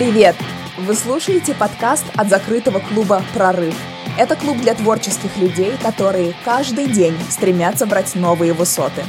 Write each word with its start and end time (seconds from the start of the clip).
Привет! 0.00 0.34
Вы 0.78 0.94
слушаете 0.94 1.52
подкаст 1.52 2.06
от 2.16 2.30
закрытого 2.30 2.78
клуба 2.78 3.22
«Прорыв». 3.34 3.76
Это 4.16 4.34
клуб 4.34 4.56
для 4.56 4.74
творческих 4.74 5.36
людей, 5.36 5.74
которые 5.82 6.32
каждый 6.42 6.86
день 6.86 7.14
стремятся 7.28 7.84
брать 7.84 8.14
новые 8.14 8.54
высоты. 8.54 9.04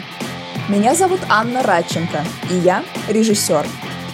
Меня 0.68 0.94
зовут 0.94 1.22
Анна 1.30 1.64
Радченко, 1.64 2.26
и 2.50 2.56
я 2.56 2.84
режиссер. 3.08 3.66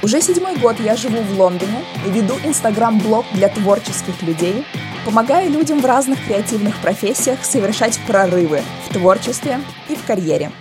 Уже 0.03 0.21
седьмой 0.21 0.55
год 0.57 0.79
я 0.79 0.95
живу 0.95 1.23
в 1.23 1.39
Лондоне 1.39 1.83
и 2.05 2.11
веду 2.11 2.35
инстаграм-блог 2.43 3.25
для 3.33 3.49
творческих 3.49 4.21
людей, 4.21 4.63
помогая 5.03 5.49
людям 5.49 5.81
в 5.81 5.85
разных 5.87 6.23
креативных 6.27 6.77
профессиях 6.77 7.43
совершать 7.43 7.99
прорывы 8.05 8.61
в 8.87 8.93
творчестве 8.93 9.61
и 9.89 9.95
в 9.95 10.05
карьере. 10.05 10.51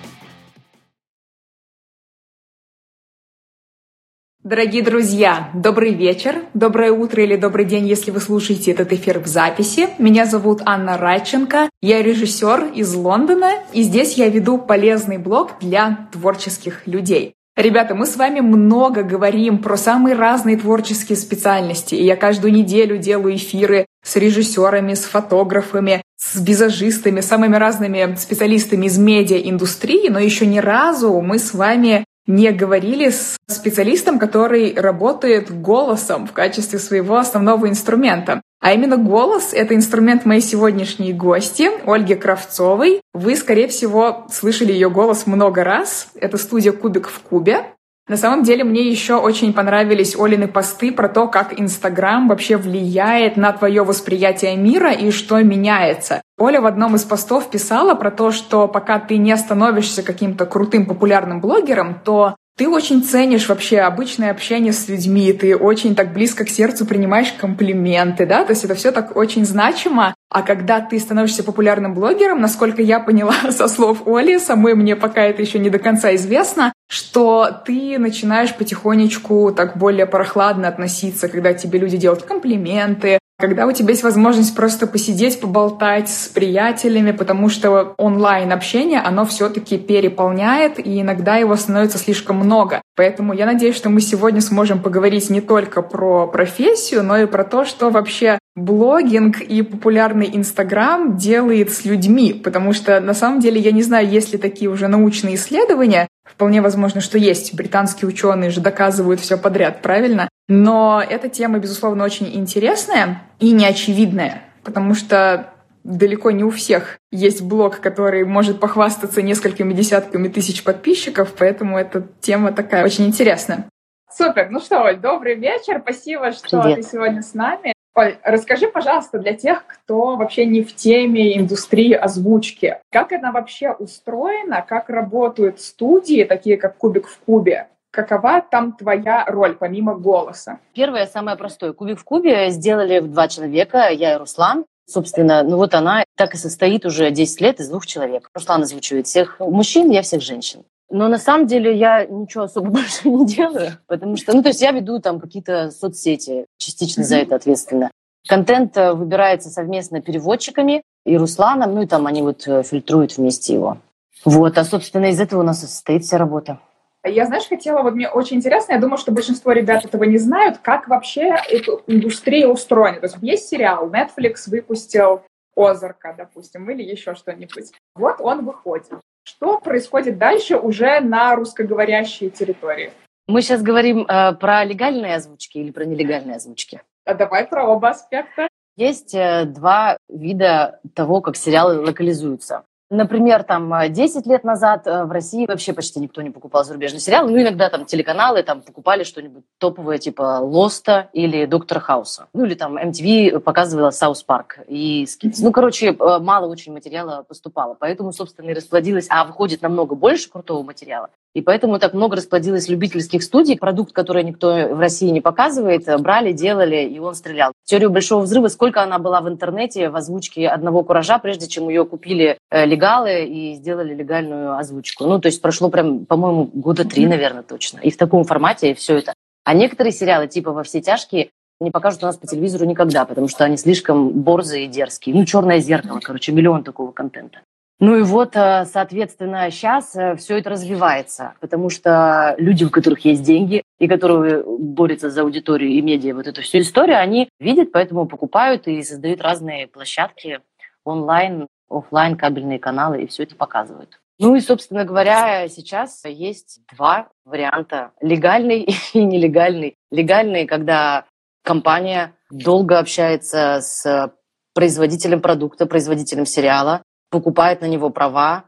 Дорогие 4.46 4.80
друзья, 4.80 5.50
добрый 5.54 5.92
вечер, 5.92 6.36
доброе 6.54 6.92
утро 6.92 7.20
или 7.20 7.34
добрый 7.34 7.64
день, 7.64 7.84
если 7.88 8.12
вы 8.12 8.20
слушаете 8.20 8.70
этот 8.70 8.92
эфир 8.92 9.18
в 9.18 9.26
записи. 9.26 9.88
Меня 9.98 10.24
зовут 10.24 10.62
Анна 10.64 10.96
Радченко, 10.96 11.68
я 11.82 12.00
режиссер 12.00 12.70
из 12.72 12.94
Лондона, 12.94 13.54
и 13.72 13.82
здесь 13.82 14.14
я 14.14 14.28
веду 14.28 14.58
полезный 14.58 15.18
блог 15.18 15.54
для 15.60 16.08
творческих 16.12 16.86
людей. 16.86 17.34
Ребята, 17.56 17.96
мы 17.96 18.06
с 18.06 18.14
вами 18.14 18.38
много 18.38 19.02
говорим 19.02 19.58
про 19.58 19.76
самые 19.76 20.14
разные 20.14 20.56
творческие 20.56 21.16
специальности, 21.16 21.96
и 21.96 22.04
я 22.04 22.14
каждую 22.14 22.52
неделю 22.52 22.98
делаю 22.98 23.34
эфиры 23.34 23.86
с 24.04 24.14
режиссерами, 24.14 24.94
с 24.94 25.06
фотографами, 25.06 26.02
с 26.16 26.36
визажистами, 26.36 27.20
самыми 27.20 27.56
разными 27.56 28.14
специалистами 28.14 28.86
из 28.86 28.96
медиа-индустрии, 28.96 30.08
но 30.08 30.20
еще 30.20 30.46
ни 30.46 30.60
разу 30.60 31.20
мы 31.20 31.40
с 31.40 31.52
вами 31.52 32.04
не 32.26 32.50
говорили 32.52 33.10
с 33.10 33.36
специалистом, 33.46 34.18
который 34.18 34.74
работает 34.74 35.50
голосом 35.50 36.26
в 36.26 36.32
качестве 36.32 36.78
своего 36.78 37.16
основного 37.16 37.68
инструмента. 37.68 38.42
А 38.60 38.72
именно 38.72 38.96
голос— 38.96 39.50
это 39.52 39.74
инструмент 39.74 40.24
моей 40.24 40.40
сегодняшней 40.40 41.12
гости, 41.12 41.70
Ольги 41.86 42.14
Кравцовой. 42.14 43.00
Вы, 43.12 43.36
скорее 43.36 43.68
всего, 43.68 44.26
слышали 44.32 44.72
ее 44.72 44.90
голос 44.90 45.26
много 45.26 45.62
раз. 45.62 46.08
Это 46.14 46.36
студия 46.38 46.72
«Кубик 46.72 47.08
в 47.08 47.20
кубе». 47.20 47.64
На 48.08 48.16
самом 48.16 48.44
деле 48.44 48.62
мне 48.62 48.88
еще 48.88 49.16
очень 49.16 49.52
понравились 49.52 50.14
Олины 50.16 50.46
посты 50.46 50.92
про 50.92 51.08
то, 51.08 51.26
как 51.26 51.58
Инстаграм 51.58 52.28
вообще 52.28 52.56
влияет 52.56 53.36
на 53.36 53.52
твое 53.52 53.82
восприятие 53.82 54.56
мира 54.56 54.92
и 54.92 55.10
что 55.10 55.42
меняется. 55.42 56.22
Оля 56.38 56.60
в 56.60 56.66
одном 56.66 56.94
из 56.94 57.02
постов 57.02 57.50
писала 57.50 57.94
про 57.94 58.12
то, 58.12 58.30
что 58.30 58.68
пока 58.68 59.00
ты 59.00 59.16
не 59.16 59.36
становишься 59.36 60.04
каким-то 60.04 60.46
крутым 60.46 60.86
популярным 60.86 61.40
блогером, 61.40 62.00
то 62.04 62.36
ты 62.56 62.68
очень 62.68 63.04
ценишь 63.04 63.48
вообще 63.48 63.80
обычное 63.80 64.30
общение 64.30 64.72
с 64.72 64.88
людьми, 64.88 65.32
ты 65.34 65.54
очень 65.54 65.94
так 65.94 66.14
близко 66.14 66.44
к 66.44 66.48
сердцу 66.48 66.86
принимаешь 66.86 67.32
комплименты, 67.32 68.24
да, 68.24 68.44
то 68.44 68.52
есть 68.52 68.64
это 68.64 68.74
все 68.74 68.92
так 68.92 69.14
очень 69.14 69.44
значимо. 69.44 70.14
А 70.30 70.42
когда 70.42 70.80
ты 70.80 70.98
становишься 70.98 71.44
популярным 71.44 71.94
блогером, 71.94 72.40
насколько 72.40 72.80
я 72.80 72.98
поняла 72.98 73.34
со 73.50 73.68
слов 73.68 74.06
Оли, 74.06 74.38
самой 74.38 74.74
мне 74.74 74.96
пока 74.96 75.22
это 75.22 75.42
еще 75.42 75.58
не 75.58 75.68
до 75.68 75.78
конца 75.78 76.14
известно, 76.14 76.72
что 76.88 77.50
ты 77.66 77.98
начинаешь 77.98 78.54
потихонечку 78.54 79.52
так 79.52 79.76
более 79.76 80.06
прохладно 80.06 80.68
относиться, 80.68 81.28
когда 81.28 81.52
тебе 81.52 81.78
люди 81.78 81.98
делают 81.98 82.22
комплименты, 82.22 83.18
когда 83.38 83.66
у 83.66 83.72
тебя 83.72 83.90
есть 83.90 84.02
возможность 84.02 84.54
просто 84.54 84.86
посидеть, 84.86 85.40
поболтать 85.40 86.08
с 86.08 86.28
приятелями, 86.28 87.12
потому 87.12 87.48
что 87.48 87.94
онлайн-общение, 87.98 89.00
оно 89.00 89.26
все-таки 89.26 89.76
переполняет, 89.76 90.78
и 90.78 91.02
иногда 91.02 91.36
его 91.36 91.54
становится 91.56 91.98
слишком 91.98 92.36
много. 92.36 92.80
Поэтому 92.96 93.34
я 93.34 93.44
надеюсь, 93.44 93.76
что 93.76 93.90
мы 93.90 94.00
сегодня 94.00 94.40
сможем 94.40 94.80
поговорить 94.80 95.28
не 95.28 95.42
только 95.42 95.82
про 95.82 96.26
профессию, 96.26 97.02
но 97.02 97.18
и 97.18 97.26
про 97.26 97.44
то, 97.44 97.66
что 97.66 97.90
вообще 97.90 98.38
блогинг 98.54 99.40
и 99.42 99.60
популярный 99.60 100.30
Инстаграм 100.32 101.16
делает 101.16 101.72
с 101.72 101.84
людьми, 101.84 102.32
потому 102.32 102.72
что 102.72 103.00
на 103.00 103.12
самом 103.12 103.40
деле 103.40 103.60
я 103.60 103.72
не 103.72 103.82
знаю, 103.82 104.08
есть 104.08 104.32
ли 104.32 104.38
такие 104.38 104.70
уже 104.70 104.88
научные 104.88 105.34
исследования, 105.34 106.08
Вполне 106.26 106.60
возможно, 106.60 107.00
что 107.00 107.18
есть. 107.18 107.54
Британские 107.54 108.08
ученые 108.08 108.50
же 108.50 108.60
доказывают 108.60 109.20
все 109.20 109.38
подряд, 109.38 109.80
правильно? 109.80 110.28
Но 110.48 111.02
эта 111.02 111.28
тема, 111.28 111.58
безусловно, 111.58 112.04
очень 112.04 112.34
интересная 112.34 113.22
и 113.40 113.52
неочевидная, 113.52 114.42
потому 114.62 114.94
что 114.94 115.52
далеко 115.82 116.30
не 116.30 116.44
у 116.44 116.50
всех 116.50 116.98
есть 117.10 117.42
блог, 117.42 117.80
который 117.80 118.24
может 118.24 118.60
похвастаться 118.60 119.22
несколькими 119.22 119.72
десятками 119.72 120.28
тысяч 120.28 120.62
подписчиков, 120.64 121.34
поэтому 121.38 121.78
эта 121.78 122.06
тема 122.20 122.52
такая 122.52 122.84
очень 122.84 123.06
интересная. 123.06 123.66
Супер. 124.12 124.48
Ну 124.50 124.60
что, 124.60 124.82
Оль, 124.82 124.96
добрый 124.96 125.34
вечер. 125.34 125.80
Спасибо, 125.82 126.32
что 126.32 126.62
Привет. 126.62 126.76
ты 126.76 126.82
сегодня 126.82 127.22
с 127.22 127.34
нами. 127.34 127.72
Оль, 127.94 128.16
расскажи, 128.24 128.68
пожалуйста, 128.68 129.18
для 129.18 129.32
тех, 129.32 129.64
кто 129.66 130.16
вообще 130.16 130.44
не 130.44 130.62
в 130.62 130.74
теме 130.74 131.38
индустрии 131.38 131.92
озвучки, 131.92 132.78
как 132.90 133.12
она 133.12 133.32
вообще 133.32 133.72
устроена, 133.72 134.64
как 134.66 134.90
работают 134.90 135.60
студии, 135.60 136.24
такие 136.24 136.56
как 136.56 136.76
«Кубик 136.76 137.08
в 137.08 137.18
кубе», 137.20 137.68
какова 137.96 138.42
там 138.42 138.72
твоя 138.72 139.24
роль, 139.26 139.56
помимо 139.56 139.94
голоса? 139.94 140.60
Первое, 140.74 141.06
самое 141.06 141.36
простое. 141.36 141.72
«Кубик 141.72 141.98
в 141.98 142.04
кубе» 142.04 142.50
сделали 142.50 143.00
два 143.00 143.26
человека, 143.26 143.88
я 143.88 144.14
и 144.14 144.18
Руслан. 144.18 144.66
Собственно, 144.88 145.42
ну 145.42 145.56
вот 145.56 145.74
она 145.74 146.04
так 146.16 146.34
и 146.34 146.36
состоит 146.36 146.84
уже 146.84 147.10
10 147.10 147.40
лет 147.40 147.58
из 147.58 147.68
двух 147.68 147.86
человек. 147.86 148.30
Руслан 148.34 148.62
озвучивает 148.62 149.06
всех 149.06 149.40
мужчин, 149.40 149.90
я 149.90 150.02
всех 150.02 150.22
женщин. 150.22 150.62
Но 150.90 151.08
на 151.08 151.18
самом 151.18 151.46
деле 151.48 151.76
я 151.76 152.04
ничего 152.04 152.44
особо 152.44 152.70
больше 152.78 153.08
не 153.08 153.26
делаю, 153.26 153.78
потому 153.86 154.16
что, 154.16 154.36
ну, 154.36 154.42
то 154.42 154.50
есть 154.50 154.60
я 154.60 154.70
веду 154.70 155.00
там 155.00 155.18
какие-то 155.18 155.70
соцсети, 155.70 156.46
частично 156.58 157.02
за 157.02 157.16
это 157.16 157.34
ответственно. 157.34 157.90
Контент 158.28 158.76
э, 158.76 158.92
выбирается 158.92 159.48
совместно 159.50 160.00
переводчиками 160.00 160.82
и 161.04 161.16
Русланом, 161.16 161.74
ну 161.74 161.82
и 161.82 161.86
там 161.86 162.06
они 162.06 162.22
вот 162.22 162.46
э, 162.46 162.62
фильтруют 162.62 163.16
вместе 163.16 163.54
его. 163.54 163.78
Вот, 164.24 164.58
а, 164.58 164.64
собственно, 164.64 165.06
из 165.06 165.20
этого 165.20 165.40
у 165.40 165.44
нас 165.44 165.62
и 165.62 165.66
состоит 165.66 166.04
вся 166.04 166.18
работа. 166.18 166.58
Я, 167.06 167.26
знаешь, 167.26 167.48
хотела, 167.48 167.82
вот 167.82 167.94
мне 167.94 168.08
очень 168.08 168.36
интересно, 168.36 168.72
я 168.74 168.80
думаю, 168.80 168.98
что 168.98 169.12
большинство 169.12 169.52
ребят 169.52 169.84
этого 169.84 170.04
не 170.04 170.18
знают, 170.18 170.58
как 170.58 170.88
вообще 170.88 171.36
эта 171.48 171.72
индустрия 171.86 172.48
устроена. 172.48 173.00
То 173.00 173.06
есть 173.06 173.16
есть 173.20 173.48
сериал, 173.48 173.90
Netflix 173.90 174.48
выпустил 174.48 175.22
Озарка, 175.56 176.14
допустим, 176.16 176.68
или 176.70 176.82
еще 176.82 177.14
что-нибудь. 177.14 177.72
Вот 177.94 178.16
он 178.20 178.44
выходит. 178.44 179.00
Что 179.24 179.58
происходит 179.58 180.18
дальше 180.18 180.56
уже 180.56 181.00
на 181.00 181.34
русскоговорящей 181.34 182.30
территории? 182.30 182.92
Мы 183.26 183.42
сейчас 183.42 183.62
говорим 183.62 184.06
э, 184.06 184.34
про 184.34 184.64
легальные 184.64 185.16
озвучки 185.16 185.58
или 185.58 185.72
про 185.72 185.84
нелегальные 185.84 186.36
озвучки? 186.36 186.80
А 187.04 187.14
давай 187.14 187.46
про 187.46 187.66
оба 187.66 187.90
аспекта. 187.90 188.48
Есть 188.76 189.14
э, 189.14 189.46
два 189.46 189.96
вида 190.08 190.80
того, 190.94 191.20
как 191.20 191.36
сериалы 191.36 191.80
локализуются. 191.80 192.64
Например, 192.88 193.42
там 193.42 193.72
10 193.92 194.26
э, 194.26 194.30
лет 194.30 194.44
назад 194.44 194.86
э, 194.86 195.04
в 195.04 195.10
России 195.10 195.44
вообще 195.46 195.72
почти 195.72 195.98
никто 195.98 196.22
не 196.22 196.30
покупал 196.30 196.64
зарубежный 196.64 197.00
сериал. 197.00 197.28
Ну, 197.28 197.36
иногда 197.40 197.68
там 197.68 197.84
телеканалы 197.84 198.44
там 198.44 198.62
покупали 198.62 199.02
что-нибудь 199.02 199.42
топовое, 199.58 199.98
типа 199.98 200.38
Lost 200.40 200.94
а 200.94 201.08
или 201.12 201.46
Доктора 201.46 201.80
Хауса. 201.80 202.28
Ну, 202.32 202.44
или 202.44 202.54
там 202.54 202.78
MTV 202.78 203.40
показывала 203.40 203.90
South 203.90 204.22
Park 204.22 204.60
и 204.68 205.04
Skins. 205.06 205.40
Ну, 205.40 205.50
короче, 205.50 205.88
э, 205.88 206.18
мало 206.20 206.46
очень 206.46 206.72
материала 206.72 207.24
поступало. 207.26 207.74
Поэтому, 207.74 208.12
собственно, 208.12 208.50
и 208.50 208.54
расплодилось. 208.54 209.08
А 209.10 209.24
выходит 209.24 209.62
намного 209.62 209.96
больше 209.96 210.30
крутого 210.30 210.62
материала. 210.62 211.10
И 211.36 211.42
поэтому 211.42 211.78
так 211.78 211.92
много 211.92 212.16
расплодилось 212.16 212.66
любительских 212.70 213.22
студий. 213.22 213.58
Продукт, 213.58 213.92
который 213.92 214.24
никто 214.24 214.74
в 214.74 214.80
России 214.80 215.10
не 215.10 215.20
показывает, 215.20 215.84
брали, 216.00 216.32
делали, 216.32 216.76
и 216.76 216.98
он 216.98 217.14
стрелял. 217.14 217.52
Теорию 217.64 217.90
Большого 217.90 218.22
Взрыва, 218.22 218.48
сколько 218.48 218.82
она 218.82 218.98
была 218.98 219.20
в 219.20 219.28
интернете 219.28 219.90
в 219.90 219.96
озвучке 219.96 220.48
одного 220.48 220.82
куража, 220.82 221.18
прежде 221.18 221.46
чем 221.46 221.68
ее 221.68 221.84
купили 221.84 222.38
легалы 222.50 223.26
и 223.26 223.54
сделали 223.56 223.94
легальную 223.94 224.56
озвучку. 224.56 225.04
Ну, 225.04 225.20
то 225.20 225.26
есть 225.26 225.42
прошло 225.42 225.68
прям, 225.68 226.06
по-моему, 226.06 226.48
года 226.54 226.86
три, 226.86 227.04
наверное, 227.04 227.42
точно. 227.42 227.80
И 227.80 227.90
в 227.90 227.98
таком 227.98 228.24
формате 228.24 228.74
все 228.74 228.96
это. 228.96 229.12
А 229.44 229.52
некоторые 229.52 229.92
сериалы, 229.92 230.28
типа 230.28 230.52
«Во 230.52 230.62
все 230.62 230.80
тяжкие», 230.80 231.28
не 231.60 231.70
покажут 231.70 232.02
у 232.02 232.06
нас 232.06 232.16
по 232.16 232.26
телевизору 232.26 232.64
никогда, 232.64 233.04
потому 233.04 233.28
что 233.28 233.44
они 233.44 233.58
слишком 233.58 234.08
борзые 234.08 234.64
и 234.64 234.68
дерзкие. 234.68 235.14
Ну, 235.14 235.26
«Черное 235.26 235.58
зеркало», 235.58 236.00
короче, 236.02 236.32
миллион 236.32 236.64
такого 236.64 236.92
контента. 236.92 237.40
Ну 237.78 237.98
и 237.98 238.02
вот, 238.02 238.36
э, 238.36 238.64
соответственно, 238.64 239.50
сейчас 239.50 239.94
э, 239.94 240.16
все 240.16 240.38
это 240.38 240.48
развивается, 240.48 241.34
потому 241.40 241.68
что 241.68 242.34
люди, 242.38 242.64
у 242.64 242.70
которых 242.70 243.04
есть 243.04 243.22
деньги 243.22 243.62
и 243.78 243.86
которые 243.86 244.42
борются 244.42 245.10
за 245.10 245.20
аудиторию 245.20 245.70
и 245.70 245.82
медиа, 245.82 246.14
вот 246.14 246.26
эту 246.26 246.40
всю 246.40 246.60
историю, 246.60 246.98
они 246.98 247.28
видят, 247.38 247.72
поэтому 247.72 248.06
покупают 248.06 248.66
и 248.66 248.82
создают 248.82 249.20
разные 249.20 249.66
площадки 249.66 250.40
онлайн, 250.84 251.48
офлайн 251.68 252.16
кабельные 252.16 252.58
каналы 252.58 253.02
и 253.02 253.06
все 253.08 253.24
это 253.24 253.36
показывают. 253.36 254.00
Ну 254.18 254.34
и, 254.34 254.40
собственно 254.40 254.84
говоря, 254.84 255.46
сейчас 255.48 256.02
есть 256.06 256.60
два 256.74 257.08
варианта. 257.26 257.92
Легальный 258.00 258.66
и 258.94 259.04
нелегальный. 259.04 259.74
Легальный, 259.90 260.46
когда 260.46 261.04
компания 261.44 262.14
долго 262.30 262.78
общается 262.78 263.60
с 263.60 264.10
производителем 264.54 265.20
продукта, 265.20 265.66
производителем 265.66 266.24
сериала, 266.24 266.82
покупает 267.10 267.60
на 267.60 267.66
него 267.66 267.90
права 267.90 268.44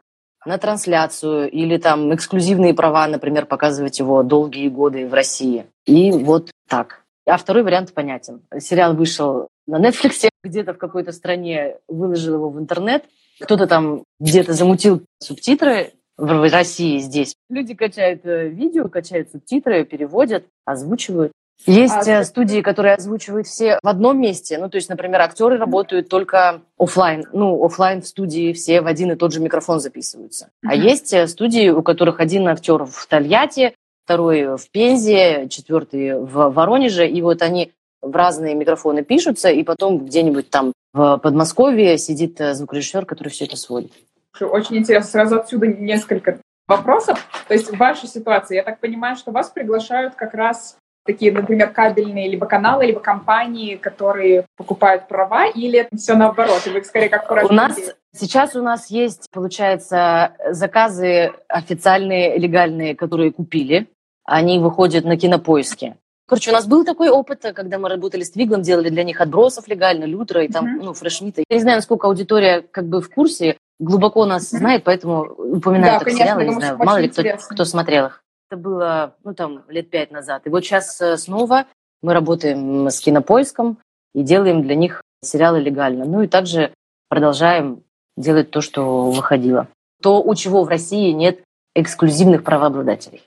на 0.46 0.58
трансляцию 0.58 1.50
или 1.50 1.78
там 1.78 2.14
эксклюзивные 2.14 2.74
права, 2.74 3.06
например, 3.06 3.46
показывать 3.46 3.98
его 3.98 4.22
долгие 4.22 4.68
годы 4.68 5.06
в 5.06 5.14
России. 5.14 5.66
И 5.84 6.12
вот 6.12 6.50
так. 6.68 7.04
А 7.26 7.36
второй 7.36 7.62
вариант 7.62 7.92
понятен. 7.92 8.42
Сериал 8.58 8.94
вышел 8.94 9.48
на 9.66 9.78
Netflix, 9.78 10.28
где-то 10.42 10.72
в 10.72 10.78
какой-то 10.78 11.12
стране 11.12 11.76
выложил 11.88 12.34
его 12.34 12.50
в 12.50 12.58
интернет, 12.58 13.04
кто-то 13.40 13.66
там 13.66 14.04
где-то 14.18 14.54
замутил 14.54 15.02
субтитры 15.18 15.92
в 16.16 16.50
России 16.50 16.98
здесь. 16.98 17.34
Люди 17.48 17.74
качают 17.74 18.24
э, 18.24 18.48
видео, 18.48 18.88
качают 18.88 19.30
субтитры, 19.30 19.84
переводят, 19.84 20.46
озвучивают. 20.64 21.32
Есть 21.66 22.08
а, 22.08 22.24
студии, 22.24 22.60
которые 22.60 22.94
озвучивают 22.94 23.46
все 23.46 23.78
в 23.82 23.88
одном 23.88 24.20
месте. 24.20 24.58
Ну, 24.58 24.68
то 24.70 24.76
есть, 24.76 24.88
например, 24.88 25.20
актеры 25.20 25.58
работают 25.58 26.08
только 26.08 26.62
офлайн. 26.78 27.24
Ну, 27.32 27.64
офлайн 27.64 28.02
в 28.02 28.06
студии 28.06 28.52
все 28.52 28.80
в 28.80 28.86
один 28.86 29.12
и 29.12 29.16
тот 29.16 29.32
же 29.32 29.40
микрофон 29.40 29.80
записываются. 29.80 30.46
Mm-hmm. 30.46 30.68
А 30.68 30.74
есть 30.74 31.12
э, 31.12 31.26
студии, 31.26 31.68
у 31.70 31.82
которых 31.82 32.20
один 32.20 32.48
актер 32.48 32.84
в 32.84 33.06
Тольятти, 33.06 33.74
второй 34.04 34.56
в 34.56 34.70
Пензе, 34.70 35.48
четвертый 35.48 36.18
в 36.18 36.50
Воронеже, 36.50 37.06
и 37.06 37.20
вот 37.20 37.42
они 37.42 37.72
в 38.00 38.14
разные 38.14 38.54
микрофоны 38.54 39.02
пишутся, 39.02 39.50
и 39.50 39.62
потом 39.64 40.06
где-нибудь 40.06 40.50
там 40.50 40.72
в 40.92 41.18
Подмосковье 41.18 41.98
сидит 41.98 42.40
э, 42.40 42.54
звукорежиссер, 42.54 43.04
который 43.04 43.28
все 43.28 43.44
это 43.44 43.56
сводит. 43.56 43.92
Очень 44.40 44.78
интересно. 44.78 45.10
Сразу 45.10 45.36
отсюда 45.36 45.66
несколько 45.66 46.40
вопросов. 46.66 47.18
То 47.48 47.54
есть 47.54 47.68
в 47.70 47.76
вашей 47.76 48.08
ситуации, 48.08 48.56
я 48.56 48.62
так 48.62 48.80
понимаю, 48.80 49.16
что 49.16 49.32
вас 49.32 49.48
приглашают 49.48 50.14
как 50.14 50.34
раз 50.34 50.76
такие, 51.08 51.32
например, 51.32 51.70
кабельные 51.70 52.28
либо 52.28 52.44
каналы, 52.44 52.84
либо 52.84 53.00
компании, 53.00 53.76
которые 53.76 54.44
покупают 54.58 55.08
права, 55.08 55.46
или 55.46 55.88
все 55.96 56.14
наоборот, 56.14 56.66
и 56.66 56.70
вы 56.70 56.84
скорее 56.84 57.08
как 57.08 57.30
У 57.50 57.54
нас 57.54 57.76
сейчас 58.14 58.54
у 58.54 58.62
нас 58.62 58.90
есть, 58.90 59.28
получается, 59.32 60.32
заказы 60.50 61.32
официальные, 61.48 62.38
легальные, 62.38 62.94
которые 62.94 63.32
купили. 63.32 63.88
Они 64.24 64.58
выходят 64.58 65.06
на 65.06 65.16
кинопоиске. 65.16 65.96
Короче, 66.26 66.50
у 66.50 66.52
нас 66.52 66.66
был 66.66 66.84
такой 66.84 67.08
опыт, 67.08 67.40
когда 67.54 67.78
мы 67.78 67.88
работали 67.88 68.22
с 68.22 68.30
Твиглом, 68.30 68.60
делали 68.60 68.90
для 68.90 69.02
них 69.02 69.22
отбросов 69.22 69.66
легально, 69.66 70.04
Лютера 70.04 70.44
и 70.44 70.48
там, 70.48 70.66
mm-hmm. 70.66 70.84
ну, 70.84 70.92
Фрешмита. 70.92 71.42
Я 71.48 71.56
не 71.56 71.62
знаю, 71.62 71.78
насколько 71.78 72.06
аудитория 72.06 72.60
как 72.60 72.84
бы 72.86 73.00
в 73.00 73.08
курсе, 73.08 73.56
глубоко 73.78 74.26
нас 74.26 74.42
mm-hmm. 74.42 74.58
знает, 74.58 74.84
поэтому 74.84 75.22
упоминаю 75.22 75.92
да, 75.92 75.96
это 75.96 76.04
конечно, 76.04 76.24
сериалы, 76.24 76.44
не 76.44 76.52
знаю, 76.52 76.76
мало 76.76 76.98
ли 76.98 77.08
кто, 77.08 77.22
кто 77.48 77.64
смотрел 77.64 78.06
их. 78.06 78.22
Это 78.50 78.58
было, 78.58 79.14
ну, 79.24 79.34
там, 79.34 79.62
лет 79.68 79.90
пять 79.90 80.10
назад. 80.10 80.46
И 80.46 80.48
вот 80.48 80.64
сейчас 80.64 80.98
э, 81.02 81.18
снова 81.18 81.66
мы 82.00 82.14
работаем 82.14 82.86
с 82.88 82.98
кинопоиском 82.98 83.78
и 84.14 84.22
делаем 84.22 84.62
для 84.62 84.74
них 84.74 85.02
сериалы 85.22 85.60
легально. 85.60 86.06
Ну 86.06 86.22
и 86.22 86.28
также 86.28 86.72
продолжаем 87.10 87.82
делать 88.16 88.50
то, 88.50 88.62
что 88.62 89.10
выходило. 89.10 89.68
То, 90.00 90.22
у 90.22 90.34
чего 90.34 90.64
в 90.64 90.68
России 90.68 91.10
нет 91.10 91.40
эксклюзивных 91.74 92.42
правообладателей. 92.42 93.22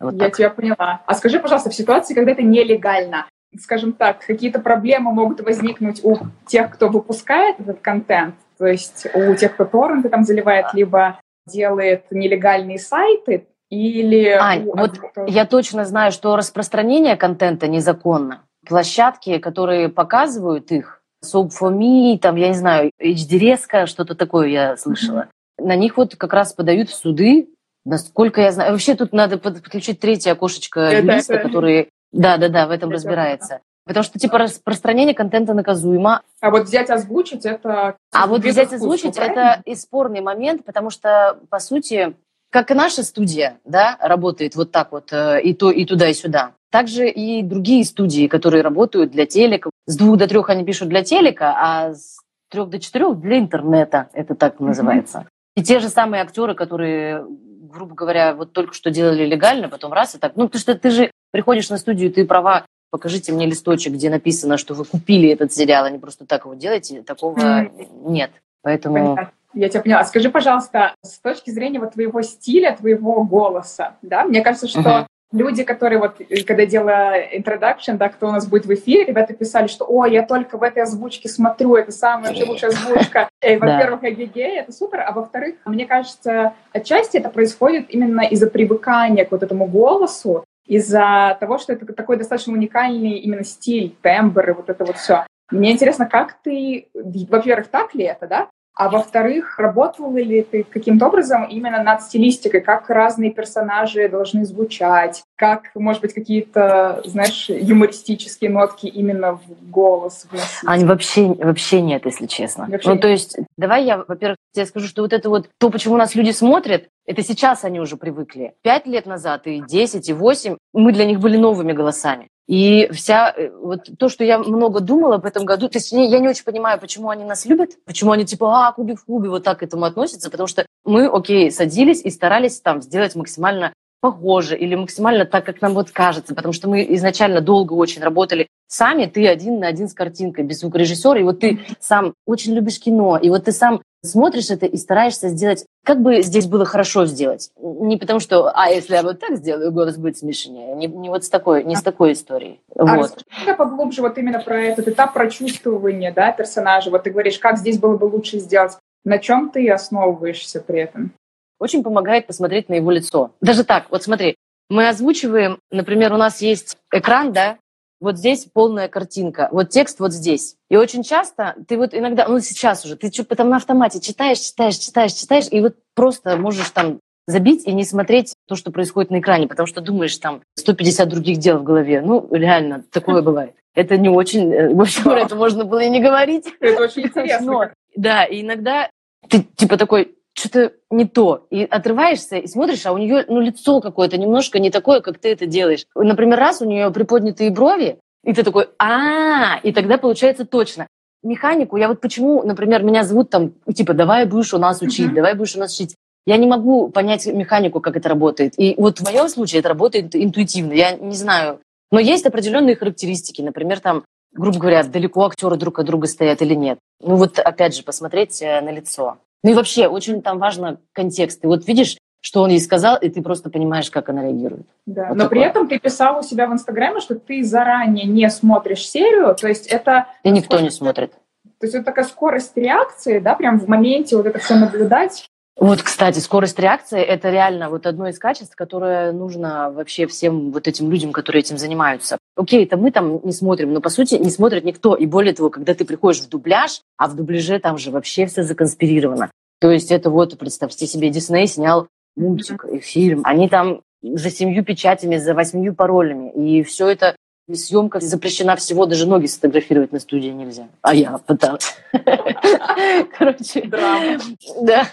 Вот 0.00 0.14
Я 0.14 0.26
так. 0.26 0.36
тебя 0.36 0.50
поняла. 0.50 1.02
А 1.06 1.14
скажи, 1.14 1.40
пожалуйста, 1.40 1.70
в 1.70 1.74
ситуации, 1.74 2.12
когда 2.12 2.32
это 2.32 2.42
нелегально, 2.42 3.26
скажем 3.58 3.92
так, 3.92 4.24
какие-то 4.24 4.60
проблемы 4.60 5.12
могут 5.12 5.40
возникнуть 5.40 6.04
у 6.04 6.18
тех, 6.46 6.70
кто 6.74 6.88
выпускает 6.88 7.58
этот 7.58 7.80
контент, 7.80 8.34
то 8.58 8.66
есть 8.66 9.06
у 9.14 9.34
тех, 9.34 9.54
кто 9.54 9.64
торренты 9.64 10.10
там 10.10 10.24
заливает, 10.24 10.74
либо 10.74 11.18
делает 11.46 12.04
нелегальные 12.10 12.78
сайты, 12.78 13.46
или... 13.70 14.28
Ань, 14.30 14.64
вот 14.64 14.98
я 15.26 15.44
точно 15.46 15.84
знаю, 15.84 16.12
что 16.12 16.36
распространение 16.36 17.16
контента 17.16 17.68
незаконно. 17.68 18.42
Площадки, 18.66 19.38
которые 19.38 19.88
показывают 19.88 20.72
их, 20.72 21.02
Soap4Me, 21.24 22.18
там, 22.18 22.36
я 22.36 22.48
не 22.48 22.54
знаю, 22.54 22.90
HDRESCO, 23.00 23.86
что-то 23.86 24.14
такое 24.14 24.48
я 24.48 24.76
слышала. 24.76 25.28
Mm-hmm. 25.60 25.66
На 25.66 25.76
них 25.76 25.96
вот 25.96 26.16
как 26.16 26.32
раз 26.32 26.52
подают 26.52 26.90
в 26.90 26.94
суды, 26.94 27.48
насколько 27.84 28.40
я 28.40 28.52
знаю. 28.52 28.72
Вообще 28.72 28.94
тут 28.94 29.12
надо 29.12 29.38
подключить 29.38 30.00
третье 30.00 30.32
окошечко 30.32 30.80
это, 30.80 31.06
юриста, 31.06 31.34
это... 31.34 31.48
который... 31.48 31.88
Да-да-да, 32.12 32.66
в 32.66 32.70
этом 32.70 32.90
это 32.90 32.96
разбирается. 32.96 33.54
Это. 33.54 33.62
Потому 33.84 34.04
что, 34.04 34.18
типа, 34.18 34.38
распространение 34.38 35.14
контента 35.14 35.54
наказуемо. 35.54 36.22
А 36.40 36.50
вот 36.50 36.64
взять 36.64 36.90
озвучить, 36.90 37.46
это... 37.46 37.96
А 38.12 38.26
вот 38.26 38.42
взять 38.42 38.72
озвучить, 38.72 39.16
это 39.16 39.62
и 39.64 39.74
спорный 39.74 40.20
момент, 40.20 40.64
потому 40.64 40.90
что, 40.90 41.38
по 41.50 41.58
сути, 41.58 42.14
как 42.50 42.70
и 42.70 42.74
наша 42.74 43.02
студия, 43.02 43.58
да, 43.64 43.96
работает 44.00 44.56
вот 44.56 44.72
так 44.72 44.92
вот 44.92 45.12
э, 45.12 45.42
и 45.42 45.54
то, 45.54 45.70
и 45.70 45.84
туда, 45.84 46.08
и 46.08 46.14
сюда. 46.14 46.52
Также 46.70 47.08
и 47.08 47.42
другие 47.42 47.84
студии, 47.84 48.26
которые 48.26 48.62
работают 48.62 49.10
для 49.10 49.26
телека. 49.26 49.70
С 49.86 49.96
двух 49.96 50.18
до 50.18 50.26
трех 50.26 50.50
они 50.50 50.64
пишут 50.64 50.88
для 50.88 51.02
телека, 51.02 51.54
а 51.56 51.94
с 51.94 52.18
трех 52.50 52.68
до 52.70 52.78
четырех 52.78 53.20
для 53.20 53.38
интернета. 53.38 54.08
Это 54.12 54.34
так 54.34 54.60
называется. 54.60 55.18
Mm-hmm. 55.18 55.60
И 55.60 55.62
те 55.62 55.80
же 55.80 55.88
самые 55.88 56.22
актеры, 56.22 56.54
которые, 56.54 57.24
грубо 57.26 57.94
говоря, 57.94 58.34
вот 58.34 58.52
только 58.52 58.74
что 58.74 58.90
делали 58.90 59.24
легально, 59.24 59.68
потом 59.68 59.92
раз 59.92 60.14
и 60.14 60.18
так. 60.18 60.36
Ну, 60.36 60.46
потому 60.46 60.60
что 60.60 60.74
ты 60.74 60.90
же 60.90 61.10
приходишь 61.30 61.68
на 61.70 61.78
студию, 61.78 62.12
ты 62.12 62.24
права, 62.24 62.64
покажите 62.90 63.32
мне 63.32 63.46
листочек, 63.46 63.94
где 63.94 64.08
написано, 64.10 64.56
что 64.56 64.74
вы 64.74 64.84
купили 64.84 65.30
этот 65.30 65.52
сериал, 65.52 65.84
а 65.84 65.90
не 65.90 65.98
просто 65.98 66.26
так 66.26 66.44
его 66.44 66.54
делаете. 66.54 67.02
Такого 67.02 67.38
mm-hmm. 67.38 68.10
нет. 68.10 68.30
Поэтому... 68.62 69.16
Понятно. 69.16 69.32
Я 69.54 69.68
тебя 69.68 69.82
поняла. 69.82 70.04
Скажи, 70.04 70.30
пожалуйста, 70.30 70.94
с 71.02 71.18
точки 71.18 71.50
зрения 71.50 71.80
вот 71.80 71.92
твоего 71.92 72.22
стиля, 72.22 72.76
твоего 72.76 73.24
голоса, 73.24 73.96
да, 74.02 74.24
мне 74.24 74.42
кажется, 74.42 74.68
что 74.68 74.80
uh-huh. 74.80 75.06
люди, 75.32 75.64
которые 75.64 75.98
вот, 75.98 76.16
когда 76.46 76.66
делала 76.66 77.18
introduction, 77.34 77.96
да, 77.96 78.10
кто 78.10 78.28
у 78.28 78.30
нас 78.30 78.46
будет 78.46 78.66
в 78.66 78.74
эфире, 78.74 79.04
ребята 79.04 79.32
писали, 79.32 79.66
что, 79.66 79.86
о, 79.88 80.06
я 80.06 80.22
только 80.22 80.58
в 80.58 80.62
этой 80.62 80.82
озвучке 80.82 81.28
смотрю, 81.28 81.76
это 81.76 81.92
самая 81.92 82.28
вообще 82.28 82.44
лучшая 82.44 82.70
озвучка. 82.72 83.28
И, 83.42 83.56
во-первых, 83.56 84.04
эгегей, 84.04 84.58
это 84.58 84.72
супер, 84.72 85.00
а 85.00 85.12
во-вторых, 85.12 85.56
мне 85.64 85.86
кажется, 85.86 86.52
отчасти 86.72 87.16
это 87.16 87.30
происходит 87.30 87.86
именно 87.88 88.20
из-за 88.20 88.48
привыкания 88.50 89.24
к 89.24 89.32
вот 89.32 89.42
этому 89.42 89.66
голосу, 89.66 90.44
из-за 90.66 91.36
того, 91.40 91.56
что 91.56 91.72
это 91.72 91.90
такой 91.94 92.18
достаточно 92.18 92.52
уникальный 92.52 93.12
именно 93.12 93.42
стиль, 93.42 93.96
тембр 94.02 94.50
и 94.50 94.52
вот 94.52 94.68
это 94.68 94.84
вот 94.84 94.98
все. 94.98 95.26
Мне 95.50 95.72
интересно, 95.72 96.06
как 96.06 96.34
ты, 96.42 96.88
во-первых, 96.94 97.68
так 97.68 97.94
ли 97.94 98.04
это, 98.04 98.26
да? 98.26 98.48
А 98.78 98.88
во-вторых, 98.88 99.58
работал 99.58 100.14
ли 100.14 100.42
ты 100.44 100.62
каким-то 100.62 101.08
образом 101.08 101.42
именно 101.42 101.82
над 101.82 102.00
стилистикой, 102.00 102.60
как 102.60 102.88
разные 102.88 103.32
персонажи 103.32 104.08
должны 104.08 104.44
звучать, 104.44 105.24
как, 105.34 105.72
может 105.74 106.00
быть, 106.00 106.14
какие-то, 106.14 107.02
знаешь, 107.04 107.48
юмористические 107.48 108.50
нотки 108.50 108.86
именно 108.86 109.32
в 109.32 109.68
голос 109.68 110.28
вносить? 110.30 110.64
Ань, 110.64 110.86
вообще, 110.86 111.26
вообще 111.26 111.80
нет, 111.80 112.06
если 112.06 112.26
честно. 112.26 112.68
Вообще 112.70 112.90
ну, 112.90 112.94
нет. 112.94 113.02
то 113.02 113.08
есть, 113.08 113.38
давай 113.56 113.84
я, 113.84 114.04
во-первых, 114.06 114.36
тебе 114.52 114.64
скажу, 114.64 114.86
что 114.86 115.02
вот 115.02 115.12
это 115.12 115.28
вот, 115.28 115.48
то, 115.58 115.70
почему 115.70 115.96
нас 115.96 116.14
люди 116.14 116.30
смотрят, 116.30 116.84
это 117.04 117.24
сейчас 117.24 117.64
они 117.64 117.80
уже 117.80 117.96
привыкли. 117.96 118.54
Пять 118.62 118.86
лет 118.86 119.06
назад 119.06 119.48
и 119.48 119.60
десять, 119.60 120.08
и 120.08 120.12
восемь 120.12 120.56
мы 120.72 120.92
для 120.92 121.04
них 121.04 121.18
были 121.18 121.36
новыми 121.36 121.72
голосами. 121.72 122.28
И 122.48 122.88
вся 122.92 123.32
э, 123.36 123.50
вот 123.50 123.90
то, 123.98 124.08
что 124.08 124.24
я 124.24 124.38
много 124.38 124.80
думала 124.80 125.18
в 125.18 125.26
этом 125.26 125.44
году, 125.44 125.68
то 125.68 125.76
есть 125.76 125.92
я 125.92 126.18
не 126.18 126.28
очень 126.28 126.44
понимаю, 126.44 126.80
почему 126.80 127.10
они 127.10 127.22
нас 127.22 127.44
любят, 127.44 127.72
почему 127.84 128.12
они 128.12 128.24
типа, 128.24 128.68
а, 128.68 128.72
куби 128.72 128.94
в 128.94 129.04
кубе, 129.04 129.28
вот 129.28 129.44
так 129.44 129.58
к 129.58 129.62
этому 129.62 129.84
относятся, 129.84 130.30
потому 130.30 130.46
что 130.46 130.64
мы, 130.84 131.06
окей, 131.08 131.52
садились 131.52 132.00
и 132.02 132.10
старались 132.10 132.60
там 132.60 132.80
сделать 132.80 133.14
максимально 133.14 133.74
похоже 134.00 134.56
или 134.56 134.74
максимально 134.74 135.24
так, 135.24 135.44
как 135.44 135.60
нам 135.60 135.74
вот 135.74 135.90
кажется, 135.90 136.34
потому 136.34 136.52
что 136.52 136.68
мы 136.68 136.86
изначально 136.94 137.40
долго 137.40 137.72
очень 137.72 138.02
работали 138.02 138.48
сами, 138.68 139.06
ты 139.06 139.26
один 139.26 139.60
на 139.60 139.68
один 139.68 139.88
с 139.88 139.94
картинкой, 139.94 140.44
без 140.44 140.60
звукорежиссера, 140.60 141.18
и 141.18 141.24
вот 141.24 141.40
ты 141.40 141.60
сам 141.80 142.14
очень 142.26 142.54
любишь 142.54 142.78
кино, 142.78 143.16
и 143.16 143.30
вот 143.30 143.44
ты 143.44 143.52
сам 143.52 143.82
смотришь 144.04 144.50
это 144.50 144.66
и 144.66 144.76
стараешься 144.76 145.28
сделать, 145.28 145.64
как 145.84 146.00
бы 146.00 146.22
здесь 146.22 146.46
было 146.46 146.64
хорошо 146.64 147.06
сделать. 147.06 147.50
Не 147.60 147.96
потому 147.96 148.20
что, 148.20 148.50
а 148.54 148.68
если 148.68 148.94
я 148.94 149.02
вот 149.02 149.18
так 149.18 149.36
сделаю, 149.36 149.72
голос 149.72 149.96
будет 149.96 150.18
смешнее. 150.18 150.74
Не, 150.76 150.86
не 150.86 151.08
вот 151.08 151.24
с 151.24 151.28
такой, 151.28 151.64
не 151.64 151.74
с 151.74 151.82
такой 151.82 152.12
историей. 152.12 152.60
А 152.76 152.96
вот. 152.96 153.16
расскажи 153.16 153.56
поглубже 153.56 154.02
вот 154.02 154.16
именно 154.18 154.40
про 154.40 154.60
этот 154.60 154.88
этап 154.88 155.14
прочувствования 155.14 156.12
да, 156.12 156.30
персонажа. 156.32 156.90
Вот 156.90 157.02
ты 157.02 157.10
говоришь, 157.10 157.38
как 157.38 157.58
здесь 157.58 157.78
было 157.78 157.96
бы 157.96 158.04
лучше 158.04 158.38
сделать. 158.38 158.78
На 159.04 159.18
чем 159.18 159.50
ты 159.50 159.68
основываешься 159.70 160.60
при 160.60 160.80
этом? 160.80 161.12
Очень 161.58 161.82
помогает 161.82 162.26
посмотреть 162.26 162.68
на 162.68 162.74
его 162.74 162.90
лицо. 162.90 163.32
Даже 163.40 163.64
так, 163.64 163.90
вот 163.90 164.02
смотри, 164.02 164.36
мы 164.68 164.88
озвучиваем, 164.88 165.58
например, 165.70 166.12
у 166.12 166.16
нас 166.16 166.42
есть 166.42 166.76
экран, 166.92 167.32
да, 167.32 167.58
вот 168.00 168.18
здесь 168.18 168.44
полная 168.44 168.88
картинка, 168.88 169.48
вот 169.50 169.70
текст 169.70 169.98
вот 169.98 170.12
здесь. 170.12 170.54
И 170.70 170.76
очень 170.76 171.02
часто 171.02 171.56
ты 171.66 171.76
вот 171.76 171.94
иногда, 171.94 172.28
ну 172.28 172.38
сейчас 172.38 172.84
уже, 172.84 172.96
ты 172.96 173.10
что-то 173.10 173.34
там 173.34 173.48
на 173.48 173.56
автомате 173.56 174.00
читаешь, 174.00 174.38
читаешь, 174.38 174.76
читаешь, 174.76 175.12
читаешь, 175.12 175.46
и 175.50 175.60
вот 175.60 175.74
просто 175.94 176.36
можешь 176.36 176.70
там 176.70 177.00
забить 177.26 177.66
и 177.66 177.72
не 177.72 177.84
смотреть 177.84 178.34
то, 178.46 178.54
что 178.54 178.70
происходит 178.70 179.10
на 179.10 179.18
экране, 179.18 179.48
потому 179.48 179.66
что 179.66 179.80
думаешь 179.80 180.16
там 180.16 180.42
150 180.56 181.08
других 181.08 181.38
дел 181.38 181.58
в 181.58 181.64
голове. 181.64 182.00
Ну, 182.00 182.26
реально, 182.30 182.84
такое 182.90 183.20
бывает. 183.20 183.54
Это 183.74 183.96
не 183.98 184.08
очень, 184.08 184.52
э, 184.52 184.74
в 184.74 184.80
общем, 184.80 185.10
это 185.10 185.36
можно 185.36 185.64
было 185.64 185.80
и 185.80 185.90
не 185.90 186.00
говорить. 186.00 186.46
Это 186.60 186.84
очень 186.84 187.02
интересно. 187.06 187.72
Да, 187.94 188.24
и 188.24 188.40
иногда 188.40 188.88
ты 189.28 189.42
типа 189.42 189.76
такой, 189.76 190.16
что-то 190.38 190.72
не 190.90 191.04
то. 191.04 191.46
И 191.50 191.64
отрываешься 191.64 192.36
и 192.36 192.46
смотришь, 192.46 192.86
а 192.86 192.92
у 192.92 192.98
нее 192.98 193.24
ну, 193.28 193.40
лицо 193.40 193.80
какое-то 193.80 194.16
немножко 194.16 194.58
не 194.58 194.70
такое, 194.70 195.00
как 195.00 195.18
ты 195.18 195.30
это 195.30 195.46
делаешь. 195.46 195.86
Например, 195.94 196.38
раз 196.38 196.62
у 196.62 196.64
нее 196.64 196.90
приподнятые 196.90 197.50
брови, 197.50 197.98
и 198.24 198.32
ты 198.32 198.42
такой, 198.42 198.68
а, 198.78 199.58
и 199.62 199.72
тогда 199.72 199.98
получается 199.98 200.44
точно. 200.44 200.86
Механику, 201.22 201.76
я 201.76 201.88
вот 201.88 202.00
почему, 202.00 202.42
например, 202.44 202.84
меня 202.84 203.02
зовут 203.02 203.30
там, 203.30 203.52
типа, 203.74 203.92
давай 203.92 204.24
будешь 204.26 204.54
у 204.54 204.58
нас 204.58 204.80
учить, 204.82 205.12
давай 205.12 205.34
будешь 205.34 205.56
у 205.56 205.58
нас 205.58 205.74
учить. 205.74 205.96
Я 206.26 206.36
не 206.36 206.46
могу 206.46 206.88
понять 206.88 207.26
механику, 207.26 207.80
как 207.80 207.96
это 207.96 208.08
работает. 208.08 208.52
И 208.58 208.74
вот 208.76 208.98
в 208.98 209.04
моем 209.04 209.28
случае 209.28 209.60
это 209.60 209.70
работает 209.70 210.14
интуитивно. 210.14 210.72
Я 210.74 210.92
не 210.92 211.16
знаю, 211.16 211.60
Но 211.90 211.98
есть 211.98 212.26
определенные 212.26 212.76
характеристики, 212.76 213.40
например, 213.40 213.80
там, 213.80 214.04
грубо 214.32 214.58
говоря, 214.58 214.84
далеко 214.84 215.24
актеры 215.24 215.56
друг 215.56 215.78
от 215.78 215.86
друга 215.86 216.06
стоят 216.06 216.42
или 216.42 216.54
нет. 216.54 216.78
Ну 217.00 217.16
вот, 217.16 217.38
опять 217.38 217.74
же, 217.74 217.82
посмотреть 217.82 218.42
э, 218.42 218.60
на 218.60 218.70
лицо. 218.70 219.16
Ну 219.42 219.50
и 219.50 219.54
вообще, 219.54 219.86
очень 219.86 220.22
там 220.22 220.38
важно 220.38 220.80
контекст. 220.92 221.44
И 221.44 221.46
вот 221.46 221.66
видишь, 221.66 221.96
что 222.20 222.42
он 222.42 222.50
ей 222.50 222.60
сказал, 222.60 222.96
и 222.96 223.08
ты 223.08 223.22
просто 223.22 223.50
понимаешь, 223.50 223.90
как 223.90 224.08
она 224.08 224.22
реагирует. 224.22 224.66
Да, 224.86 225.08
вот 225.08 225.16
но 225.16 225.24
такое. 225.24 225.28
при 225.28 225.40
этом 225.48 225.68
ты 225.68 225.78
писал 225.78 226.18
у 226.18 226.22
себя 226.22 226.48
в 226.48 226.52
Инстаграме, 226.52 227.00
что 227.00 227.14
ты 227.14 227.44
заранее 227.44 228.06
не 228.06 228.28
смотришь 228.30 228.88
серию, 228.88 229.34
то 229.34 229.48
есть 229.48 229.66
это... 229.68 230.08
И 230.24 230.30
никто 230.30 230.58
не 230.58 230.70
смотрит. 230.70 231.12
То 231.60 231.66
есть 231.66 231.74
это 231.74 231.84
такая 231.84 232.04
скорость 232.04 232.56
реакции, 232.56 233.18
да, 233.18 233.34
прям 233.34 233.58
в 233.58 233.68
моменте 233.68 234.16
вот 234.16 234.26
это 234.26 234.38
все 234.38 234.56
наблюдать. 234.56 235.28
Вот, 235.56 235.82
кстати, 235.82 236.20
скорость 236.20 236.58
реакции– 236.60 237.00
это 237.02 237.30
реально 237.30 237.68
вот 237.68 237.86
одно 237.86 238.08
из 238.08 238.18
качеств, 238.20 238.54
которое 238.54 239.10
нужно 239.10 239.72
вообще 239.72 240.06
всем 240.06 240.52
вот 240.52 240.68
этим 240.68 240.88
людям, 240.88 241.12
которые 241.12 241.40
этим 241.40 241.58
занимаются. 241.58 242.16
Окей, 242.38 242.64
это 242.64 242.76
мы 242.76 242.92
там 242.92 243.20
не 243.24 243.32
смотрим, 243.32 243.72
но 243.72 243.80
по 243.80 243.88
сути 243.88 244.14
не 244.14 244.30
смотрит 244.30 244.64
никто. 244.64 244.94
И 244.94 245.06
более 245.06 245.34
того, 245.34 245.50
когда 245.50 245.74
ты 245.74 245.84
приходишь 245.84 246.20
в 246.20 246.28
дубляж, 246.28 246.82
а 246.96 247.08
в 247.08 247.16
дубляже 247.16 247.58
там 247.58 247.78
же 247.78 247.90
вообще 247.90 248.26
все 248.26 248.44
законспирировано. 248.44 249.32
То 249.60 249.72
есть 249.72 249.90
это 249.90 250.08
вот, 250.08 250.38
представьте 250.38 250.86
себе, 250.86 251.10
Дисней 251.10 251.48
снял 251.48 251.88
мультик 252.14 252.64
и 252.64 252.78
фильм. 252.78 253.22
Они 253.24 253.48
там 253.48 253.80
за 254.02 254.30
семью 254.30 254.64
печатями, 254.64 255.16
за 255.16 255.34
восьмью 255.34 255.74
паролями. 255.74 256.30
И 256.30 256.62
все 256.62 256.86
это 256.86 257.16
съемка 257.52 257.98
запрещена 257.98 258.54
всего, 258.54 258.86
даже 258.86 259.08
ноги 259.08 259.26
сфотографировать 259.26 259.90
на 259.90 259.98
студии 259.98 260.28
нельзя. 260.28 260.68
А 260.82 260.94
я 260.94 261.18
пыталась. 261.18 261.74
Короче, 263.18 263.62
драма. 263.62 264.20
Да. 264.62 264.86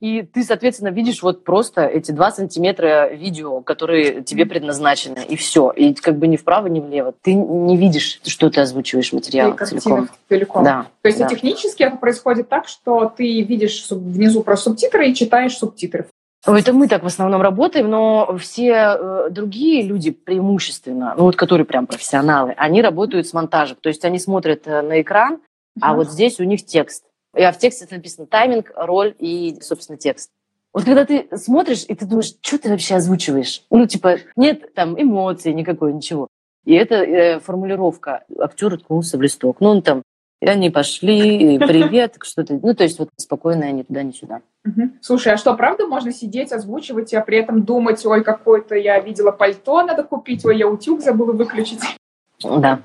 И 0.00 0.22
ты, 0.22 0.44
соответственно, 0.44 0.90
видишь 0.90 1.22
вот 1.22 1.42
просто 1.42 1.84
эти 1.84 2.12
два 2.12 2.30
сантиметра 2.30 3.08
видео, 3.12 3.60
которые 3.62 4.22
тебе 4.22 4.46
предназначены, 4.46 5.18
и 5.28 5.34
все. 5.34 5.70
И 5.70 5.92
как 5.94 6.18
бы 6.18 6.28
ни 6.28 6.36
вправо, 6.36 6.68
ни 6.68 6.78
влево. 6.78 7.14
Ты 7.20 7.34
не 7.34 7.76
видишь, 7.76 8.20
что 8.24 8.48
ты 8.48 8.60
озвучиваешь 8.60 9.12
материал 9.12 9.56
целиком. 9.56 10.08
целиком. 10.28 10.64
Да, 10.64 10.86
То 11.02 11.08
есть 11.08 11.18
да. 11.18 11.26
технически 11.26 11.82
это 11.82 11.96
происходит 11.96 12.48
так, 12.48 12.68
что 12.68 13.12
ты 13.14 13.42
видишь 13.42 13.90
внизу 13.90 14.42
про 14.44 14.56
субтитры 14.56 15.10
и 15.10 15.14
читаешь 15.14 15.56
субтитры. 15.56 16.06
Это 16.46 16.72
мы 16.72 16.86
так 16.86 17.02
в 17.02 17.06
основном 17.06 17.42
работаем, 17.42 17.90
но 17.90 18.36
все 18.38 18.96
э, 18.96 19.30
другие 19.30 19.82
люди 19.82 20.12
преимущественно, 20.12 21.14
ну 21.16 21.24
вот 21.24 21.34
которые 21.34 21.64
прям 21.64 21.88
профессионалы, 21.88 22.54
они 22.56 22.80
работают 22.80 23.26
с 23.26 23.32
монтажем. 23.32 23.76
То 23.80 23.88
есть 23.88 24.04
они 24.04 24.20
смотрят 24.20 24.62
э, 24.66 24.82
на 24.82 25.00
экран, 25.00 25.40
а 25.80 25.94
вот 25.94 26.10
здесь 26.10 26.38
у 26.38 26.44
них 26.44 26.64
текст. 26.64 27.04
А 27.34 27.52
в 27.52 27.58
тексте 27.58 27.86
написано 27.90 28.26
тайминг, 28.26 28.72
роль 28.74 29.14
и, 29.18 29.58
собственно, 29.60 29.98
текст. 29.98 30.30
Вот 30.72 30.84
когда 30.84 31.04
ты 31.04 31.28
смотришь, 31.36 31.84
и 31.88 31.94
ты 31.94 32.06
думаешь, 32.06 32.34
что 32.40 32.58
ты 32.58 32.68
вообще 32.68 32.96
озвучиваешь? 32.96 33.64
Ну, 33.70 33.86
типа, 33.86 34.18
нет 34.36 34.74
там 34.74 35.00
эмоций 35.00 35.52
никакой, 35.52 35.92
ничего. 35.92 36.28
И 36.64 36.74
это 36.74 36.96
э, 36.96 37.40
формулировка. 37.40 38.24
Актер 38.38 38.74
уткнулся 38.74 39.16
в 39.16 39.22
листок. 39.22 39.56
Ну, 39.60 39.70
он 39.70 39.82
там, 39.82 40.02
и 40.40 40.46
они 40.46 40.70
пошли, 40.70 41.58
привет, 41.66 42.16
что-то. 42.22 42.60
Ну, 42.62 42.74
то 42.74 42.84
есть 42.84 42.98
вот 42.98 43.08
спокойно 43.16 43.66
они 43.66 43.84
туда, 43.84 44.02
не 44.02 44.12
сюда. 44.12 44.42
Слушай, 45.00 45.32
а 45.32 45.36
что, 45.38 45.54
правда 45.54 45.86
можно 45.86 46.12
сидеть, 46.12 46.52
озвучивать, 46.52 47.14
а 47.14 47.22
при 47.22 47.38
этом 47.38 47.64
думать, 47.64 48.04
ой, 48.04 48.22
какое-то 48.22 48.74
я 48.74 49.00
видела 49.00 49.32
пальто, 49.32 49.82
надо 49.82 50.04
купить, 50.04 50.44
ой, 50.44 50.58
я 50.58 50.68
утюг 50.68 51.00
забыла 51.00 51.32
выключить? 51.32 51.80
Да. 52.42 52.82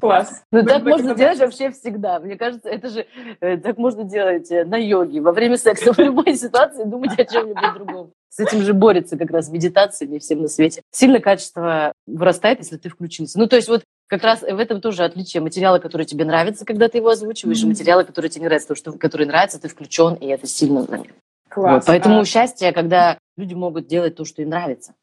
Класс. 0.00 0.42
Ну, 0.52 0.64
так 0.64 0.84
можно 0.84 1.14
делать 1.14 1.38
вообще 1.38 1.70
всегда. 1.70 2.20
Мне 2.20 2.36
кажется, 2.36 2.68
это 2.68 2.88
же 2.88 3.06
э, 3.40 3.56
так 3.56 3.76
можно 3.76 4.04
делать 4.04 4.50
э, 4.50 4.64
на 4.64 4.76
йоге, 4.76 5.20
во 5.20 5.32
время 5.32 5.56
секса, 5.56 5.92
в 5.96 5.98
любой 5.98 6.34
ситуации 6.36 6.84
думать 6.84 7.18
о 7.18 7.24
чем-нибудь 7.24 7.74
другом. 7.74 8.12
С 8.30 8.38
этим 8.40 8.62
же 8.62 8.74
борется 8.74 9.16
как 9.16 9.30
раз 9.30 9.48
медитациями 9.48 10.18
всем 10.18 10.42
на 10.42 10.48
свете. 10.48 10.82
Сильно 10.92 11.18
качество 11.18 11.92
вырастает, 12.06 12.58
если 12.58 12.76
ты 12.76 12.88
включился. 12.88 13.38
Ну, 13.38 13.48
то 13.48 13.56
есть 13.56 13.68
вот 13.68 13.82
как 14.06 14.22
раз 14.22 14.42
в 14.42 14.58
этом 14.58 14.80
тоже 14.80 15.04
отличие. 15.04 15.42
Материалы, 15.42 15.80
которые 15.80 16.06
тебе 16.06 16.24
нравятся, 16.24 16.64
когда 16.64 16.88
ты 16.88 16.98
его 16.98 17.08
озвучиваешь, 17.08 17.60
mm-hmm. 17.60 17.66
и 17.66 17.68
материалы, 17.70 18.04
которые 18.04 18.30
тебе 18.30 18.42
не 18.42 18.46
нравятся. 18.46 18.68
Потому 18.68 18.94
что 18.94 19.00
которые 19.00 19.26
нравятся, 19.26 19.60
ты 19.60 19.68
включен, 19.68 20.14
и 20.14 20.26
это 20.26 20.46
сильно 20.46 20.82
заметно. 20.82 21.14
Класс. 21.48 21.74
Вот, 21.74 21.84
поэтому 21.86 22.20
а... 22.20 22.24
счастье, 22.24 22.72
когда 22.72 23.18
люди 23.36 23.54
могут 23.54 23.86
делать 23.86 24.14
то, 24.14 24.24
что 24.24 24.42
им 24.42 24.50
нравится. 24.50 24.94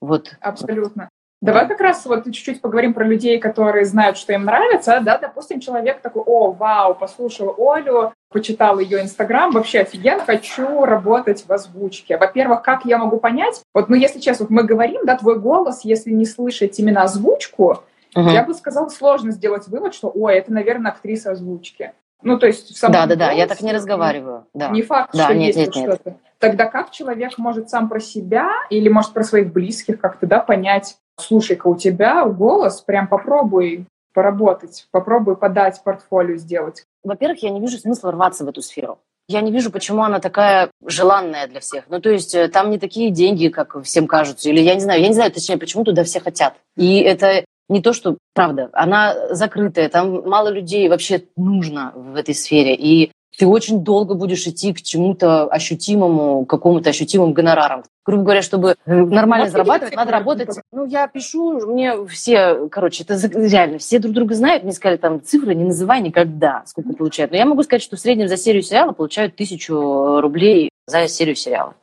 Вот. 0.00 0.36
Абсолютно. 0.40 1.08
Давай 1.40 1.68
как 1.68 1.80
раз 1.80 2.04
вот 2.04 2.24
чуть-чуть 2.24 2.60
поговорим 2.60 2.94
про 2.94 3.04
людей, 3.04 3.38
которые 3.38 3.84
знают, 3.84 4.18
что 4.18 4.32
им 4.32 4.44
нравится, 4.44 5.00
да, 5.00 5.18
допустим, 5.18 5.60
человек 5.60 6.00
такой, 6.00 6.22
о, 6.26 6.50
вау, 6.50 6.96
послушал 6.96 7.54
Олю, 7.58 8.12
почитал 8.30 8.80
ее 8.80 9.00
Инстаграм, 9.02 9.52
вообще 9.52 9.80
офигенно, 9.80 10.24
хочу 10.24 10.84
работать 10.84 11.44
в 11.46 11.52
озвучке. 11.52 12.16
Во-первых, 12.16 12.62
как 12.62 12.84
я 12.84 12.98
могу 12.98 13.18
понять, 13.18 13.62
вот, 13.72 13.88
ну, 13.88 13.94
если 13.94 14.18
честно, 14.18 14.46
вот 14.46 14.50
мы 14.50 14.64
говорим, 14.64 15.02
да, 15.04 15.16
твой 15.16 15.38
голос, 15.38 15.84
если 15.84 16.10
не 16.10 16.26
слышать 16.26 16.76
именно 16.80 17.02
озвучку, 17.02 17.84
uh-huh. 18.16 18.32
я 18.32 18.42
бы 18.42 18.52
сказала, 18.52 18.88
сложно 18.88 19.30
сделать 19.30 19.68
вывод, 19.68 19.94
что, 19.94 20.10
ой, 20.12 20.34
это, 20.34 20.52
наверное, 20.52 20.90
актриса 20.90 21.30
озвучки. 21.30 21.92
Ну, 22.22 22.36
то 22.36 22.48
есть 22.48 22.74
в 22.74 22.76
самом 22.76 22.94
Да, 22.94 23.06
да, 23.06 23.14
да, 23.14 23.30
я 23.30 23.46
так 23.46 23.60
не 23.60 23.72
разговариваю. 23.72 24.46
Да. 24.54 24.70
Не 24.70 24.82
факт, 24.82 25.14
да, 25.14 25.26
что 25.26 25.34
нет, 25.34 25.54
есть 25.54 25.76
нет, 25.76 25.86
что-то. 25.86 26.16
Тогда 26.40 26.66
как 26.66 26.90
человек 26.90 27.38
может 27.38 27.70
сам 27.70 27.88
про 27.88 28.00
себя 28.00 28.50
или, 28.70 28.88
может, 28.88 29.12
про 29.12 29.22
своих 29.22 29.52
близких 29.52 30.00
как-то, 30.00 30.26
да, 30.26 30.40
понять, 30.40 30.96
слушай-ка, 31.18 31.66
у 31.68 31.76
тебя 31.76 32.24
голос, 32.26 32.80
прям 32.80 33.08
попробуй 33.08 33.86
поработать, 34.14 34.86
попробуй 34.90 35.36
подать 35.36 35.80
портфолио 35.84 36.36
сделать. 36.36 36.84
Во-первых, 37.04 37.42
я 37.42 37.50
не 37.50 37.60
вижу 37.60 37.78
смысла 37.78 38.12
рваться 38.12 38.44
в 38.44 38.48
эту 38.48 38.62
сферу. 38.62 38.98
Я 39.28 39.42
не 39.42 39.52
вижу, 39.52 39.70
почему 39.70 40.02
она 40.02 40.20
такая 40.20 40.70
желанная 40.84 41.46
для 41.46 41.60
всех. 41.60 41.84
Ну, 41.88 42.00
то 42.00 42.08
есть 42.08 42.34
э, 42.34 42.48
там 42.48 42.70
не 42.70 42.78
такие 42.78 43.10
деньги, 43.10 43.48
как 43.48 43.80
всем 43.82 44.06
кажутся. 44.06 44.48
Или 44.48 44.60
я 44.60 44.74
не 44.74 44.80
знаю, 44.80 45.02
я 45.02 45.08
не 45.08 45.14
знаю, 45.14 45.30
точнее, 45.30 45.58
почему 45.58 45.84
туда 45.84 46.02
все 46.04 46.18
хотят. 46.18 46.54
И 46.76 47.00
это 47.00 47.44
не 47.68 47.82
то, 47.82 47.92
что 47.92 48.16
правда, 48.34 48.70
она 48.72 49.34
закрытая, 49.34 49.90
там 49.90 50.26
мало 50.26 50.48
людей 50.48 50.88
вообще 50.88 51.24
нужно 51.36 51.92
в 51.94 52.16
этой 52.16 52.34
сфере. 52.34 52.74
И 52.74 53.12
ты 53.38 53.46
очень 53.46 53.84
долго 53.84 54.14
будешь 54.14 54.46
идти 54.48 54.74
к 54.74 54.82
чему-то 54.82 55.44
ощутимому, 55.44 56.44
какому-то 56.44 56.90
ощутимым 56.90 57.32
гонорарам. 57.32 57.84
Грубо 58.04 58.24
говоря, 58.24 58.42
чтобы 58.42 58.74
нормально 58.84 59.44
вот 59.44 59.52
зарабатывать, 59.52 59.94
надо 59.94 60.10
работать. 60.10 60.48
Ну, 60.72 60.86
я 60.86 61.06
пишу, 61.06 61.64
мне 61.66 62.04
все, 62.06 62.68
короче, 62.68 63.04
это 63.04 63.14
реально, 63.36 63.78
все 63.78 64.00
друг 64.00 64.12
друга 64.12 64.34
знают, 64.34 64.64
мне 64.64 64.72
сказали, 64.72 64.96
там, 64.96 65.22
цифры 65.22 65.54
не 65.54 65.64
называй 65.64 66.00
никогда, 66.00 66.64
сколько 66.66 66.94
получают. 66.94 67.30
Но 67.30 67.36
я 67.36 67.46
могу 67.46 67.62
сказать, 67.62 67.82
что 67.82 67.96
в 67.96 68.00
среднем 68.00 68.26
за 68.26 68.36
серию 68.36 68.62
сериала 68.62 68.90
получают 68.90 69.36
тысячу 69.36 70.20
рублей 70.20 70.70
за 70.88 71.06
серию 71.06 71.36
сериала. 71.36 71.74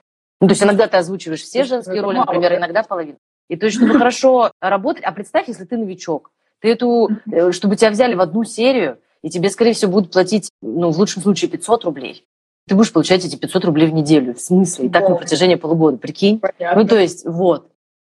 Ну, 0.42 0.48
то 0.48 0.52
есть 0.52 0.64
иногда 0.64 0.88
ты 0.88 0.98
озвучиваешь 0.98 1.42
все 1.42 1.64
женские 1.64 2.02
роли, 2.02 2.18
например, 2.18 2.56
иногда 2.56 2.84
половину. 2.84 3.18
И 3.50 3.56
то 3.56 3.68
есть, 3.68 3.78
чтобы 3.78 3.94
хорошо 3.94 4.52
работать, 4.60 5.04
а 5.04 5.14
представь, 5.14 5.48
если 5.48 5.64
ты 5.64 5.78
новичок, 5.78 6.32
ты 6.60 6.72
эту, 6.72 7.12
э, 7.32 7.52
чтобы 7.52 7.76
тебя 7.76 7.92
взяли 7.92 8.16
в 8.16 8.22
одну 8.22 8.44
серию, 8.44 8.98
и 9.26 9.30
тебе, 9.32 9.50
скорее 9.50 9.74
всего, 9.74 9.92
будут 9.92 10.12
платить, 10.12 10.52
ну, 10.62 10.92
в 10.92 11.00
лучшем 11.00 11.24
случае, 11.24 11.50
500 11.50 11.84
рублей. 11.86 12.28
Ты 12.68 12.76
будешь 12.76 12.94
получать 12.94 13.26
эти 13.26 13.36
500 13.36 13.66
рублей 13.66 13.88
в 13.88 13.94
неделю. 13.94 14.36
В 14.36 14.40
смысле? 14.40 14.86
И 14.86 14.90
так 14.90 15.02
да. 15.02 15.10
на 15.10 15.16
протяжении 15.16 15.56
полугода. 15.56 15.98
Прикинь? 15.98 16.40
Понятно. 16.40 16.80
Ну, 16.80 16.88
то 16.88 17.00
есть, 17.00 17.26
вот. 17.26 17.72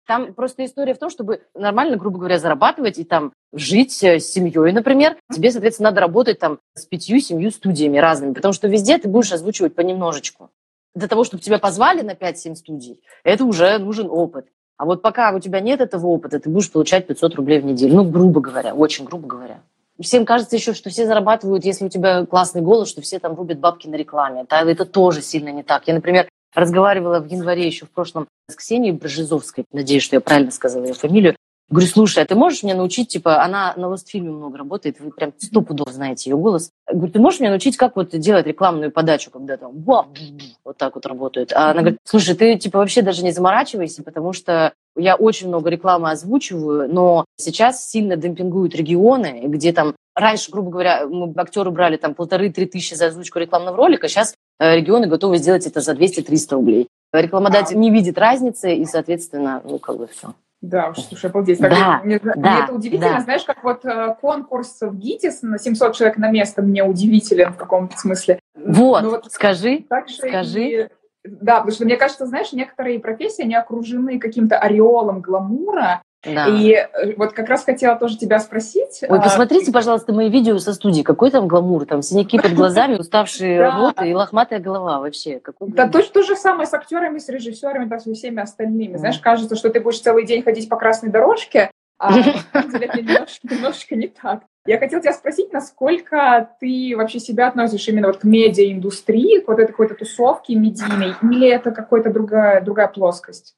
Там 0.08 0.34
просто 0.34 0.64
история 0.64 0.94
в 0.94 0.98
том, 0.98 1.08
чтобы 1.08 1.42
нормально, 1.54 1.96
грубо 1.96 2.18
говоря, 2.18 2.40
зарабатывать 2.40 2.98
и 2.98 3.04
там 3.04 3.32
жить 3.52 4.02
э, 4.02 4.18
с 4.18 4.32
семьей, 4.32 4.72
например. 4.72 5.16
Тебе, 5.32 5.52
соответственно, 5.52 5.90
надо 5.90 6.00
работать 6.00 6.40
там 6.40 6.58
с 6.74 6.84
пятью-семью 6.86 7.52
студиями 7.52 7.98
разными, 7.98 8.32
потому 8.32 8.52
что 8.52 8.66
везде 8.66 8.98
ты 8.98 9.08
будешь 9.08 9.30
озвучивать 9.30 9.76
понемножечку. 9.76 10.50
Для 10.96 11.06
того, 11.06 11.22
чтобы 11.22 11.40
тебя 11.40 11.60
позвали 11.60 12.02
на 12.02 12.14
5-7 12.14 12.56
студий, 12.56 13.00
это 13.22 13.44
уже 13.44 13.78
нужен 13.78 14.08
опыт. 14.10 14.48
А 14.76 14.84
вот 14.84 15.02
пока 15.02 15.32
у 15.32 15.38
тебя 15.38 15.60
нет 15.60 15.80
этого 15.80 16.08
опыта, 16.08 16.40
ты 16.40 16.50
будешь 16.50 16.72
получать 16.72 17.06
500 17.06 17.36
рублей 17.36 17.60
в 17.60 17.64
неделю. 17.64 17.94
Ну, 17.94 18.10
грубо 18.10 18.40
говоря, 18.40 18.74
очень 18.74 19.04
грубо 19.04 19.28
говоря 19.28 19.62
всем 20.00 20.24
кажется 20.24 20.56
еще, 20.56 20.74
что 20.74 20.90
все 20.90 21.06
зарабатывают, 21.06 21.64
если 21.64 21.84
у 21.84 21.88
тебя 21.88 22.26
классный 22.26 22.62
голос, 22.62 22.88
что 22.88 23.00
все 23.00 23.18
там 23.18 23.34
рубят 23.34 23.58
бабки 23.58 23.86
на 23.88 23.96
рекламе. 23.96 24.42
Это, 24.42 24.56
это 24.56 24.84
тоже 24.84 25.22
сильно 25.22 25.50
не 25.50 25.62
так. 25.62 25.86
Я, 25.86 25.94
например, 25.94 26.28
разговаривала 26.54 27.20
в 27.20 27.26
январе 27.26 27.66
еще 27.66 27.86
в 27.86 27.90
прошлом 27.90 28.28
с 28.48 28.54
Ксенией 28.54 28.92
Брожизовской, 28.92 29.64
надеюсь, 29.72 30.02
что 30.02 30.16
я 30.16 30.20
правильно 30.20 30.50
сказала 30.50 30.84
ее 30.84 30.94
фамилию, 30.94 31.36
Говорю, 31.68 31.88
слушай, 31.88 32.22
а 32.22 32.26
ты 32.26 32.36
можешь 32.36 32.62
меня 32.62 32.76
научить, 32.76 33.08
типа, 33.08 33.42
она 33.42 33.74
на 33.76 33.88
Лостфильме 33.88 34.30
много 34.30 34.56
работает, 34.56 35.00
вы 35.00 35.10
прям 35.10 35.32
сто 35.36 35.62
пудов 35.62 35.88
знаете 35.88 36.30
ее 36.30 36.36
голос. 36.36 36.70
Говорю, 36.88 37.12
ты 37.12 37.18
можешь 37.18 37.40
меня 37.40 37.50
научить, 37.50 37.76
как 37.76 37.96
вот 37.96 38.10
делать 38.10 38.46
рекламную 38.46 38.92
подачу, 38.92 39.32
когда 39.32 39.56
там 39.56 39.72
вот 39.74 40.76
так 40.76 40.94
вот 40.94 41.06
работает. 41.06 41.52
А 41.52 41.70
она 41.72 41.80
говорит, 41.80 41.98
слушай, 42.04 42.36
ты, 42.36 42.56
типа, 42.56 42.78
вообще 42.78 43.02
даже 43.02 43.24
не 43.24 43.32
заморачивайся, 43.32 44.04
потому 44.04 44.32
что 44.32 44.74
я 44.96 45.16
очень 45.16 45.48
много 45.48 45.68
рекламы 45.68 46.10
озвучиваю, 46.10 46.88
но 46.88 47.24
сейчас 47.36 47.90
сильно 47.90 48.16
демпингуют 48.16 48.76
регионы, 48.76 49.42
где 49.46 49.72
там 49.72 49.96
раньше, 50.14 50.52
грубо 50.52 50.70
говоря, 50.70 51.06
мы 51.08 51.32
актеры 51.36 51.72
брали 51.72 51.96
там 51.96 52.14
полторы-три 52.14 52.66
тысячи 52.66 52.94
за 52.94 53.06
озвучку 53.06 53.40
рекламного 53.40 53.76
ролика, 53.76 54.06
сейчас 54.06 54.34
э, 54.60 54.76
регионы 54.76 55.08
готовы 55.08 55.38
сделать 55.38 55.66
это 55.66 55.80
за 55.80 55.94
200-300 55.94 56.54
рублей. 56.54 56.88
Рекламодатель 57.12 57.76
не 57.76 57.90
видит 57.90 58.18
разницы, 58.18 58.72
и, 58.72 58.84
соответственно, 58.84 59.62
ну, 59.64 59.78
как 59.78 59.96
бы 59.96 60.06
все. 60.06 60.34
Да 60.62 60.88
уж, 60.90 60.98
слушай, 60.98 61.30
обалдеть. 61.30 61.58
Так, 61.58 61.70
да, 61.70 62.00
мне, 62.02 62.18
да, 62.18 62.32
мне 62.34 62.64
это 62.64 62.72
удивительно. 62.72 63.14
Да. 63.16 63.20
Знаешь, 63.20 63.44
как 63.44 63.62
вот 63.62 63.84
э, 63.84 64.16
конкурс 64.20 64.78
в 64.80 64.96
ГИТИС 64.96 65.42
на 65.42 65.58
700 65.58 65.94
человек 65.94 66.16
на 66.16 66.30
место 66.30 66.62
мне 66.62 66.82
удивителен 66.82 67.52
в 67.52 67.56
каком-то 67.56 67.96
смысле. 67.98 68.40
Вот, 68.54 69.02
ну, 69.02 69.10
вот 69.10 69.26
скажи, 69.30 69.84
скажи. 70.08 70.64
И, 70.64 70.88
да, 71.24 71.56
потому 71.56 71.72
что 71.72 71.84
мне 71.84 71.96
кажется, 71.96 72.26
знаешь, 72.26 72.52
некоторые 72.52 72.98
профессии, 73.00 73.42
они 73.42 73.54
окружены 73.54 74.18
каким-то 74.18 74.58
ореолом 74.58 75.20
гламура, 75.20 76.02
Да. 76.26 76.46
И 76.48 76.72
э, 76.72 77.14
вот 77.16 77.32
как 77.32 77.48
раз 77.48 77.64
хотела 77.64 77.96
тоже 77.96 78.18
тебя 78.18 78.38
спросить. 78.40 79.04
Ой, 79.08 79.18
а, 79.18 79.22
посмотрите, 79.22 79.72
пожалуйста, 79.72 80.12
мои 80.12 80.28
видео 80.28 80.58
со 80.58 80.74
студии. 80.74 81.02
Какой 81.02 81.30
там 81.30 81.46
гламур? 81.46 81.86
Там 81.86 82.02
синяки 82.02 82.38
под 82.38 82.54
глазами, 82.54 82.94
уставшие 82.98 83.70
рот 83.70 84.02
и 84.02 84.14
лохматая 84.14 84.58
голова 84.58 85.00
вообще. 85.00 85.40
Да 85.60 85.88
то, 85.88 86.02
то 86.02 86.22
же 86.22 86.36
самое 86.36 86.66
с 86.66 86.74
актерами, 86.74 87.18
с 87.18 87.28
режиссерами, 87.28 87.84
да, 87.84 87.98
со 87.98 88.12
всеми 88.12 88.42
остальными. 88.42 88.96
Знаешь, 88.96 89.18
кажется, 89.18 89.56
что 89.56 89.70
ты 89.70 89.80
будешь 89.80 90.00
целый 90.00 90.26
день 90.26 90.42
ходить 90.42 90.68
по 90.68 90.76
красной 90.76 91.10
дорожке, 91.10 91.70
а 91.98 92.12
немножечко 93.42 93.96
не 93.96 94.08
так. 94.08 94.42
Я 94.66 94.78
хотела 94.78 95.00
тебя 95.00 95.12
спросить, 95.12 95.52
насколько 95.52 96.50
ты 96.60 96.94
вообще 96.96 97.20
себя 97.20 97.48
относишь 97.48 97.86
именно 97.88 98.08
вот 98.08 98.18
к 98.18 98.24
медиаиндустрии, 98.24 99.40
к 99.40 99.48
вот 99.48 99.60
этой 99.60 99.70
какой-то 99.70 99.94
тусовке 99.94 100.56
медийной, 100.56 101.14
или 101.22 101.48
это 101.48 101.70
какая-то 101.70 102.12
другая, 102.12 102.60
другая 102.60 102.88
плоскость? 102.88 103.54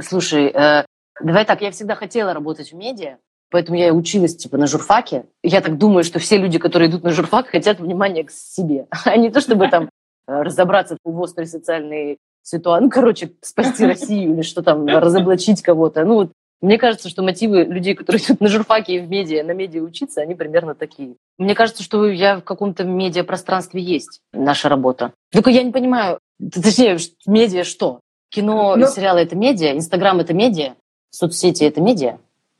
Слушай, 0.00 0.46
э, 0.46 0.84
давай 1.20 1.44
так, 1.44 1.60
я 1.62 1.70
всегда 1.70 1.94
хотела 1.94 2.32
работать 2.32 2.72
в 2.72 2.76
медиа, 2.76 3.18
поэтому 3.50 3.78
я 3.78 3.88
и 3.88 3.92
училась 3.92 4.36
типа 4.36 4.56
на 4.56 4.66
журфаке. 4.66 5.26
Я 5.42 5.60
так 5.60 5.78
думаю, 5.78 6.04
что 6.04 6.18
все 6.18 6.38
люди, 6.38 6.58
которые 6.58 6.90
идут 6.90 7.02
на 7.02 7.10
журфак, 7.10 7.48
хотят 7.48 7.80
внимания 7.80 8.24
к 8.24 8.30
себе, 8.30 8.86
а 9.04 9.16
не 9.16 9.30
то, 9.30 9.40
чтобы 9.40 9.68
там 9.68 9.84
э, 9.84 9.88
разобраться 10.42 10.96
в 11.04 11.22
острой 11.22 11.46
социальной 11.46 12.18
ситуации, 12.42 12.84
ну, 12.84 12.90
короче, 12.90 13.32
спасти 13.40 13.86
Россию 13.86 14.34
или 14.34 14.42
что 14.42 14.62
там, 14.62 14.86
разоблачить 14.86 15.62
кого-то. 15.62 16.04
Ну, 16.04 16.14
вот 16.14 16.32
мне 16.62 16.78
кажется, 16.78 17.08
что 17.08 17.22
мотивы 17.22 17.64
людей, 17.64 17.94
которые 17.94 18.22
идут 18.24 18.40
на 18.40 18.48
журфаке 18.48 18.94
и 18.94 19.00
в 19.00 19.08
медиа, 19.10 19.42
на 19.42 19.50
медиа 19.50 19.82
учиться, 19.82 20.20
они 20.20 20.36
примерно 20.36 20.76
такие. 20.76 21.16
Мне 21.36 21.56
кажется, 21.56 21.82
что 21.82 22.06
я 22.06 22.36
в 22.36 22.44
каком-то 22.44 22.84
медиапространстве 22.84 23.82
есть, 23.82 24.20
наша 24.32 24.68
работа. 24.68 25.12
Только 25.32 25.50
я 25.50 25.64
не 25.64 25.72
понимаю, 25.72 26.20
точнее, 26.52 26.98
медиа 27.26 27.64
что? 27.64 28.00
Кино, 28.30 28.76
Но... 28.76 28.86
Ну, 28.86 28.86
сериалы— 28.86 29.20
это 29.22 29.36
медиа, 29.36 29.76
Инстаграм— 29.76 30.18
это 30.20 30.32
медиа, 30.34 30.74
соцсети— 31.12 31.62
это 31.64 31.80
медиа? 31.80 32.18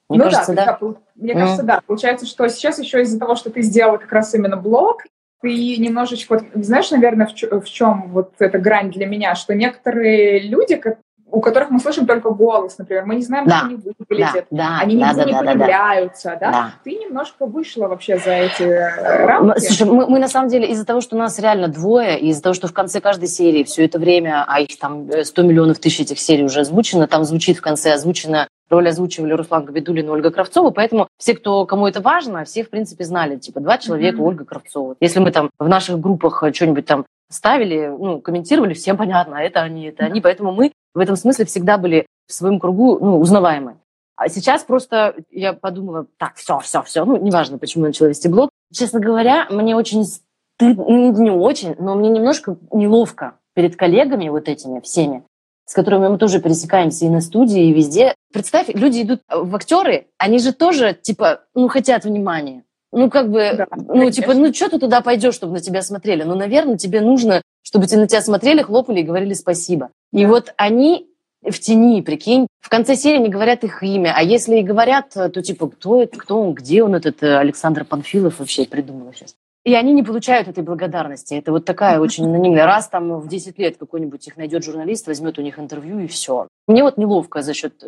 Мне 0.08 0.18
ну 0.18 0.24
кажется, 0.24 0.52
да. 0.52 0.78
да. 0.80 0.94
Мне 1.16 1.32
mm. 1.32 1.38
кажется, 1.38 1.62
да. 1.62 1.80
Получается, 1.86 2.26
что 2.26 2.46
сейчас 2.48 2.78
еще 2.78 3.02
из-за 3.02 3.18
того, 3.18 3.34
что 3.34 3.50
ты 3.50 3.62
сделала 3.62 3.96
как 3.96 4.12
раз 4.12 4.34
именно 4.34 4.56
блог, 4.56 5.02
ты 5.40 5.76
немножечко, 5.78 6.34
вот, 6.34 6.64
знаешь, 6.64 6.90
наверное, 6.90 7.26
в, 7.26 7.60
в 7.60 7.68
чем 7.68 8.10
вот 8.12 8.32
эта 8.38 8.58
грань 8.58 8.92
для 8.92 9.06
меня, 9.06 9.34
что 9.34 9.54
некоторые 9.54 10.40
люди, 10.40 10.76
как, 10.76 10.98
у 11.32 11.40
которых 11.40 11.70
мы 11.70 11.80
слышим 11.80 12.06
только 12.06 12.30
голос, 12.30 12.76
например, 12.78 13.06
мы 13.06 13.16
не 13.16 13.22
знаем, 13.22 13.46
да. 13.46 13.60
как 13.60 13.64
они 13.64 13.76
выглядят, 13.76 14.46
да, 14.50 14.68
да, 14.68 14.78
они 14.80 14.94
нигде 14.94 15.14
да, 15.14 15.24
не 15.24 15.32
да, 15.32 15.38
появляются, 15.38 16.38
да, 16.40 16.50
да? 16.52 16.74
Ты 16.84 16.92
немножко 16.92 17.46
вышла 17.46 17.88
вообще 17.88 18.18
за 18.18 18.32
эти 18.32 18.62
э, 18.62 19.26
рамки. 19.26 19.58
Слушай, 19.60 19.86
мы, 19.86 20.06
мы 20.06 20.18
на 20.18 20.28
самом 20.28 20.48
деле 20.48 20.68
из-за 20.68 20.84
того, 20.84 21.00
что 21.00 21.16
нас 21.16 21.38
реально 21.38 21.68
двое, 21.68 22.20
из-за 22.20 22.42
того, 22.42 22.54
что 22.54 22.68
в 22.68 22.74
конце 22.74 23.00
каждой 23.00 23.28
серии 23.28 23.64
все 23.64 23.86
это 23.86 23.98
время, 23.98 24.44
а 24.46 24.60
их 24.60 24.78
там 24.78 25.08
100 25.22 25.42
э, 25.42 25.44
миллионов 25.44 25.78
тысяч 25.78 26.00
этих 26.00 26.20
серий 26.20 26.44
уже 26.44 26.60
озвучено, 26.60 27.06
там 27.08 27.24
звучит 27.24 27.56
в 27.56 27.62
конце 27.62 27.94
озвучено 27.94 28.46
роль 28.72 28.88
озвучивали 28.88 29.32
Руслан 29.34 29.66
Габидулин 29.66 30.06
и 30.06 30.08
Ольга 30.08 30.30
Кравцова, 30.30 30.70
поэтому 30.70 31.06
все, 31.18 31.34
кто, 31.34 31.66
кому 31.66 31.86
это 31.86 32.00
важно, 32.00 32.44
все, 32.44 32.64
в 32.64 32.70
принципе, 32.70 33.04
знали, 33.04 33.36
типа, 33.36 33.60
два 33.60 33.78
человека, 33.78 34.16
mm-hmm. 34.16 34.26
Ольга 34.26 34.44
Кравцова. 34.44 34.96
Если 34.98 35.20
мы 35.20 35.30
там 35.30 35.50
в 35.58 35.68
наших 35.68 36.00
группах 36.00 36.42
что-нибудь 36.52 36.86
там 36.86 37.04
ставили, 37.32 37.88
ну, 37.88 38.20
комментировали, 38.20 38.74
всем 38.74 38.96
понятно, 38.96 39.38
а 39.38 39.42
это 39.42 39.60
они, 39.62 39.86
это 39.86 40.04
они. 40.04 40.20
Поэтому 40.20 40.52
мы 40.52 40.72
в 40.94 40.98
этом 40.98 41.16
смысле 41.16 41.44
всегда 41.46 41.78
были 41.78 42.06
в 42.26 42.32
своем 42.32 42.60
кругу 42.60 42.98
ну, 43.00 43.18
узнаваемы. 43.18 43.76
А 44.16 44.28
сейчас 44.28 44.62
просто 44.62 45.16
я 45.30 45.52
подумала, 45.52 46.06
так, 46.18 46.36
все, 46.36 46.58
все, 46.60 46.82
все, 46.82 47.04
ну, 47.04 47.16
неважно, 47.16 47.58
почему 47.58 47.84
я 47.84 47.88
начала 47.88 48.08
вести 48.08 48.28
блог. 48.28 48.50
Честно 48.72 49.00
говоря, 49.00 49.46
мне 49.50 49.74
очень 49.74 50.04
стыдно, 50.04 50.84
ну, 50.86 51.12
не 51.20 51.30
очень, 51.30 51.74
но 51.78 51.94
мне 51.94 52.10
немножко 52.10 52.56
неловко 52.72 53.38
перед 53.54 53.76
коллегами 53.76 54.28
вот 54.28 54.48
этими 54.48 54.80
всеми, 54.80 55.24
с 55.66 55.74
которыми 55.74 56.08
мы 56.08 56.18
тоже 56.18 56.40
пересекаемся 56.40 57.06
и 57.06 57.08
на 57.08 57.20
студии, 57.20 57.68
и 57.68 57.72
везде. 57.72 58.14
Представь, 58.32 58.68
люди 58.68 59.02
идут 59.02 59.22
в 59.28 59.54
актеры, 59.56 60.06
они 60.18 60.38
же 60.38 60.52
тоже, 60.52 60.94
типа, 60.94 61.40
ну, 61.54 61.68
хотят 61.68 62.04
внимания. 62.04 62.64
Ну, 62.92 63.10
как 63.10 63.30
бы, 63.30 63.54
да, 63.56 63.66
ну, 63.74 63.86
конечно. 63.86 64.12
типа, 64.12 64.34
ну, 64.34 64.52
что 64.52 64.68
ты 64.68 64.78
туда 64.78 65.00
пойдешь, 65.00 65.34
чтобы 65.34 65.54
на 65.54 65.60
тебя 65.60 65.82
смотрели? 65.82 66.24
Ну, 66.24 66.34
наверное, 66.34 66.76
тебе 66.76 67.00
нужно, 67.00 67.40
чтобы 67.62 67.86
на 67.86 68.06
тебя 68.06 68.20
смотрели, 68.20 68.62
хлопали 68.62 69.00
и 69.00 69.04
говорили 69.04 69.32
спасибо. 69.32 69.90
И 70.12 70.26
вот 70.26 70.52
они 70.58 71.08
в 71.42 71.58
тени, 71.58 72.02
прикинь. 72.02 72.46
В 72.60 72.68
конце 72.68 72.94
серии 72.94 73.18
не 73.18 73.28
говорят 73.28 73.64
их 73.64 73.82
имя. 73.82 74.14
А 74.16 74.22
если 74.22 74.58
и 74.58 74.62
говорят, 74.62 75.10
то 75.10 75.42
типа, 75.42 75.68
кто 75.68 76.02
это, 76.02 76.18
кто 76.18 76.40
он, 76.40 76.54
где 76.54 76.82
он, 76.84 76.94
этот 76.94 77.22
э, 77.22 77.36
Александр 77.36 77.84
Панфилов 77.84 78.38
вообще 78.38 78.64
придумал 78.64 79.12
сейчас. 79.12 79.34
И 79.64 79.74
они 79.74 79.92
не 79.92 80.02
получают 80.02 80.48
этой 80.48 80.62
благодарности. 80.62 81.34
Это 81.34 81.52
вот 81.52 81.64
такая 81.64 82.00
очень 82.00 82.24
анонимная. 82.24 82.66
Раз 82.66 82.88
там 82.88 83.20
в 83.20 83.28
10 83.28 83.58
лет 83.58 83.76
какой-нибудь 83.76 84.26
их 84.26 84.36
найдет 84.36 84.64
журналист, 84.64 85.06
возьмет 85.06 85.38
у 85.38 85.42
них 85.42 85.58
интервью 85.58 86.00
и 86.00 86.08
все. 86.08 86.48
Мне 86.66 86.82
вот 86.82 86.98
неловко 86.98 87.42
за 87.42 87.54
счет 87.54 87.82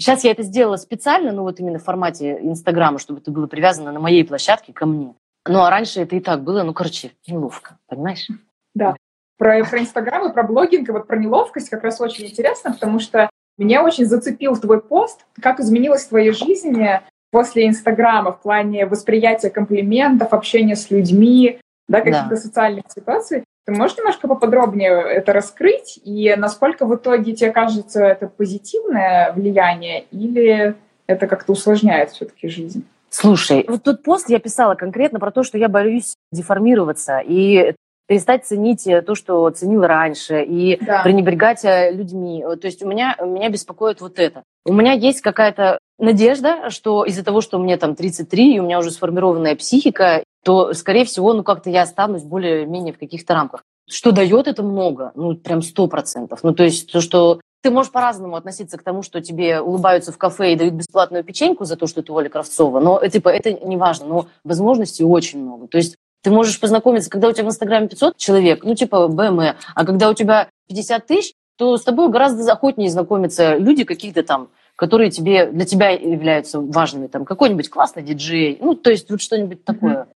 Сейчас 0.00 0.24
я 0.24 0.30
это 0.30 0.42
сделала 0.42 0.76
специально, 0.76 1.30
ну 1.30 1.42
вот 1.42 1.60
именно 1.60 1.78
в 1.78 1.84
формате 1.84 2.38
Инстаграма, 2.40 2.98
чтобы 2.98 3.20
это 3.20 3.30
было 3.30 3.46
привязано 3.46 3.92
на 3.92 4.00
моей 4.00 4.24
площадке 4.24 4.72
ко 4.72 4.86
мне. 4.86 5.14
Ну 5.46 5.60
а 5.60 5.68
раньше 5.68 6.00
это 6.00 6.16
и 6.16 6.20
так 6.20 6.42
было, 6.42 6.62
ну 6.62 6.72
короче, 6.72 7.12
неловко, 7.26 7.76
понимаешь? 7.86 8.26
Да. 8.74 8.96
Про, 9.36 9.62
про 9.64 9.80
Инстаграм 9.80 10.26
и 10.26 10.32
про 10.32 10.42
блогинг, 10.42 10.88
и 10.88 10.92
вот 10.92 11.06
про 11.06 11.18
неловкость 11.18 11.68
как 11.68 11.84
раз 11.84 12.00
очень 12.00 12.26
интересно, 12.26 12.72
потому 12.72 12.98
что 12.98 13.28
меня 13.58 13.84
очень 13.84 14.06
зацепил 14.06 14.56
твой 14.56 14.80
пост, 14.80 15.26
как 15.38 15.60
изменилась 15.60 16.06
твоя 16.06 16.32
жизнь 16.32 16.82
после 17.30 17.68
Инстаграма 17.68 18.32
в 18.32 18.40
плане 18.40 18.86
восприятия 18.86 19.50
комплиментов, 19.50 20.32
общения 20.32 20.76
с 20.76 20.90
людьми, 20.90 21.60
да, 21.88 22.00
каких-то 22.00 22.30
да. 22.30 22.36
социальных 22.36 22.84
ситуаций. 22.88 23.44
Ты 23.70 23.76
можешь 23.76 23.96
немножко 23.98 24.26
поподробнее 24.26 24.90
это 24.90 25.32
раскрыть? 25.32 26.00
И 26.02 26.34
насколько 26.36 26.86
в 26.86 26.96
итоге 26.96 27.36
тебе 27.36 27.52
кажется 27.52 28.02
это 28.02 28.26
позитивное 28.26 29.32
влияние 29.32 30.06
или 30.10 30.74
это 31.06 31.28
как-то 31.28 31.52
усложняет 31.52 32.10
все-таки 32.10 32.48
жизнь? 32.48 32.84
Слушай, 33.10 33.64
вот 33.68 33.84
тот 33.84 34.02
пост 34.02 34.28
я 34.28 34.40
писала 34.40 34.74
конкретно 34.74 35.20
про 35.20 35.30
то, 35.30 35.44
что 35.44 35.56
я 35.56 35.68
боюсь 35.68 36.16
деформироваться 36.32 37.20
и 37.24 37.74
перестать 38.08 38.44
ценить 38.44 38.88
то, 39.06 39.14
что 39.14 39.48
ценил 39.50 39.82
раньше, 39.82 40.42
и 40.42 40.76
да. 40.84 41.04
пренебрегать 41.04 41.64
э, 41.64 41.92
людьми. 41.92 42.44
То 42.60 42.66
есть 42.66 42.82
у 42.82 42.88
меня, 42.88 43.14
меня 43.24 43.50
беспокоит 43.50 44.00
вот 44.00 44.18
это. 44.18 44.42
У 44.64 44.72
меня 44.72 44.94
есть 44.94 45.20
какая-то 45.20 45.78
надежда, 46.00 46.70
что 46.70 47.04
из-за 47.04 47.24
того, 47.24 47.40
что 47.40 47.60
мне 47.60 47.76
там 47.76 47.94
33, 47.94 48.56
и 48.56 48.58
у 48.58 48.64
меня 48.64 48.80
уже 48.80 48.90
сформированная 48.90 49.54
психика, 49.54 50.24
то, 50.44 50.72
скорее 50.74 51.04
всего, 51.04 51.32
ну 51.32 51.42
как-то 51.42 51.70
я 51.70 51.82
останусь 51.82 52.22
более-менее 52.22 52.94
в 52.94 52.98
каких-то 52.98 53.34
рамках. 53.34 53.62
Что 53.88 54.12
дает 54.12 54.46
это 54.46 54.62
много, 54.62 55.12
ну 55.14 55.34
прям 55.34 55.62
сто 55.62 55.86
процентов. 55.86 56.40
Ну 56.42 56.54
то 56.54 56.64
есть 56.64 56.90
то, 56.90 57.00
что 57.00 57.40
ты 57.62 57.70
можешь 57.70 57.92
по-разному 57.92 58.36
относиться 58.36 58.78
к 58.78 58.82
тому, 58.82 59.02
что 59.02 59.20
тебе 59.20 59.60
улыбаются 59.60 60.12
в 60.12 60.18
кафе 60.18 60.52
и 60.52 60.56
дают 60.56 60.74
бесплатную 60.74 61.24
печеньку 61.24 61.64
за 61.64 61.76
то, 61.76 61.86
что 61.86 62.02
ты 62.02 62.12
Оля 62.12 62.28
Кравцова, 62.28 62.80
но 62.80 63.06
типа, 63.06 63.28
это 63.28 63.52
не 63.52 63.76
важно, 63.76 64.06
но 64.06 64.26
возможностей 64.44 65.04
очень 65.04 65.42
много. 65.42 65.66
То 65.66 65.76
есть 65.76 65.96
ты 66.22 66.30
можешь 66.30 66.60
познакомиться, 66.60 67.10
когда 67.10 67.28
у 67.28 67.32
тебя 67.32 67.44
в 67.44 67.48
Инстаграме 67.48 67.88
500 67.88 68.16
человек, 68.16 68.64
ну 68.64 68.74
типа 68.74 69.08
БМ, 69.08 69.40
а 69.74 69.86
когда 69.86 70.08
у 70.08 70.14
тебя 70.14 70.48
50 70.68 71.06
тысяч, 71.06 71.34
то 71.56 71.76
с 71.76 71.82
тобой 71.82 72.08
гораздо 72.08 72.50
охотнее 72.50 72.90
знакомиться 72.90 73.56
люди 73.56 73.84
какие-то 73.84 74.22
там, 74.22 74.48
которые 74.76 75.10
тебе, 75.10 75.46
для 75.46 75.66
тебя 75.66 75.90
являются 75.90 76.60
важными, 76.60 77.06
там 77.06 77.26
какой-нибудь 77.26 77.68
классный 77.68 78.02
диджей, 78.02 78.58
ну 78.62 78.74
то 78.74 78.90
есть 78.90 79.10
вот 79.10 79.20
что-нибудь 79.20 79.64
такое. 79.64 80.08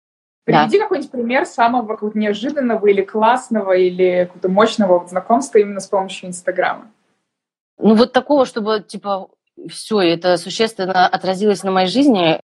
Приведи 0.44 0.78
да. 0.78 0.84
какой-нибудь 0.84 1.10
пример 1.10 1.46
самого 1.46 1.86
какого-то 1.86 2.18
неожиданного 2.18 2.86
или 2.86 3.02
классного 3.02 3.72
или 3.72 4.24
какого-то 4.24 4.48
мощного 4.48 4.98
вот 4.98 5.10
знакомства 5.10 5.58
именно 5.58 5.80
с 5.80 5.86
помощью 5.86 6.30
Инстаграма. 6.30 6.90
Ну 7.78 7.94
вот 7.94 8.12
такого, 8.12 8.44
чтобы 8.44 8.80
типа 8.80 9.28
все, 9.68 10.00
это 10.00 10.36
существенно 10.36 11.06
отразилось 11.06 11.62
на 11.62 11.70
моей 11.70 11.88
жизни, 11.88 12.40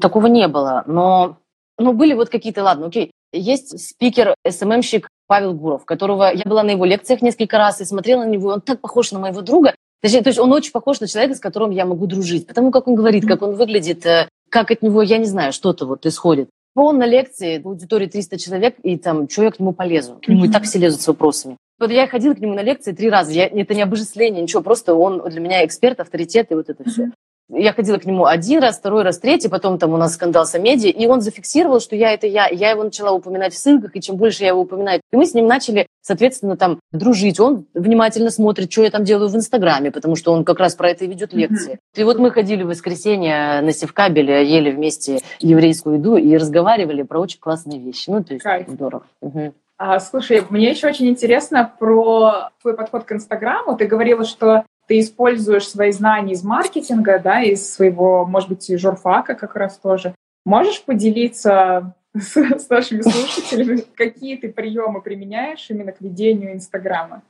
такого 0.00 0.26
не 0.26 0.48
было. 0.48 0.84
Но 0.86 1.38
ну, 1.78 1.92
были 1.92 2.14
вот 2.14 2.28
какие-то, 2.28 2.62
ладно, 2.62 2.86
окей. 2.86 3.10
Есть 3.32 3.80
спикер, 3.80 4.34
СММщик 4.48 5.08
Павел 5.26 5.54
Гуров, 5.54 5.84
которого 5.84 6.30
я 6.32 6.42
была 6.44 6.62
на 6.62 6.70
его 6.70 6.84
лекциях 6.84 7.22
несколько 7.22 7.58
раз 7.58 7.80
и 7.80 7.84
смотрела 7.84 8.24
на 8.24 8.28
него, 8.28 8.50
он 8.50 8.60
так 8.60 8.80
похож 8.80 9.12
на 9.12 9.18
моего 9.18 9.40
друга. 9.40 9.74
Точнее, 10.02 10.22
то 10.22 10.28
есть 10.28 10.38
он 10.38 10.52
очень 10.52 10.72
похож 10.72 11.00
на 11.00 11.08
человека, 11.08 11.34
с 11.34 11.40
которым 11.40 11.70
я 11.70 11.86
могу 11.86 12.06
дружить, 12.06 12.46
потому 12.46 12.70
как 12.70 12.86
он 12.86 12.94
говорит, 12.94 13.26
как 13.26 13.42
он 13.42 13.54
выглядит, 13.54 14.04
э, 14.04 14.28
как 14.50 14.70
от 14.70 14.82
него, 14.82 15.00
я 15.02 15.16
не 15.16 15.24
знаю, 15.24 15.52
что-то 15.52 15.86
вот 15.86 16.04
исходит. 16.04 16.50
Он 16.74 16.98
на 16.98 17.06
лекции, 17.06 17.58
в 17.58 17.68
аудитории 17.68 18.06
300 18.06 18.38
человек, 18.38 18.76
и 18.82 18.98
там, 18.98 19.28
я 19.36 19.50
к 19.50 19.60
нему 19.60 19.72
полезу? 19.72 20.18
К 20.20 20.28
нему 20.28 20.46
и 20.46 20.50
так 20.50 20.64
все 20.64 20.78
лезут 20.78 21.00
с 21.00 21.06
вопросами. 21.06 21.56
Вот 21.78 21.90
я 21.90 22.06
ходила 22.06 22.34
к 22.34 22.40
нему 22.40 22.54
на 22.54 22.62
лекции 22.62 22.92
три 22.92 23.10
раза. 23.10 23.32
Я, 23.32 23.46
это 23.46 23.74
не 23.74 23.82
обожествление, 23.82 24.42
ничего, 24.42 24.62
просто 24.62 24.94
он 24.94 25.22
для 25.28 25.40
меня 25.40 25.64
эксперт, 25.64 26.00
авторитет 26.00 26.50
и 26.50 26.54
вот 26.54 26.68
это 26.68 26.84
все. 26.88 27.10
Я 27.50 27.72
ходила 27.72 27.98
к 27.98 28.06
нему 28.06 28.24
один 28.24 28.62
раз, 28.62 28.78
второй 28.78 29.02
раз, 29.02 29.18
третий, 29.18 29.48
потом 29.48 29.78
там 29.78 29.92
у 29.92 29.96
нас 29.96 30.14
скандал 30.14 30.46
с 30.46 30.58
медиа, 30.58 30.90
и 30.90 31.06
он 31.06 31.20
зафиксировал, 31.20 31.80
что 31.80 31.94
я 31.94 32.12
это 32.12 32.26
я. 32.26 32.48
Я 32.48 32.70
его 32.70 32.84
начала 32.84 33.12
упоминать 33.12 33.52
в 33.52 33.58
ссылках, 33.58 33.94
и 33.94 34.00
чем 34.00 34.16
больше 34.16 34.42
я 34.44 34.48
его 34.48 34.60
упоминаю, 34.62 35.00
и 35.12 35.16
мы 35.16 35.26
с 35.26 35.34
ним 35.34 35.46
начали, 35.46 35.86
соответственно, 36.00 36.56
там 36.56 36.80
дружить. 36.92 37.38
Он 37.38 37.66
внимательно 37.74 38.30
смотрит, 38.30 38.72
что 38.72 38.82
я 38.82 38.90
там 38.90 39.04
делаю 39.04 39.28
в 39.28 39.36
Инстаграме, 39.36 39.90
потому 39.90 40.16
что 40.16 40.32
он 40.32 40.44
как 40.44 40.58
раз 40.58 40.74
про 40.74 40.90
это 40.90 41.04
и 41.04 41.08
ведет 41.08 41.34
лекции. 41.34 41.74
Mm-hmm. 41.74 42.00
И 42.00 42.04
вот 42.04 42.18
мы 42.18 42.30
ходили 42.30 42.62
в 42.62 42.68
воскресенье 42.68 43.60
на 43.60 43.72
Севкабеле, 43.72 44.46
ели 44.48 44.70
вместе 44.70 45.20
еврейскую 45.40 45.98
еду 45.98 46.16
и 46.16 46.36
разговаривали 46.36 47.02
про 47.02 47.20
очень 47.20 47.40
классные 47.40 47.78
вещи. 47.78 48.08
Ну, 48.08 48.24
то 48.24 48.32
есть 48.34 48.44
Кайф. 48.44 48.68
здорово. 48.68 49.04
Угу. 49.20 49.52
А, 49.76 49.98
слушай, 49.98 50.42
мне 50.50 50.70
еще 50.70 50.86
очень 50.86 51.08
интересно 51.08 51.70
про 51.78 52.50
твой 52.62 52.74
подход 52.74 53.04
к 53.04 53.12
Инстаграму. 53.12 53.76
Ты 53.76 53.86
говорила, 53.86 54.24
что 54.24 54.64
ты 54.86 55.00
используешь 55.00 55.68
свои 55.68 55.92
знания 55.92 56.34
из 56.34 56.42
маркетинга, 56.42 57.18
да, 57.18 57.42
из 57.42 57.72
своего, 57.72 58.24
может 58.24 58.48
быть, 58.48 58.78
журфака 58.78 59.34
как 59.34 59.56
раз 59.56 59.78
тоже. 59.78 60.14
Можешь 60.44 60.82
поделиться 60.82 61.94
с, 62.16 62.36
с 62.36 62.68
нашими 62.68 63.00
слушателями, 63.00 63.84
какие 63.96 64.36
ты 64.36 64.52
приемы 64.52 65.00
применяешь 65.00 65.66
именно 65.70 65.92
к 65.92 66.00
ведению 66.00 66.52
Инстаграма? 66.52 67.22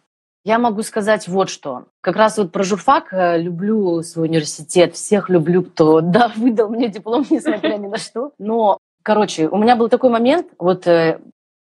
Я 0.44 0.58
могу 0.58 0.82
сказать 0.82 1.26
вот 1.26 1.48
что. 1.48 1.86
Как 2.02 2.16
раз 2.16 2.36
вот 2.36 2.52
про 2.52 2.62
журфак 2.64 3.14
э, 3.14 3.40
люблю 3.40 4.02
свой 4.02 4.28
университет, 4.28 4.94
всех 4.94 5.30
люблю, 5.30 5.62
кто 5.62 6.00
да, 6.02 6.30
выдал 6.36 6.68
мне 6.68 6.88
диплом, 6.88 7.24
несмотря 7.30 7.78
ни 7.78 7.86
на 7.86 7.96
что. 7.96 8.32
Но, 8.38 8.78
короче, 9.02 9.48
у 9.48 9.56
меня 9.56 9.74
был 9.74 9.88
такой 9.88 10.10
момент, 10.10 10.48
вот 10.58 10.86
э, 10.86 11.18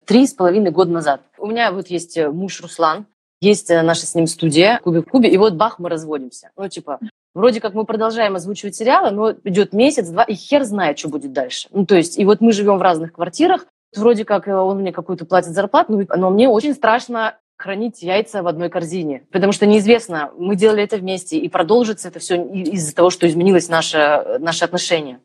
три 0.05 0.25
с 0.25 0.33
половиной 0.33 0.71
года 0.71 0.91
назад. 0.91 1.21
У 1.37 1.45
меня 1.45 1.71
вот 1.71 1.87
есть 1.87 2.17
э, 2.17 2.31
муж 2.31 2.59
Руслан, 2.61 3.05
есть 3.41 3.69
наша 3.69 4.05
с 4.05 4.15
ним 4.15 4.27
студия 4.27 4.79
Кубик 4.83 5.07
в 5.07 5.11
Кубе, 5.11 5.29
и 5.29 5.37
вот 5.37 5.55
бах, 5.55 5.79
мы 5.79 5.89
разводимся. 5.89 6.51
Ну, 6.55 6.67
типа, 6.69 6.99
вроде 7.33 7.59
как 7.59 7.73
мы 7.73 7.85
продолжаем 7.85 8.35
озвучивать 8.35 8.75
сериалы, 8.75 9.11
но 9.11 9.31
идет 9.43 9.73
месяц, 9.73 10.07
два, 10.07 10.23
и 10.23 10.35
хер 10.35 10.63
знает, 10.63 10.99
что 10.99 11.09
будет 11.09 11.33
дальше. 11.33 11.67
Ну, 11.71 11.85
то 11.85 11.95
есть, 11.95 12.17
и 12.17 12.25
вот 12.25 12.39
мы 12.39 12.53
живем 12.53 12.77
в 12.77 12.81
разных 12.81 13.13
квартирах, 13.13 13.65
вроде 13.95 14.23
как 14.23 14.47
он 14.47 14.79
мне 14.79 14.91
какую-то 14.91 15.25
платит 15.25 15.51
зарплату, 15.51 16.07
но 16.15 16.29
мне 16.29 16.47
очень 16.47 16.73
страшно 16.73 17.35
хранить 17.57 18.01
яйца 18.01 18.41
в 18.41 18.47
одной 18.47 18.69
корзине. 18.69 19.23
Потому 19.31 19.51
что 19.53 19.65
неизвестно, 19.65 20.31
мы 20.37 20.55
делали 20.55 20.83
это 20.83 20.97
вместе, 20.97 21.37
и 21.37 21.47
продолжится 21.47 22.07
это 22.07 22.19
все 22.19 22.43
из-за 22.43 22.95
того, 22.95 23.09
что 23.09 23.27
изменилось 23.27 23.69
наше, 23.69 24.37
наше 24.39 24.65
отношение. 24.65 25.19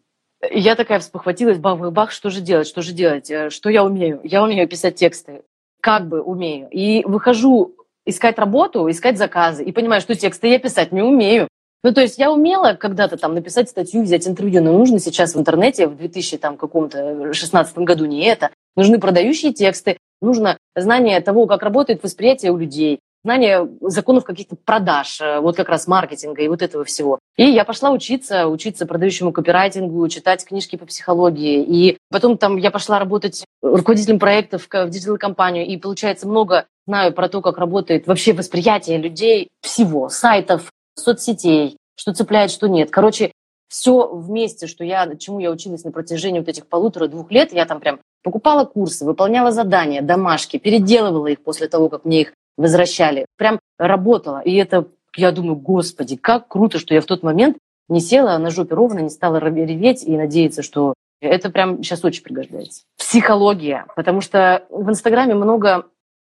И 0.51 0.61
я 0.61 0.75
такая 0.75 1.01
вспохватилась, 1.01 1.59
бах, 1.59 1.79
бах, 1.79 1.93
бах, 1.93 2.11
что 2.11 2.29
же 2.29 2.41
делать, 2.41 2.67
что 2.67 2.83
же 2.83 2.93
делать, 2.93 3.31
э, 3.31 3.49
что 3.49 3.71
я 3.71 3.85
умею? 3.85 4.21
Я 4.23 4.43
умею 4.43 4.69
писать 4.69 4.97
тексты, 4.97 5.43
как 5.81 6.07
бы 6.07 6.21
умею. 6.21 6.69
И 6.71 7.03
выхожу 7.05 7.75
искать 8.07 8.39
работу, 8.39 8.89
искать 8.91 9.19
заказы, 9.19 9.65
и 9.65 9.73
понимаю, 9.73 10.01
что 10.01 10.15
тексты 10.15 10.49
я 10.49 10.59
писать 10.59 10.93
не 10.93 11.03
умею. 11.03 11.49
Ну, 11.83 11.93
то 11.93 12.01
есть 12.01 12.19
я 12.19 12.33
умела 12.33 12.73
когда-то 12.73 13.17
там 13.17 13.35
написать 13.35 13.69
статью, 13.69 14.03
взять 14.03 14.27
интервью, 14.27 14.63
но 14.63 14.73
нужно 14.73 14.99
сейчас 14.99 15.35
в 15.35 15.39
интернете 15.39 15.87
в 15.87 15.97
2000 15.97 16.39
там 16.39 16.57
каком-то 16.57 17.33
16 17.33 17.79
году 17.79 18.07
не 18.07 18.25
это. 18.25 18.51
Нужны 18.75 18.99
продающие 18.99 19.53
тексты, 19.53 19.99
нужно 20.21 20.57
знание 20.75 21.21
того, 21.21 21.47
как 21.47 21.63
работает 21.63 22.03
восприятие 22.03 22.53
у 22.53 22.57
людей, 22.57 23.01
знание 23.27 23.69
законов 23.81 24.23
каких-то 24.23 24.55
продаж, 24.55 25.21
э, 25.21 25.41
вот 25.41 25.57
как 25.57 25.69
раз 25.69 25.89
маркетинга 25.89 26.43
и 26.43 26.49
вот 26.49 26.63
этого 26.63 26.85
всего. 26.85 27.19
И 27.37 27.43
я 27.43 27.65
пошла 27.65 27.91
учиться, 27.91 28.47
учиться 28.47 28.87
продающему 28.87 29.33
копирайтингу, 29.33 30.09
читать 30.09 30.45
книжки 30.45 30.77
по 30.77 30.87
психологии. 30.87 31.61
И 31.61 31.99
потом 32.09 32.39
там 32.39 32.57
я 32.57 32.71
пошла 32.71 33.01
работать 33.01 33.45
руководителем 33.63 34.21
проектов 34.21 34.69
в 34.71 34.89
digital-компанию. 34.89 35.67
И 35.67 35.77
получается 35.77 36.29
много 36.29 36.67
знаю 36.87 37.13
про 37.13 37.29
то, 37.29 37.43
как 37.43 37.59
работает 37.59 38.07
вообще 38.07 38.33
восприятие 38.33 38.99
людей 38.99 39.49
всего, 39.61 40.09
сайтов, 40.09 40.71
соцсетей, 40.97 41.77
что 41.97 42.15
цепляет, 42.15 42.53
что 42.53 42.69
нет. 42.69 42.91
Короче, 42.91 43.33
все 43.69 44.07
вместе, 44.07 44.69
что 44.69 44.85
я, 44.85 45.13
чему 45.17 45.41
я 45.41 45.51
училась 45.51 45.83
на 45.83 45.91
протяжении 45.91 46.39
вот 46.39 46.49
этих 46.49 46.69
полутора-двух 46.69 47.33
лет, 47.33 47.53
я 47.53 47.67
там 47.67 47.81
прям 47.81 47.99
покупала 48.23 48.65
курсы, 48.65 49.05
выполняла 49.05 49.51
задания, 49.51 50.01
домашки, 50.01 50.59
переделывала 50.59 51.27
их 51.27 51.43
после 51.43 51.67
того, 51.67 51.89
как 51.89 52.05
мне 52.05 52.23
их 52.23 52.33
возвращали. 52.57 53.27
Прям 53.37 53.59
работала. 53.79 54.41
И 54.41 54.55
это, 54.55 54.87
я 55.17 55.33
думаю, 55.33 55.57
господи, 55.57 56.17
как 56.17 56.49
круто, 56.49 56.79
что 56.79 56.95
я 56.95 57.01
в 57.01 57.07
тот 57.07 57.23
момент 57.23 57.57
не 57.89 58.01
села 58.01 58.37
на 58.39 58.51
жопе 58.51 58.75
ровно, 58.75 59.01
не 59.01 59.11
стала 59.11 59.37
реветь 59.39 60.05
и 60.05 60.17
надеяться, 60.17 60.63
что 60.63 60.95
это 61.21 61.51
прям 61.51 61.83
сейчас 61.83 62.05
очень 62.05 62.23
пригождается. 62.23 62.83
Психология. 62.99 63.87
Потому 63.95 64.21
что 64.21 64.65
в 64.71 64.89
Инстаграме 64.91 65.35
много 65.35 65.87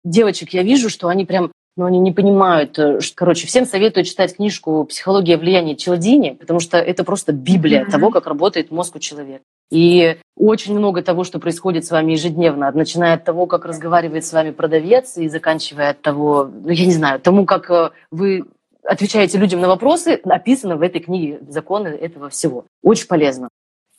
девочек 0.05 0.51
я 0.51 0.63
вижу, 0.63 0.91
что 0.91 1.09
они 1.09 1.25
прям 1.25 1.53
но 1.77 1.87
они 1.87 1.99
не 1.99 2.13
понимают. 2.13 2.75
Что, 2.75 3.15
короче, 3.15 3.47
всем 3.47 3.67
советую 3.67 4.05
читать 4.05 4.37
книжку 4.37 4.85
«Психология 4.85 5.37
влияния 5.37 5.75
Челдини», 5.75 6.37
потому 6.39 6.61
что 6.61 6.79
это 6.79 7.05
просто 7.05 7.33
библия 7.33 7.85
mm-hmm. 7.85 7.91
того, 7.91 8.11
как 8.11 8.27
работает 8.27 8.71
мозг 8.71 8.97
у 8.97 8.99
человека. 8.99 9.43
И 9.71 10.19
очень 10.37 10.77
много 10.77 11.03
того, 11.03 11.25
что 11.25 11.39
происходит 11.39 11.85
с 11.85 11.91
вами 11.91 12.13
ежедневно, 12.13 12.71
начиная 12.73 13.15
от 13.15 13.25
того, 13.25 13.47
как 13.47 13.65
разговаривает 13.65 14.25
с 14.25 14.33
вами 14.33 14.51
продавец, 14.51 15.17
и 15.17 15.29
заканчивая 15.29 15.91
от 15.91 16.03
того, 16.03 16.51
ну, 16.53 16.71
я 16.71 16.87
не 16.87 16.93
знаю, 16.93 17.21
тому, 17.21 17.47
как 17.47 17.71
э, 17.71 17.91
вы 18.11 18.45
отвечаете 18.85 19.39
людям 19.39 19.61
на 19.61 19.69
вопросы, 19.69 20.21
описано 20.25 20.77
в 20.77 20.83
этой 20.83 21.01
книге 21.01 21.41
законы 21.49 21.89
этого 21.89 22.29
всего. 22.29 22.67
Очень 22.83 23.09
полезно. 23.09 23.49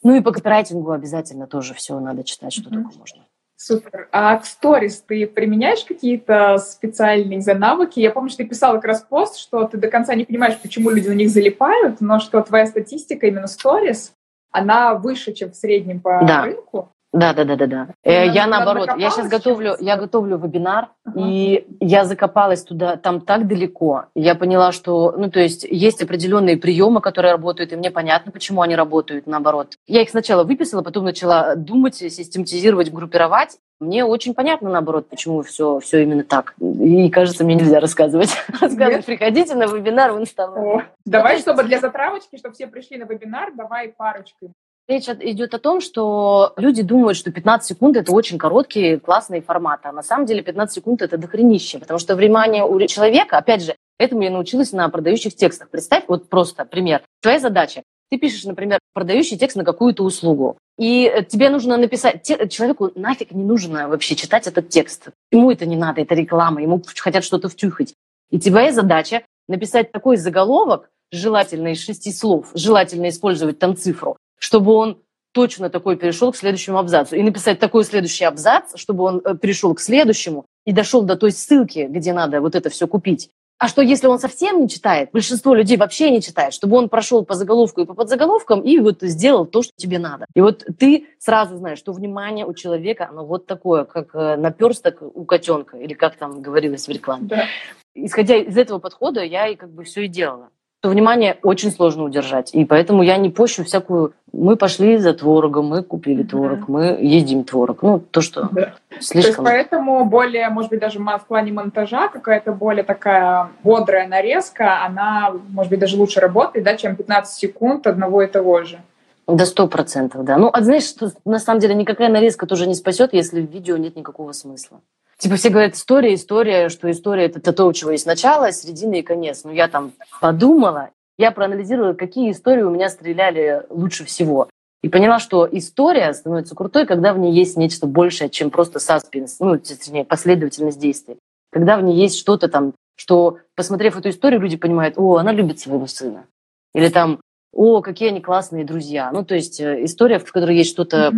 Ну 0.03 0.15
и 0.15 0.21
по 0.21 0.31
копирайтингу 0.31 0.91
обязательно 0.91 1.47
тоже 1.47 1.73
все 1.73 1.99
надо 1.99 2.23
читать, 2.23 2.53
что 2.53 2.69
mm-hmm. 2.69 2.73
только 2.73 2.97
можно. 2.97 3.25
Супер. 3.57 4.09
А 4.11 4.37
к 4.37 4.45
сторис 4.45 5.01
ты 5.01 5.25
применяешь 5.25 5.85
какие-то 5.85 6.57
специальные 6.57 7.41
за 7.41 7.55
навыки? 7.55 7.99
Я 7.99 8.11
помню, 8.11 8.29
что 8.29 8.43
ты 8.43 8.49
писал 8.49 8.73
как 8.75 8.85
раз 8.85 9.01
пост, 9.01 9.37
что 9.37 9.65
ты 9.65 9.77
до 9.77 9.87
конца 9.87 10.13
не 10.13 10.25
понимаешь, 10.25 10.59
почему 10.61 10.89
люди 10.89 11.07
на 11.07 11.13
них 11.13 11.29
залипают, 11.29 12.01
но 12.01 12.19
что 12.19 12.41
твоя 12.41 12.67
статистика 12.67 13.25
именно 13.25 13.47
сторис, 13.47 14.11
она 14.55 14.95
выше, 14.95 15.33
чем 15.33 15.51
в 15.51 15.55
среднем 15.55 15.99
по 15.99 16.21
да. 16.25 16.43
рынку. 16.45 16.89
Да, 17.15 17.33
да, 17.33 17.45
да, 17.45 17.55
да, 17.55 17.67
да. 17.67 17.87
Э, 18.03 18.27
я 18.27 18.45
наоборот, 18.45 18.89
я 18.97 19.09
сейчас 19.09 19.29
готовлю, 19.29 19.77
я 19.79 19.95
готовлю 19.95 20.37
вебинар, 20.37 20.89
uh-huh. 21.07 21.13
и 21.15 21.65
я 21.79 22.03
закопалась 22.03 22.63
туда, 22.63 22.97
там 22.97 23.21
так 23.21 23.47
далеко. 23.47 24.07
Я 24.15 24.35
поняла, 24.35 24.73
что, 24.73 25.13
ну, 25.17 25.31
то 25.31 25.39
есть 25.39 25.63
есть 25.63 26.03
определенные 26.03 26.57
приемы, 26.57 26.99
которые 26.99 27.31
работают, 27.31 27.71
и 27.71 27.77
мне 27.77 27.89
понятно, 27.89 28.33
почему 28.33 28.61
они 28.61 28.75
работают, 28.75 29.27
наоборот. 29.27 29.75
Я 29.87 30.01
их 30.01 30.09
сначала 30.09 30.43
выписала, 30.43 30.81
потом 30.81 31.05
начала 31.05 31.55
думать, 31.55 31.95
систематизировать, 31.95 32.91
группировать. 32.91 33.59
Мне 33.79 34.05
очень 34.05 34.33
понятно, 34.33 34.69
наоборот, 34.69 35.09
почему 35.09 35.41
все, 35.41 35.79
все 35.79 36.03
именно 36.03 36.23
так. 36.23 36.55
И, 36.59 37.09
кажется, 37.09 37.43
мне 37.43 37.55
нельзя 37.55 37.79
рассказывать. 37.79 38.29
Рассказывать, 38.61 39.05
приходите 39.05 39.53
на 39.55 39.65
вебинар 39.65 40.13
в 40.13 40.19
Инстаграм. 40.19 40.83
Давай, 41.05 41.39
чтобы 41.39 41.63
для 41.63 41.79
затравочки, 41.79 42.37
чтобы 42.37 42.55
все 42.55 42.67
пришли 42.67 42.97
на 42.97 43.03
вебинар, 43.03 43.53
давай 43.53 43.89
парочкой 43.89 44.51
Речь 44.87 45.09
идет 45.09 45.53
о 45.55 45.59
том, 45.59 45.81
что 45.81 46.53
люди 46.57 46.83
думают, 46.83 47.17
что 47.17 47.31
15 47.31 47.67
секунд– 47.67 47.97
это 47.97 48.11
очень 48.11 48.37
короткие, 48.37 48.99
классные 48.99 49.41
форматы. 49.41 49.87
А 49.87 49.91
на 49.91 50.03
самом 50.03 50.27
деле 50.27 50.43
15 50.43 50.75
секунд– 50.75 51.01
это 51.01 51.17
дохренище, 51.17 51.79
потому 51.79 51.97
что 51.97 52.15
внимание 52.15 52.63
у 52.63 52.79
человека, 52.85 53.39
опять 53.39 53.63
же, 53.63 53.75
этому 53.97 54.21
я 54.21 54.29
научилась 54.29 54.73
на 54.73 54.87
продающих 54.89 55.35
текстах. 55.35 55.69
Представь, 55.69 56.03
вот 56.07 56.29
просто 56.29 56.65
пример. 56.65 57.01
Твоя 57.21 57.39
задача. 57.39 57.81
Ты 58.11 58.19
пишешь, 58.19 58.43
например, 58.43 58.77
продающий 58.93 59.37
текст 59.37 59.57
на 59.57 59.63
какую-то 59.63 60.03
услугу. 60.03 60.57
И 60.77 61.25
тебе 61.29 61.49
нужно 61.49 61.77
написать, 61.77 62.23
человеку 62.49 62.91
нафиг 62.95 63.31
не 63.31 63.43
нужно 63.43 63.87
вообще 63.87 64.15
читать 64.15 64.47
этот 64.47 64.69
текст. 64.69 65.07
Ему 65.31 65.51
это 65.51 65.65
не 65.65 65.77
надо, 65.77 66.01
это 66.01 66.15
реклама, 66.15 66.61
ему 66.61 66.81
хотят 66.97 67.23
что-то 67.23 67.47
втюхать. 67.47 67.93
И 68.29 68.39
твоя 68.39 68.73
задача 68.73 69.23
написать 69.47 69.91
такой 69.91 70.17
заголовок, 70.17 70.89
желательно 71.11 71.69
из 71.69 71.83
шести 71.83 72.11
слов, 72.11 72.51
желательно 72.53 73.07
использовать 73.09 73.59
там 73.59 73.77
цифру, 73.77 74.17
чтобы 74.37 74.73
он 74.73 75.01
точно 75.31 75.69
такой 75.69 75.97
перешел 75.97 76.31
к 76.31 76.37
следующему 76.37 76.77
абзацу. 76.77 77.15
И 77.15 77.21
написать 77.21 77.59
такой 77.59 77.83
следующий 77.83 78.23
абзац, 78.23 78.75
чтобы 78.75 79.03
он 79.03 79.21
э, 79.23 79.35
перешел 79.35 79.73
к 79.75 79.81
следующему 79.81 80.45
и 80.65 80.71
дошел 80.71 81.03
до 81.03 81.17
той 81.17 81.31
ссылки, 81.31 81.87
где 81.89 82.13
надо 82.13 82.41
вот 82.41 82.55
это 82.55 82.69
все 82.69 82.87
купить. 82.87 83.29
А 83.57 83.67
что, 83.69 83.81
если 83.81 84.07
он 84.07 84.19
совсем 84.19 84.59
не 84.61 84.67
читает? 84.67 85.09
Большинство 85.13 85.53
людей 85.53 85.77
вообще 85.77 86.11
не 86.11 86.21
читает, 86.21 86.53
чтобы 86.53 86.75
он 86.75 86.89
прошел 86.89 87.23
по 87.23 87.35
заголовку 87.35 87.81
и 87.81 87.85
по 87.85 87.93
подзаголовкам 87.93 88.61
и 88.61 88.79
вот 88.79 89.01
сделал 89.01 89.45
то, 89.45 89.61
что 89.61 89.71
тебе 89.77 89.97
надо. 89.97 90.25
И 90.33 90.41
вот 90.41 90.65
ты 90.77 91.07
сразу 91.19 91.55
знаешь, 91.55 91.79
что 91.79 91.93
внимание 91.93 92.45
у 92.45 92.53
человека, 92.53 93.07
оно 93.09 93.25
вот 93.25 93.45
такое, 93.45 93.85
как 93.85 94.13
э, 94.13 94.35
наперсток 94.35 95.01
у 95.01 95.23
котенка, 95.23 95.77
или 95.77 95.93
как 95.93 96.17
там 96.17 96.41
говорилось 96.41 96.87
в 96.87 96.91
рекламе. 96.91 97.27
Да. 97.27 97.45
Исходя 97.93 98.35
из 98.35 98.57
этого 98.57 98.79
подхода, 98.79 99.23
я 99.23 99.47
и 99.47 99.55
как 99.55 99.71
бы 99.71 99.85
все 99.85 100.01
и 100.01 100.07
делала 100.09 100.49
то 100.85 100.89
внимание 100.89 101.39
очень 101.41 101.71
сложно 101.71 102.03
удержать. 102.03 102.53
И 102.53 102.63
поэтому 102.63 103.01
я 103.01 103.17
не 103.17 103.31
пощу 103.31 103.63
всякую... 103.63 104.13
Мы 104.31 104.55
пошли 104.55 104.97
за 104.97 105.13
творогом, 105.13 105.65
мы 105.65 105.81
купили 105.81 106.21
творог, 106.21 106.59
mm-hmm. 106.59 106.65
мы 106.67 106.83
едим 107.01 107.43
творог. 107.43 107.81
Ну, 107.81 107.99
то, 107.99 108.21
что 108.21 108.49
да. 108.51 108.75
слишком... 108.99 109.45
То 109.45 109.51
есть 109.51 109.71
поэтому 109.71 110.05
более, 110.05 110.47
может 110.49 110.69
быть, 110.69 110.79
даже 110.79 110.99
в 110.99 111.25
плане 111.27 111.53
монтажа 111.53 112.09
какая-то 112.09 112.51
более 112.51 112.83
такая 112.83 113.49
бодрая 113.63 114.07
нарезка, 114.07 114.85
она, 114.85 115.33
может 115.49 115.71
быть, 115.71 115.79
даже 115.79 115.97
лучше 115.97 116.19
работает, 116.19 116.63
да, 116.63 116.77
чем 116.77 116.95
15 116.95 117.35
секунд 117.35 117.87
одного 117.87 118.21
и 118.21 118.27
того 118.27 118.61
же. 118.61 118.77
До 119.25 119.47
сто 119.47 119.67
процентов, 119.67 120.23
да. 120.23 120.37
Ну, 120.37 120.51
а 120.53 120.61
знаешь, 120.61 120.83
что 120.83 121.09
на 121.25 121.39
самом 121.39 121.61
деле 121.61 121.73
никакая 121.73 122.09
нарезка 122.09 122.45
тоже 122.45 122.67
не 122.67 122.75
спасет, 122.75 123.11
если 123.11 123.41
в 123.41 123.49
видео 123.49 123.77
нет 123.77 123.95
никакого 123.95 124.33
смысла. 124.33 124.81
Типа 125.17 125.35
все 125.35 125.49
говорят, 125.49 125.75
история, 125.75 126.13
история, 126.13 126.69
что 126.69 126.91
история 126.91 127.25
это 127.25 127.53
то, 127.53 127.65
у 127.65 127.73
чего 127.73 127.91
есть 127.91 128.05
начало, 128.05 128.51
середина 128.51 128.95
и 128.95 129.01
конец. 129.01 129.43
Ну, 129.43 129.51
я 129.51 129.67
там 129.67 129.93
подумала, 130.19 130.89
я 131.17 131.31
проанализировала, 131.31 131.93
какие 131.93 132.31
истории 132.31 132.63
у 132.63 132.69
меня 132.69 132.89
стреляли 132.89 133.63
лучше 133.69 134.03
всего. 134.03 134.49
И 134.83 134.89
поняла, 134.89 135.19
что 135.19 135.47
история 135.51 136.13
становится 136.13 136.53
крутой, 136.53 136.85
когда 136.85 137.13
в 137.13 137.17
ней 137.17 137.33
есть 137.33 137.57
нечто 137.57 137.87
большее, 137.87 138.29
чем 138.29 138.51
просто 138.51 138.79
саспенс, 138.79 139.39
ну, 139.39 139.57
точнее, 139.57 140.05
последовательность 140.05 140.79
действий. 140.79 141.17
Когда 141.51 141.77
в 141.77 141.81
ней 141.81 141.95
есть 141.95 142.19
что-то 142.19 142.49
там, 142.49 142.73
что, 142.95 143.39
посмотрев 143.55 143.97
эту 143.97 144.09
историю, 144.09 144.41
люди 144.41 144.57
понимают, 144.57 144.95
о, 144.97 145.15
она 145.15 145.31
любит 145.31 145.59
своего 145.59 145.87
сына. 145.87 146.25
Или 146.73 146.89
там, 146.89 147.19
о, 147.53 147.81
какие 147.81 148.09
они 148.09 148.21
классные 148.21 148.65
друзья. 148.65 149.11
Ну, 149.11 149.23
то 149.23 149.33
есть 149.33 149.59
э, 149.61 149.85
история, 149.85 150.19
в 150.19 150.31
которой 150.31 150.57
есть 150.57 150.69
что-то 150.69 151.11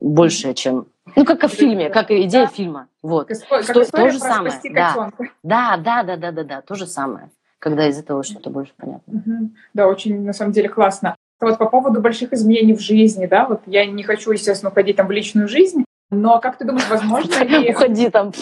большее, 0.00 0.54
чем 0.54 0.88
ну, 1.16 1.24
как 1.24 1.44
в 1.44 1.48
фильме, 1.48 1.90
как 1.90 2.10
идея 2.10 2.46
да. 2.46 2.46
фильма. 2.46 2.88
Вот. 3.02 3.28
Как, 3.28 3.62
Что, 3.62 3.84
то 3.84 4.10
же 4.10 4.18
самое. 4.18 4.52
Да. 4.72 5.10
да, 5.42 5.76
да, 5.76 6.02
да, 6.02 6.16
да, 6.16 6.32
да, 6.32 6.44
да, 6.44 6.60
то 6.62 6.74
же 6.74 6.86
самое. 6.86 7.30
когда 7.58 7.88
из 7.88 7.98
этого 7.98 8.22
что-то 8.22 8.50
больше 8.50 8.72
понятно. 8.76 9.12
Угу. 9.12 9.50
Да, 9.74 9.88
очень, 9.88 10.24
на 10.24 10.32
самом 10.32 10.52
деле, 10.52 10.68
классно. 10.68 11.16
Вот 11.40 11.58
по 11.58 11.66
поводу 11.66 12.00
больших 12.00 12.32
изменений 12.32 12.74
в 12.74 12.80
жизни, 12.80 13.26
да, 13.26 13.46
вот 13.46 13.62
я 13.66 13.86
не 13.86 14.02
хочу, 14.02 14.32
естественно, 14.32 14.70
уходить 14.70 14.96
там 14.96 15.06
в 15.06 15.10
личную 15.10 15.48
жизнь, 15.48 15.84
но 16.10 16.40
как 16.40 16.58
ты 16.58 16.64
думаешь, 16.64 16.88
возможно 16.88 17.32
ли... 17.44 17.70
Уходи 17.70 18.10
там, 18.10 18.32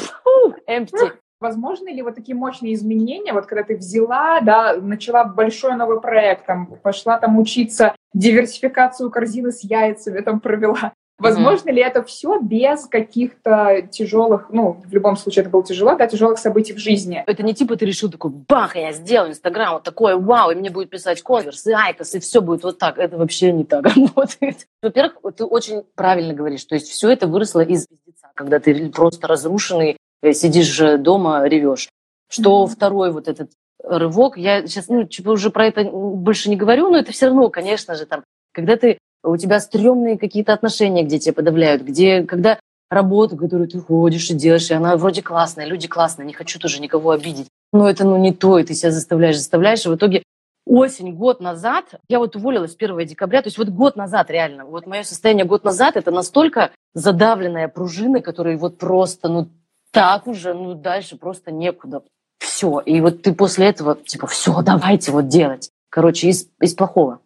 empty. 0.69 1.13
Возможно 1.39 1.93
ли 1.93 2.01
вот 2.01 2.15
такие 2.15 2.35
мощные 2.35 2.73
изменения, 2.73 3.35
вот 3.35 3.45
когда 3.45 3.63
ты 3.63 3.77
взяла, 3.77 4.41
да, 4.41 4.75
начала 4.81 5.25
большой 5.25 5.77
новый 5.77 6.01
проект, 6.01 6.47
там, 6.47 6.67
пошла 6.83 7.19
там 7.19 7.39
учиться, 7.39 7.95
диверсификацию 8.15 9.11
корзины 9.11 9.53
с 9.53 9.63
яйцами 9.63 10.21
там 10.21 10.41
провела, 10.41 10.95
Возможно 11.19 11.71
mm-hmm. 11.71 11.73
ли 11.73 11.83
это 11.83 12.03
все 12.03 12.39
без 12.41 12.85
каких-то 12.87 13.89
тяжелых, 13.91 14.51
ну, 14.51 14.83
в 14.85 14.93
любом 14.93 15.17
случае 15.17 15.43
это 15.43 15.51
было 15.51 15.65
тяжело, 15.65 15.95
да, 15.95 16.07
тяжелых 16.07 16.39
событий 16.39 16.75
в 16.75 16.79
жизни? 16.79 17.25
Это 17.27 17.43
не 17.43 17.55
типа 17.55 17.77
ты 17.77 17.87
решил 17.87 18.11
такой, 18.11 18.31
бах, 18.31 18.77
я 18.77 18.93
сделаю 18.93 19.31
Инстаграм, 19.31 19.75
вот 19.75 19.83
такое, 19.83 20.17
вау, 20.17 20.51
и 20.51 20.55
мне 20.55 20.71
будет 20.71 20.91
писать 20.91 21.23
Converse, 21.23 21.67
и 21.67 21.73
IQOS, 21.73 22.15
и 22.15 22.21
все 22.21 22.43
будет 22.43 22.65
вот 22.65 22.79
так. 22.79 22.99
Это 22.99 23.17
вообще 23.17 23.51
не 23.53 23.65
так 23.65 23.87
работает. 23.97 24.67
Во-первых, 24.83 25.15
ты 25.37 25.45
очень 25.45 25.85
правильно 25.95 26.35
говоришь, 26.35 26.65
то 26.65 26.75
есть 26.75 26.89
все 26.89 27.11
это 27.11 27.27
выросло 27.27 27.61
из 27.61 27.87
пиздеца, 27.87 28.29
когда 28.35 28.59
ты 28.59 28.91
просто 28.91 29.27
разрушенный, 29.27 29.97
э, 30.23 30.33
сидишь 30.33 30.79
дома, 30.99 31.47
ревешь. 31.49 31.89
Что 32.29 32.65
mm-hmm. 32.65 32.69
второй 32.69 33.13
вот 33.13 33.29
этот 33.29 33.53
рывок, 33.83 34.37
я 34.37 34.67
сейчас, 34.67 34.89
ну, 34.89 35.05
типа 35.05 35.31
уже 35.31 35.51
про 35.51 35.67
это 35.67 35.85
больше 35.85 36.51
не 36.51 36.57
говорю, 36.57 36.91
но 36.91 36.99
это 36.99 37.13
все 37.13 37.27
равно, 37.27 37.49
конечно 37.49 37.95
же, 37.95 38.05
там, 38.05 38.25
когда 38.53 38.77
ты 38.77 38.99
у 39.31 39.37
тебя 39.37 39.61
стрёмные 39.61 40.19
какие-то 40.19 40.53
отношения, 40.53 41.03
где 41.03 41.19
тебя 41.19 41.35
подавляют, 41.35 41.83
где, 41.83 42.23
когда 42.23 42.59
работа, 42.91 43.37
которую 43.37 43.69
ты 43.69 43.81
ходишь 43.81 44.31
и 44.31 44.35
делаешь, 44.35 44.71
и 44.71 44.75
она 44.75 44.97
вроде 44.97 45.23
классная, 45.23 45.67
люди 45.67 45.89
классные, 45.89 46.27
не 46.27 46.33
хочу 46.33 46.59
тоже 46.59 46.81
никого 46.81 47.11
обидеть. 47.11 47.49
Но 47.73 47.89
это 47.89 48.05
ну 48.05 48.17
не 48.17 48.33
то, 48.33 48.59
и 48.59 48.65
ты 48.65 48.75
себя 48.75 48.93
заставляешь, 48.93 49.37
заставляешь, 49.37 49.85
и 49.85 49.89
в 49.89 49.97
итоге 49.97 50.23
осень, 50.67 51.15
год 51.15 51.41
назад, 51.41 51.95
я 52.09 52.19
вот 52.19 52.37
уволилась 52.37 52.77
1 52.79 53.07
декабря, 53.07 53.43
то 53.43 53.49
есть 53.49 53.59
вот 53.59 53.69
год 53.69 53.97
назад 53.97 54.31
реально, 54.31 54.65
вот 54.65 54.87
мое 54.87 55.03
состояние 55.03 55.45
год 55.45 55.65
назад, 55.65 55.97
это 55.97 56.11
настолько 56.11 56.71
задавленная 56.95 57.69
пружина, 57.69 58.21
которая 58.21 58.57
вот 58.57 58.79
просто, 58.79 59.29
ну 59.29 59.49
так 59.93 60.27
уже, 60.27 60.55
ну 60.55 60.75
дальше 60.75 61.17
просто 61.17 61.51
некуда. 61.51 62.03
Все. 62.39 62.81
И 62.81 63.01
вот 63.01 63.23
ты 63.23 63.35
после 63.35 63.67
этого, 63.67 63.97
типа, 63.97 64.27
все, 64.27 64.63
давайте 64.63 65.11
вот 65.11 65.29
делать. 65.29 65.71
Короче, 65.89 66.29
из, 66.29 66.49
из 66.61 66.75
плохого. 66.75 67.21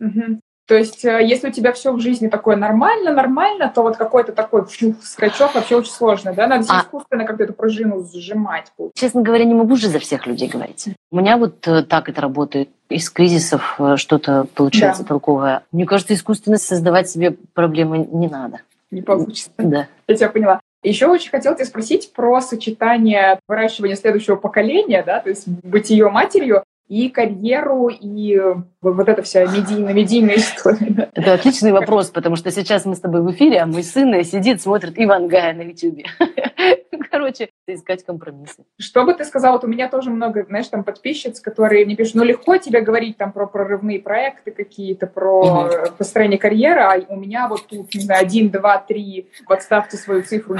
Угу. 0.00 0.40
То 0.66 0.74
есть, 0.74 1.04
э, 1.04 1.20
если 1.22 1.48
у 1.48 1.52
тебя 1.52 1.72
все 1.72 1.92
в 1.92 2.00
жизни 2.00 2.28
такое 2.28 2.56
нормально, 2.56 3.12
нормально, 3.12 3.70
то 3.74 3.82
вот 3.82 3.96
какой-то 3.96 4.32
такой 4.32 4.64
фью, 4.66 4.94
скачок 5.02 5.54
вообще 5.54 5.76
очень 5.76 5.92
сложно, 5.92 6.32
да? 6.32 6.46
Надо 6.46 6.64
а... 6.70 6.80
искусственно 6.80 7.26
как-то 7.26 7.44
эту 7.44 7.52
пружину 7.52 8.02
сжимать. 8.02 8.72
Честно 8.94 9.20
говоря, 9.20 9.44
не 9.44 9.54
могу 9.54 9.76
же 9.76 9.88
за 9.88 9.98
всех 9.98 10.26
людей 10.26 10.48
говорить. 10.48 10.88
У 11.10 11.18
меня 11.18 11.36
вот 11.36 11.68
э, 11.68 11.82
так 11.82 12.08
это 12.08 12.22
работает. 12.22 12.70
Из 12.88 13.10
кризисов 13.10 13.76
э, 13.78 13.96
что-то 13.96 14.46
получается 14.54 15.02
да. 15.02 15.08
толковое. 15.08 15.62
Мне 15.70 15.84
кажется, 15.84 16.14
искусственно 16.14 16.56
создавать 16.56 17.10
себе 17.10 17.32
проблемы 17.52 18.08
не 18.10 18.28
надо. 18.28 18.60
Не 18.90 19.02
получится. 19.02 19.50
Да. 19.58 19.88
Я 20.08 20.14
тебя 20.14 20.30
поняла. 20.30 20.60
Еще 20.82 21.06
очень 21.06 21.30
хотела 21.30 21.56
тебя 21.56 21.64
спросить 21.64 22.12
про 22.12 22.40
сочетание 22.40 23.38
выращивания 23.48 23.96
следующего 23.96 24.36
поколения, 24.36 25.02
да, 25.02 25.18
то 25.20 25.30
есть 25.30 25.48
быть 25.48 25.88
ее 25.88 26.10
матерью 26.10 26.62
и 26.88 27.08
карьеру, 27.08 27.88
и 27.88 28.38
вот 28.82 29.08
эта 29.08 29.22
вся 29.22 29.44
медийная, 29.46 29.94
медийная 29.94 30.36
история. 30.36 31.08
Это 31.14 31.32
отличный 31.32 31.72
вопрос, 31.72 32.10
потому 32.10 32.36
что 32.36 32.50
сейчас 32.50 32.84
мы 32.84 32.94
с 32.94 33.00
тобой 33.00 33.22
в 33.22 33.30
эфире, 33.32 33.60
а 33.60 33.66
мой 33.66 33.82
сын 33.82 34.22
сидит, 34.24 34.60
смотрит 34.60 34.94
Иван 34.96 35.28
Гая 35.28 35.54
на 35.54 35.62
Ютубе. 35.62 36.04
Короче, 37.10 37.48
искать 37.66 38.04
компромиссы. 38.04 38.64
Что 38.78 39.04
бы 39.04 39.14
ты 39.14 39.24
сказал? 39.24 39.52
Вот 39.52 39.64
у 39.64 39.66
меня 39.66 39.88
тоже 39.88 40.10
много, 40.10 40.44
знаешь, 40.44 40.66
там 40.68 40.84
подписчиц, 40.84 41.40
которые 41.40 41.86
мне 41.86 41.96
пишут, 41.96 42.16
ну 42.16 42.24
легко 42.24 42.56
тебе 42.56 42.80
говорить 42.80 43.16
там 43.16 43.32
про 43.32 43.46
прорывные 43.46 44.00
проекты 44.00 44.50
какие-то, 44.50 45.06
про 45.06 45.40
угу. 45.40 45.70
построение 45.96 46.38
карьеры, 46.38 46.80
а 46.80 47.00
у 47.08 47.16
меня 47.16 47.48
вот 47.48 47.66
тут, 47.66 47.94
не 47.94 48.00
знаю, 48.00 48.22
один, 48.22 48.50
два, 48.50 48.78
три, 48.78 49.28
подставьте 49.46 49.96
свою 49.96 50.22
цифру 50.22 50.56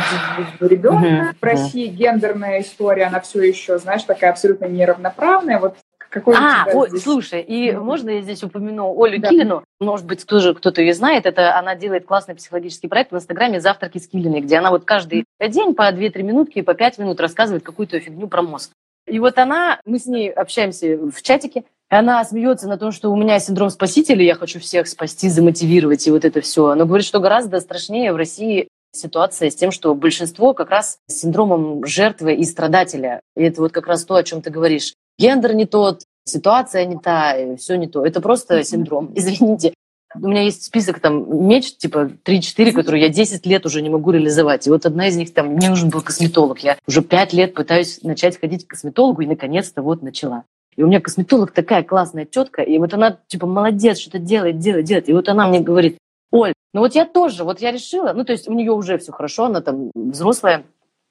ребенка. 0.61 1.05
Угу. 1.05 1.37
В 1.41 1.45
России 1.45 1.89
гендерная 1.89 2.61
история, 2.61 3.07
она 3.07 3.21
все 3.21 3.43
еще, 3.43 3.79
знаешь, 3.79 4.05
такая 4.05 4.31
абсолютно 4.31 4.67
неравноправная. 4.67 5.59
Вот 5.59 5.77
какой 6.15 6.37
а, 6.37 6.65
ой, 6.73 6.91
здесь? 6.91 7.03
слушай, 7.03 7.43
и 7.43 7.71
mm-hmm. 7.71 7.81
можно 7.81 8.11
я 8.11 8.23
здесь 8.23 8.45
упомяну 8.45 8.95
Олю 9.03 9.21
да. 9.21 9.31
Килину? 9.31 9.65
Может 9.81 10.07
быть, 10.07 10.25
тоже 10.25 10.55
кто-то 10.55 10.81
ее 10.81 10.95
знает. 10.95 11.27
Это 11.27 11.59
она 11.59 11.75
делает 11.75 12.07
классный 12.07 12.37
психологический 12.37 12.87
проект 12.87 13.11
в 13.11 13.17
Инстаграме 13.17 13.61
«Завтраки 13.61 13.99
с 13.99 14.07
Килиной», 14.07 14.41
где 14.41 14.59
она 14.59 14.71
вот 14.71 14.85
каждый 14.85 15.25
день 15.41 15.75
по 15.75 15.91
2-3 15.91 16.23
минутки, 16.23 16.63
по 16.63 16.75
5 16.75 16.99
минут 16.99 17.19
рассказывает 17.19 17.65
какую-то 17.65 17.99
фигню 17.99 18.29
про 18.29 18.43
мозг. 18.43 18.71
И 19.09 19.19
вот 19.19 19.39
она, 19.39 19.81
мы 19.85 19.99
с 19.99 20.07
ней 20.07 20.31
общаемся 20.31 20.97
в 20.97 21.21
чатике, 21.21 21.65
и 21.91 21.95
она 21.95 22.25
смеется 22.25 22.69
на 22.69 22.79
том, 22.79 22.93
что 22.93 23.11
у 23.11 23.17
меня 23.17 23.41
синдром 23.41 23.71
спасителя, 23.71 24.25
я 24.25 24.37
хочу 24.37 24.61
всех 24.61 24.87
спасти, 24.87 25.29
замотивировать 25.29 26.07
и 26.07 26.13
вот 26.13 26.25
это 26.25 26.41
все. 26.41 26.69
Она 26.69 26.85
говорит, 26.85 27.07
что 27.07 27.19
гораздо 27.19 27.59
страшнее 27.59 28.13
в 28.13 28.17
России 28.17 28.69
ситуация 28.93 29.51
с 29.51 29.57
тем, 29.57 29.73
что 29.73 29.93
большинство 29.97 30.55
как 30.55 30.71
раз 30.71 30.99
с 31.09 31.15
синдромом 31.15 31.85
жертвы 31.85 32.35
и 32.35 32.45
страдателя. 32.45 33.21
И 33.37 33.43
это 33.43 33.61
вот 33.61 33.73
как 33.73 33.89
раз 33.89 34.05
то, 34.05 34.15
о 34.15 34.23
чем 34.23 34.43
ты 34.43 34.51
говоришь 34.51 34.95
гендер 35.19 35.55
не 35.55 35.67
тот, 35.67 36.03
ситуация 36.25 36.85
не 36.87 36.99
та, 36.99 37.57
все 37.57 37.77
не 37.77 37.87
то. 37.87 38.05
Это 38.05 38.21
просто 38.21 38.65
синдром, 38.65 39.13
извините. 39.15 39.75
У 40.17 40.29
меня 40.29 40.43
есть 40.43 40.63
список 40.63 41.01
там 41.01 41.49
меч, 41.49 41.77
типа 41.77 42.13
3-4, 42.25 42.73
которые 42.73 43.03
я 43.03 43.09
10 43.09 43.45
лет 43.47 43.67
уже 43.67 43.83
не 43.83 43.91
могу 43.91 44.13
реализовать. 44.13 44.67
И 44.67 44.71
вот 44.71 44.87
одна 44.87 45.09
из 45.09 45.17
них 45.17 45.35
там, 45.35 45.49
мне 45.49 45.69
нужен 45.69 45.91
был 45.91 46.03
косметолог. 46.03 46.61
Я 46.61 46.79
уже 46.87 47.03
5 47.03 47.33
лет 47.33 47.55
пытаюсь 47.55 48.01
начать 48.03 48.39
ходить 48.39 48.65
к 48.65 48.71
косметологу 48.71 49.23
и 49.23 49.27
наконец-то 49.27 49.83
вот 49.83 50.03
начала. 50.03 50.45
И 50.77 50.83
у 50.83 50.87
меня 50.87 51.01
косметолог 51.01 51.53
такая 51.53 51.83
классная 51.83 52.25
тетка, 52.25 52.63
и 52.63 52.79
вот 52.79 52.95
она 52.95 53.19
типа 53.29 53.47
молодец, 53.47 53.99
что-то 53.99 54.19
делает, 54.19 54.59
делает, 54.59 54.85
делает. 54.85 55.09
И 55.09 55.13
вот 55.13 55.29
она 55.29 55.47
мне 55.47 55.61
говорит, 55.61 55.99
Оль, 56.31 56.53
ну 56.73 56.81
вот 56.81 56.95
я 56.95 57.05
тоже, 57.05 57.45
вот 57.45 57.61
я 57.61 57.71
решила, 57.71 58.13
ну 58.13 58.25
то 58.25 58.33
есть 58.33 58.49
у 58.49 58.53
нее 58.53 58.73
уже 58.73 58.99
все 58.99 59.13
хорошо, 59.13 59.45
она 59.45 59.61
там 59.61 59.91
взрослая, 59.95 60.65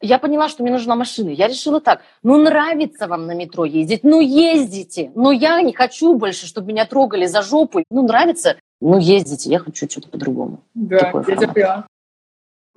я 0.06 0.20
поняла, 0.20 0.50
что 0.50 0.64
мне 0.64 0.72
нужна 0.72 0.96
машина. 0.96 1.30
Я 1.30 1.48
решила 1.48 1.80
так, 1.80 2.02
ну 2.22 2.38
нравится 2.38 3.08
вам 3.08 3.26
на 3.26 3.34
метро 3.34 3.66
ездить, 3.66 4.04
ну 4.04 4.22
ездите. 4.22 5.12
Но 5.16 5.32
я 5.32 5.62
не 5.62 5.74
хочу 5.74 6.14
больше, 6.16 6.46
чтобы 6.46 6.68
меня 6.68 6.86
трогали 6.86 7.26
за 7.26 7.42
жопу. 7.42 7.84
Ну 7.90 8.06
нравится, 8.06 8.58
ну 8.82 9.00
ездите. 9.00 9.50
Я 9.50 9.60
хочу 9.60 9.90
что-то 9.90 10.10
по-другому. 10.10 10.62
Да, 10.74 11.00
Такой 11.00 11.24
я 11.28 11.36
тебя 11.36 11.86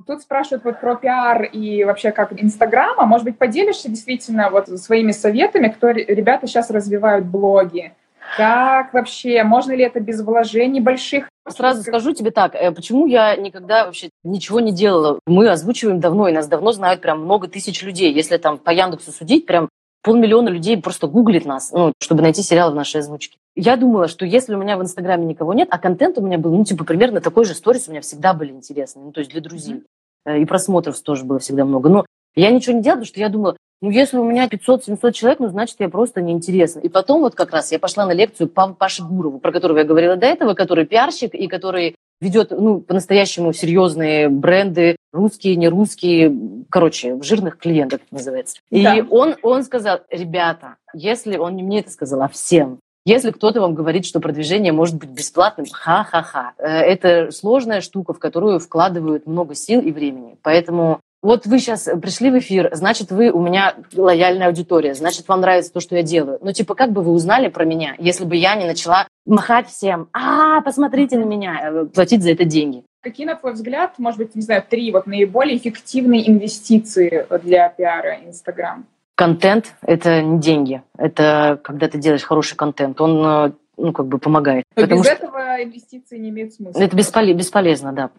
Тут 0.07 0.21
спрашивают 0.21 0.65
вот 0.65 0.81
про 0.81 0.95
пиар 0.95 1.45
и 1.45 1.83
вообще 1.85 2.12
как 2.12 2.41
Инстаграма. 2.41 3.07
Может 3.07 3.25
быть, 3.25 3.39
поделишься 3.39 3.89
действительно 3.89 4.51
вот 4.51 4.69
своими 4.69 5.11
советами, 5.11 5.69
кто 5.69 5.91
ребята 5.91 6.47
сейчас 6.47 6.71
развивают 6.71 7.27
блоги? 7.27 7.95
Как 8.37 8.93
вообще? 8.93 9.43
Можно 9.45 9.73
ли 9.73 9.85
это 9.85 10.01
без 10.01 10.23
вложений 10.23 10.81
больших? 10.81 11.29
Сразу 11.49 11.83
скажу 11.83 12.12
тебе 12.12 12.31
так, 12.31 12.55
э, 12.55 12.73
почему 12.73 13.07
я 13.07 13.37
никогда 13.37 13.87
вообще 13.87 14.11
ничего 14.25 14.61
не 14.61 14.73
делала. 14.73 15.21
Мы 15.27 15.49
озвучиваем 15.49 16.01
давно, 16.01 16.29
и 16.29 16.33
нас 16.33 16.49
давно 16.49 16.73
знают 16.73 17.01
прям 17.01 17.23
много 17.23 17.49
тысяч 17.49 17.83
людей. 17.83 18.12
Если 18.12 18.37
там 18.37 18.59
по 18.59 18.71
Яндексу 18.71 19.12
судить, 19.12 19.47
прям 19.47 19.69
полмиллиона 20.03 20.49
людей 20.49 20.81
просто 20.81 21.09
гуглит 21.09 21.47
нас, 21.47 21.73
ну, 21.73 21.93
чтобы 22.01 22.23
найти 22.23 22.43
сериалы 22.43 22.73
в 22.73 22.77
нашей 22.77 23.01
озвучке. 23.01 23.39
Я 23.57 23.77
думала, 23.77 24.07
что 24.07 24.25
если 24.25 24.55
у 24.55 24.59
меня 24.59 24.77
в 24.77 24.83
Инстаграме 24.83 25.27
никого 25.27 25.53
нет, 25.53 25.69
а 25.71 25.79
контент 25.79 26.17
у 26.19 26.21
меня 26.21 26.39
был, 26.39 26.55
ну, 26.55 26.65
типа, 26.65 26.85
примерно 26.85 27.21
такой 27.21 27.45
же 27.45 27.55
сторис 27.55 27.89
у 27.89 27.91
меня 27.91 28.03
всегда 28.03 28.33
были 28.33 28.53
интересные, 28.53 29.05
ну, 29.05 29.12
то 29.12 29.21
есть 29.21 29.33
для 29.33 29.41
друзей. 29.41 29.83
Mm-hmm. 30.27 30.43
И 30.43 30.45
просмотров 30.45 31.01
тоже 31.01 31.25
было 31.25 31.39
всегда 31.39 31.65
много. 31.65 31.89
Но 31.89 32.07
я 32.37 32.51
ничего 32.51 32.77
не 32.77 32.83
делала, 32.83 32.99
потому 32.99 33.07
что 33.07 33.21
я 33.21 33.29
думала, 33.29 33.57
ну, 33.83 33.91
если 33.91 34.17
у 34.17 34.25
меня 34.25 34.47
500-700 34.47 35.12
человек, 35.12 35.41
ну, 35.41 35.49
значит, 35.49 35.77
я 35.81 35.89
просто 35.89 36.23
неинтересна. 36.23 36.81
И 36.81 36.89
потом 36.89 37.21
вот 37.21 37.35
как 37.35 37.51
раз 37.53 37.73
я 37.73 37.79
пошла 37.79 38.07
на 38.07 38.12
лекцию 38.12 38.49
по 38.49 38.69
Паше 38.69 39.05
Гурову, 39.05 39.39
про 39.39 39.53
которого 39.53 39.79
я 39.79 39.85
говорила 39.85 40.17
до 40.17 40.27
этого, 40.27 40.55
который 40.55 40.87
пиарщик 40.87 41.35
и 41.35 41.47
который 41.47 41.95
ведет, 42.21 42.51
ну, 42.51 42.81
по-настоящему 42.81 43.53
серьезные 43.53 44.29
бренды, 44.31 44.97
русские, 45.12 45.57
не 45.57 45.69
русские, 45.69 46.35
короче, 46.71 47.21
жирных 47.23 47.59
клиентов 47.59 48.01
называется. 48.11 48.59
И 48.71 48.83
да. 48.83 49.07
он, 49.11 49.37
он 49.43 49.62
сказал, 49.65 50.01
ребята, 50.11 50.77
если, 50.95 51.37
он 51.37 51.57
не 51.57 51.62
мне 51.62 51.81
это 51.81 51.91
сказал, 51.91 52.23
а 52.23 52.29
всем, 52.29 52.79
если 53.07 53.31
кто-то 53.31 53.61
вам 53.61 53.75
говорит, 53.75 54.05
что 54.05 54.19
продвижение 54.19 54.73
может 54.73 54.97
быть 54.97 55.11
бесплатным, 55.11 55.67
ха-ха-ха. 55.71 56.55
Э, 56.59 56.67
это 56.67 57.31
сложная 57.31 57.81
штука, 57.81 58.12
в 58.12 58.19
которую 58.19 58.59
вкладывают 58.59 59.27
много 59.27 59.55
сил 59.55 59.81
и 59.81 59.93
времени. 59.93 60.37
Поэтому 60.43 60.99
вот 61.27 61.45
вы 61.45 61.59
сейчас 61.59 61.89
пришли 62.01 62.31
в 62.31 62.39
эфир, 62.39 62.71
значит, 62.73 63.11
вы 63.11 63.31
у 63.31 63.41
меня 63.41 63.75
лояльная 63.95 64.47
аудитория, 64.47 64.95
значит, 64.95 65.27
вам 65.27 65.41
нравится 65.41 65.73
то, 65.73 65.81
что 65.81 65.97
я 65.97 66.03
делаю. 66.03 66.39
Ну, 66.41 66.53
типа, 66.53 66.75
как 66.75 66.93
бы 66.93 67.03
вы 67.03 67.11
узнали 67.11 67.49
про 67.49 67.65
меня, 67.65 67.97
если 67.99 68.25
бы 68.25 68.37
я 68.37 68.55
не 68.55 68.65
начала 68.65 69.09
махать 69.27 69.69
всем, 69.69 70.09
а, 70.12 70.61
посмотрите 70.61 71.19
на 71.19 71.25
меня, 71.25 71.61
э, 71.62 71.85
платить 71.87 72.23
за 72.23 72.31
это 72.31 72.45
деньги? 72.45 72.85
Какие, 73.03 73.27
на 73.27 73.35
твой 73.35 73.55
взгляд, 73.55 73.99
может 73.99 74.19
быть, 74.19 74.37
не 74.37 74.43
знаю, 74.43 74.65
три 74.69 74.93
вот 74.93 75.07
наиболее 75.07 75.57
эффективные 75.57 76.31
инвестиции 76.31 77.27
для 77.43 77.69
пиара 77.71 78.19
Инстаграм? 78.25 78.87
Контент– 79.17 79.75
это 79.83 80.23
не 80.23 80.39
деньги. 80.39 80.83
Это 80.97 81.59
когда 81.65 81.89
ты 81.89 81.99
делаешь 81.99 82.23
хороший 82.23 82.55
контент. 82.55 83.01
Он 83.01 83.49
э, 83.49 83.53
ну, 83.77 83.93
как 83.93 84.07
бы 84.07 84.19
помогает. 84.19 84.65
Но 84.77 84.87
без 84.87 85.01
что... 85.01 85.12
этого 85.12 85.62
инвестиции 85.62 86.19
не 86.19 86.31
имеют 86.31 86.55
смысла. 86.55 86.81
Это 86.81 86.95
бесполезно, 86.97 87.39
бесполезно, 87.39 87.93
да. 87.93 88.11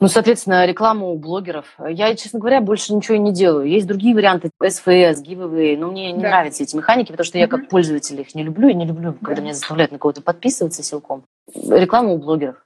Ну, 0.00 0.08
соответственно, 0.08 0.66
рекламу 0.66 1.12
у 1.12 1.18
блогеров. 1.18 1.76
Я, 1.78 2.14
честно 2.16 2.40
говоря, 2.40 2.60
больше 2.60 2.92
ничего 2.92 3.14
и 3.14 3.20
не 3.20 3.32
делаю. 3.32 3.66
Есть 3.68 3.86
другие 3.86 4.14
варианты, 4.14 4.50
СФС, 4.62 5.22
giveaway, 5.22 5.76
но 5.76 5.90
мне 5.90 6.12
не 6.12 6.20
да. 6.20 6.28
нравятся 6.28 6.64
эти 6.64 6.76
механики, 6.76 7.10
потому 7.10 7.24
что 7.24 7.38
я 7.38 7.46
как 7.46 7.68
пользователь 7.68 8.20
их 8.20 8.34
не 8.34 8.42
люблю, 8.42 8.68
и 8.68 8.74
не 8.74 8.86
люблю, 8.86 9.14
когда 9.22 9.40
меня 9.40 9.54
заставляют 9.54 9.92
на 9.92 9.98
кого-то 9.98 10.20
подписываться 10.20 10.82
силком. 10.82 11.24
Реклама 11.54 12.10
у 12.10 12.18
блогеров. 12.18 12.56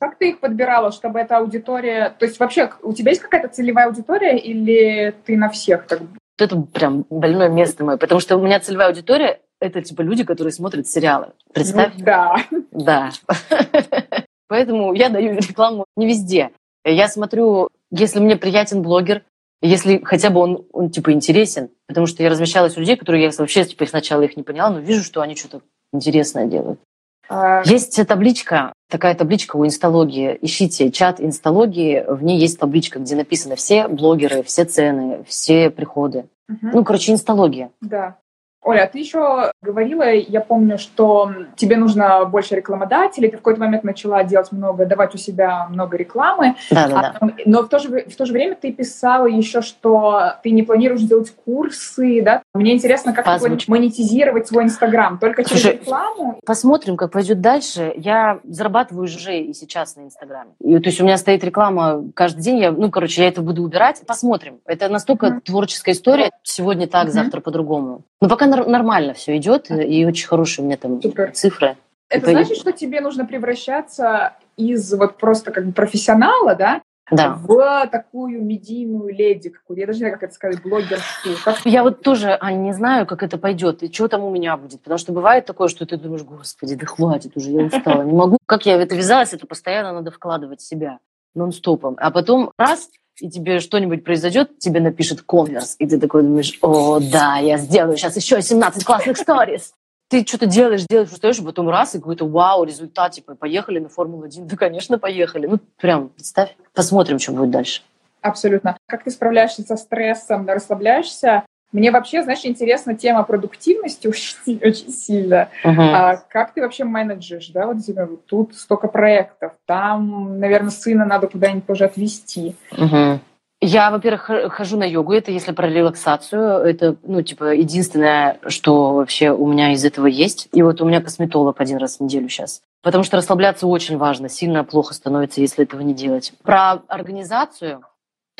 Как 0.00 0.16
ты 0.16 0.30
их 0.30 0.40
подбирала, 0.40 0.92
чтобы 0.92 1.20
эта 1.20 1.36
аудитория... 1.36 2.16
То 2.18 2.24
есть 2.24 2.40
вообще 2.40 2.70
у 2.82 2.94
тебя 2.94 3.10
есть 3.10 3.20
какая-то 3.20 3.48
целевая 3.48 3.86
аудитория 3.86 4.38
или 4.38 5.14
ты 5.26 5.36
на 5.36 5.50
всех 5.50 5.86
так? 5.86 6.00
Это 6.38 6.56
прям 6.56 7.04
больное 7.10 7.50
место 7.50 7.84
мое, 7.84 7.98
потому 7.98 8.18
что 8.18 8.38
у 8.38 8.42
меня 8.42 8.60
целевая 8.60 8.88
аудитория— 8.88 9.40
это 9.60 9.82
типа 9.82 10.00
люди, 10.00 10.24
которые 10.24 10.52
смотрят 10.52 10.88
сериалы. 10.88 11.32
Представь? 11.52 11.92
Ну, 11.98 12.04
да. 12.04 12.36
Да. 12.70 13.10
Поэтому 14.48 14.94
я 14.94 15.10
даю 15.10 15.34
рекламу 15.36 15.84
не 15.96 16.06
везде. 16.06 16.50
Я 16.84 17.08
смотрю, 17.08 17.68
если 17.90 18.20
мне 18.20 18.36
приятен 18.36 18.82
блогер, 18.82 19.24
если 19.62 20.00
хотя 20.02 20.30
бы 20.30 20.40
он, 20.40 20.64
он 20.72 20.90
типа 20.90 21.12
интересен, 21.12 21.68
потому 21.86 22.06
что 22.06 22.22
я 22.22 22.30
размещалась 22.30 22.76
у 22.76 22.80
людей, 22.80 22.96
которые 22.96 23.24
я 23.24 23.30
вообще 23.36 23.64
типа 23.64 23.86
сначала 23.86 24.22
их 24.22 24.36
не 24.36 24.42
поняла, 24.42 24.70
но 24.70 24.78
вижу, 24.78 25.04
что 25.04 25.20
они 25.20 25.36
что-то 25.36 25.60
интересное 25.92 26.46
делают. 26.46 26.80
А... 27.28 27.62
Есть 27.64 28.04
табличка, 28.08 28.72
такая 28.88 29.14
табличка 29.14 29.56
у 29.56 29.64
инсталогии. 29.64 30.36
Ищите 30.40 30.90
чат 30.90 31.20
инсталогии, 31.20 32.04
в 32.08 32.24
ней 32.24 32.38
есть 32.38 32.58
табличка, 32.58 32.98
где 32.98 33.14
написано 33.14 33.54
все 33.54 33.86
блогеры, 33.86 34.42
все 34.42 34.64
цены, 34.64 35.24
все 35.28 35.70
приходы. 35.70 36.26
Угу. 36.48 36.70
Ну, 36.72 36.84
короче, 36.84 37.12
инсталогия. 37.12 37.70
Да. 37.80 38.16
Оля, 38.62 38.84
а 38.84 38.86
ты 38.86 38.98
еще 38.98 39.52
говорила, 39.62 40.02
я 40.12 40.40
помню, 40.40 40.76
что 40.78 41.30
тебе 41.56 41.76
нужно 41.76 42.24
больше 42.26 42.56
рекламодателей, 42.56 43.30
ты 43.30 43.36
в 43.36 43.40
какой-то 43.40 43.60
момент 43.60 43.84
начала 43.84 44.22
делать 44.22 44.52
много, 44.52 44.84
давать 44.84 45.14
у 45.14 45.18
себя 45.18 45.66
много 45.70 45.96
рекламы. 45.96 46.56
Да, 46.70 46.88
да, 46.88 47.16
да. 47.20 47.30
Но 47.46 47.62
в 47.62 47.68
то, 47.68 47.78
же, 47.78 48.04
в 48.04 48.16
то 48.16 48.26
же 48.26 48.32
время 48.32 48.56
ты 48.60 48.70
писала 48.72 49.26
еще, 49.26 49.62
что 49.62 50.34
ты 50.42 50.50
не 50.50 50.62
планируешь 50.62 51.00
делать 51.00 51.32
курсы, 51.44 52.22
да? 52.22 52.42
Мне 52.52 52.74
интересно, 52.74 53.14
как 53.14 53.24
ты 53.40 53.58
монетизировать 53.66 54.48
свой 54.48 54.64
Инстаграм? 54.64 55.18
Только 55.18 55.42
через 55.44 55.62
Слушай, 55.62 55.78
рекламу? 55.78 56.38
Посмотрим, 56.44 56.96
как 56.96 57.12
пойдет 57.12 57.40
дальше. 57.40 57.92
Я 57.96 58.40
зарабатываю 58.44 59.04
уже 59.04 59.38
и 59.38 59.54
сейчас 59.54 59.96
на 59.96 60.02
Инстаграме. 60.02 60.50
И, 60.60 60.78
то 60.78 60.88
есть 60.88 61.00
у 61.00 61.04
меня 61.04 61.16
стоит 61.16 61.42
реклама 61.44 62.04
каждый 62.14 62.42
день, 62.42 62.58
я, 62.58 62.72
ну, 62.72 62.90
короче, 62.90 63.22
я 63.22 63.28
это 63.28 63.40
буду 63.40 63.62
убирать. 63.62 64.02
Посмотрим. 64.06 64.58
Это 64.66 64.88
настолько 64.88 65.26
mm-hmm. 65.26 65.40
творческая 65.40 65.92
история. 65.92 66.30
Сегодня 66.42 66.86
так, 66.86 67.06
mm-hmm. 67.06 67.12
завтра 67.12 67.40
по-другому. 67.40 68.02
Но 68.20 68.28
пока 68.28 68.46
нормально 68.50 69.14
все 69.14 69.36
идет, 69.36 69.70
и 69.70 70.04
очень 70.04 70.26
хорошие 70.26 70.64
у 70.64 70.66
меня 70.66 70.76
там 70.76 71.00
Супер. 71.00 71.32
цифры. 71.32 71.76
Это 72.08 72.30
и 72.30 72.34
значит, 72.34 72.56
что 72.56 72.72
тебе 72.72 73.00
нужно 73.00 73.24
превращаться 73.24 74.34
из 74.56 74.92
вот 74.92 75.16
просто 75.16 75.52
как 75.52 75.66
бы 75.66 75.72
профессионала, 75.72 76.54
да, 76.54 76.82
да. 77.10 77.34
в 77.34 77.86
такую 77.88 78.42
медийную 78.42 79.14
леди 79.14 79.50
какую-то. 79.50 79.80
Я 79.80 79.86
даже 79.86 79.98
не 79.98 80.00
знаю, 80.00 80.14
как 80.14 80.22
это 80.24 80.34
сказать, 80.34 80.62
блогерскую. 80.62 81.36
Как... 81.44 81.64
Я 81.64 81.82
вот 81.82 82.02
тоже, 82.02 82.36
Аня, 82.40 82.58
не 82.58 82.72
знаю, 82.72 83.06
как 83.06 83.22
это 83.22 83.38
пойдет 83.38 83.82
и 83.82 83.92
что 83.92 84.08
там 84.08 84.22
у 84.24 84.30
меня 84.30 84.56
будет. 84.56 84.80
Потому 84.80 84.98
что 84.98 85.12
бывает 85.12 85.46
такое, 85.46 85.68
что 85.68 85.86
ты 85.86 85.96
думаешь, 85.96 86.22
господи, 86.22 86.74
да 86.74 86.86
хватит 86.86 87.36
уже, 87.36 87.50
я 87.50 87.64
устала, 87.64 88.02
не 88.02 88.12
могу. 88.12 88.38
Как 88.46 88.66
я 88.66 88.76
в 88.76 88.80
это 88.80 88.94
вязалась, 88.94 89.32
это 89.32 89.46
постоянно 89.46 89.92
надо 89.92 90.10
вкладывать 90.10 90.60
себя 90.60 90.98
нон-стопом. 91.34 91.96
А 91.98 92.10
потом 92.10 92.52
раз, 92.58 92.90
и 93.20 93.30
тебе 93.30 93.60
что-нибудь 93.60 94.04
произойдет, 94.04 94.58
тебе 94.58 94.80
напишет 94.80 95.22
конверс, 95.22 95.76
и 95.78 95.86
ты 95.86 95.98
такой 95.98 96.22
думаешь, 96.22 96.58
о, 96.62 97.00
да, 97.00 97.36
я 97.36 97.58
сделаю 97.58 97.96
сейчас 97.96 98.16
еще 98.16 98.40
17 98.40 98.84
классных 98.84 99.16
сторис. 99.16 99.72
Ты 100.08 100.26
что-то 100.26 100.46
делаешь, 100.46 100.84
делаешь, 100.90 101.12
устаешь, 101.12 101.38
а 101.38 101.44
потом 101.44 101.68
раз, 101.68 101.94
и 101.94 101.98
какой-то 101.98 102.26
вау, 102.26 102.64
результат, 102.64 103.12
типа, 103.12 103.36
поехали 103.36 103.78
на 103.78 103.88
Формулу-1. 103.88 104.44
Да, 104.46 104.56
конечно, 104.56 104.98
поехали. 104.98 105.46
Ну, 105.46 105.60
прям, 105.80 106.08
представь, 106.08 106.56
посмотрим, 106.74 107.20
что 107.20 107.30
будет 107.30 107.50
дальше. 107.50 107.82
Абсолютно. 108.20 108.76
Как 108.86 109.04
ты 109.04 109.10
справляешься 109.10 109.62
со 109.62 109.76
стрессом, 109.76 110.48
расслабляешься? 110.48 111.44
Мне 111.72 111.90
вообще, 111.90 112.22
знаешь, 112.22 112.44
интересна 112.44 112.94
тема 112.94 113.22
продуктивности 113.22 114.06
очень, 114.08 114.60
очень 114.62 114.90
сильно. 114.90 115.48
Uh-huh. 115.64 115.76
А 115.78 116.16
как 116.16 116.52
ты 116.54 116.60
вообще 116.60 116.84
менеджешь, 116.84 117.48
да, 117.48 117.66
вот 117.66 117.76
вот 117.86 118.26
тут 118.26 118.54
столько 118.56 118.88
проектов, 118.88 119.52
там, 119.66 120.38
наверное, 120.38 120.70
сына 120.70 121.04
надо 121.04 121.28
куда-нибудь 121.28 121.66
тоже 121.66 121.84
отвезти. 121.84 122.54
Uh-huh. 122.72 123.20
Я, 123.62 123.90
во-первых, 123.90 124.30
хожу 124.52 124.78
на 124.78 124.84
йогу, 124.84 125.12
это 125.12 125.30
если 125.30 125.52
про 125.52 125.68
релаксацию, 125.68 126.40
это, 126.40 126.96
ну, 127.02 127.20
типа, 127.20 127.52
единственное, 127.52 128.38
что 128.46 128.94
вообще 128.94 129.32
у 129.32 129.46
меня 129.46 129.72
из 129.74 129.84
этого 129.84 130.06
есть. 130.06 130.48
И 130.52 130.62
вот 130.62 130.80
у 130.80 130.86
меня 130.86 131.02
косметолог 131.02 131.60
один 131.60 131.76
раз 131.76 131.98
в 131.98 132.00
неделю 132.00 132.30
сейчас. 132.30 132.62
Потому 132.82 133.04
что 133.04 133.18
расслабляться 133.18 133.66
очень 133.66 133.98
важно, 133.98 134.30
сильно 134.30 134.64
плохо 134.64 134.94
становится, 134.94 135.42
если 135.42 135.64
этого 135.64 135.82
не 135.82 135.92
делать. 135.92 136.32
Про 136.42 136.80
организацию, 136.88 137.82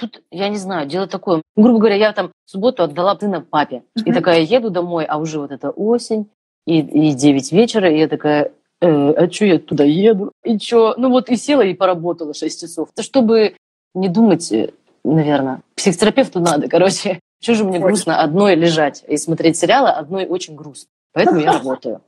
Тут, 0.00 0.22
я 0.30 0.48
не 0.48 0.56
знаю, 0.56 0.88
дело 0.88 1.06
такое. 1.06 1.42
Грубо 1.56 1.78
говоря, 1.78 1.96
я 1.96 2.12
там 2.12 2.32
в 2.46 2.50
субботу 2.50 2.82
отдала 2.82 3.18
сына 3.18 3.42
папе. 3.42 3.82
Uh-huh. 3.98 4.04
И 4.06 4.12
такая 4.12 4.40
еду 4.40 4.70
домой, 4.70 5.04
а 5.04 5.18
уже 5.18 5.38
вот 5.38 5.50
это 5.50 5.68
осень, 5.68 6.30
и, 6.66 6.80
и 6.80 7.12
9 7.12 7.52
вечера, 7.52 7.90
и 7.90 7.98
я 7.98 8.08
такая, 8.08 8.52
э, 8.80 9.12
а 9.12 9.30
что 9.30 9.44
я 9.44 9.58
туда 9.58 9.84
еду? 9.84 10.32
И 10.42 10.58
что? 10.58 10.94
Ну 10.96 11.10
вот 11.10 11.28
и 11.28 11.36
села, 11.36 11.60
и 11.60 11.74
поработала 11.74 12.32
6 12.32 12.62
часов. 12.62 12.88
Это 12.94 13.02
чтобы 13.02 13.56
не 13.94 14.08
думать, 14.08 14.50
э, 14.52 14.70
наверное. 15.04 15.60
Психотерапевту 15.76 16.40
надо, 16.40 16.68
короче. 16.68 17.20
Что 17.42 17.54
же 17.54 17.64
мне 17.64 17.78
грустно 17.78 18.22
одной 18.22 18.54
лежать 18.54 19.04
и 19.06 19.18
смотреть 19.18 19.58
сериалы, 19.58 19.90
одной 19.90 20.26
очень 20.26 20.54
грустно. 20.54 20.88
Поэтому 21.12 21.40
я 21.40 21.52
работаю. 21.52 22.00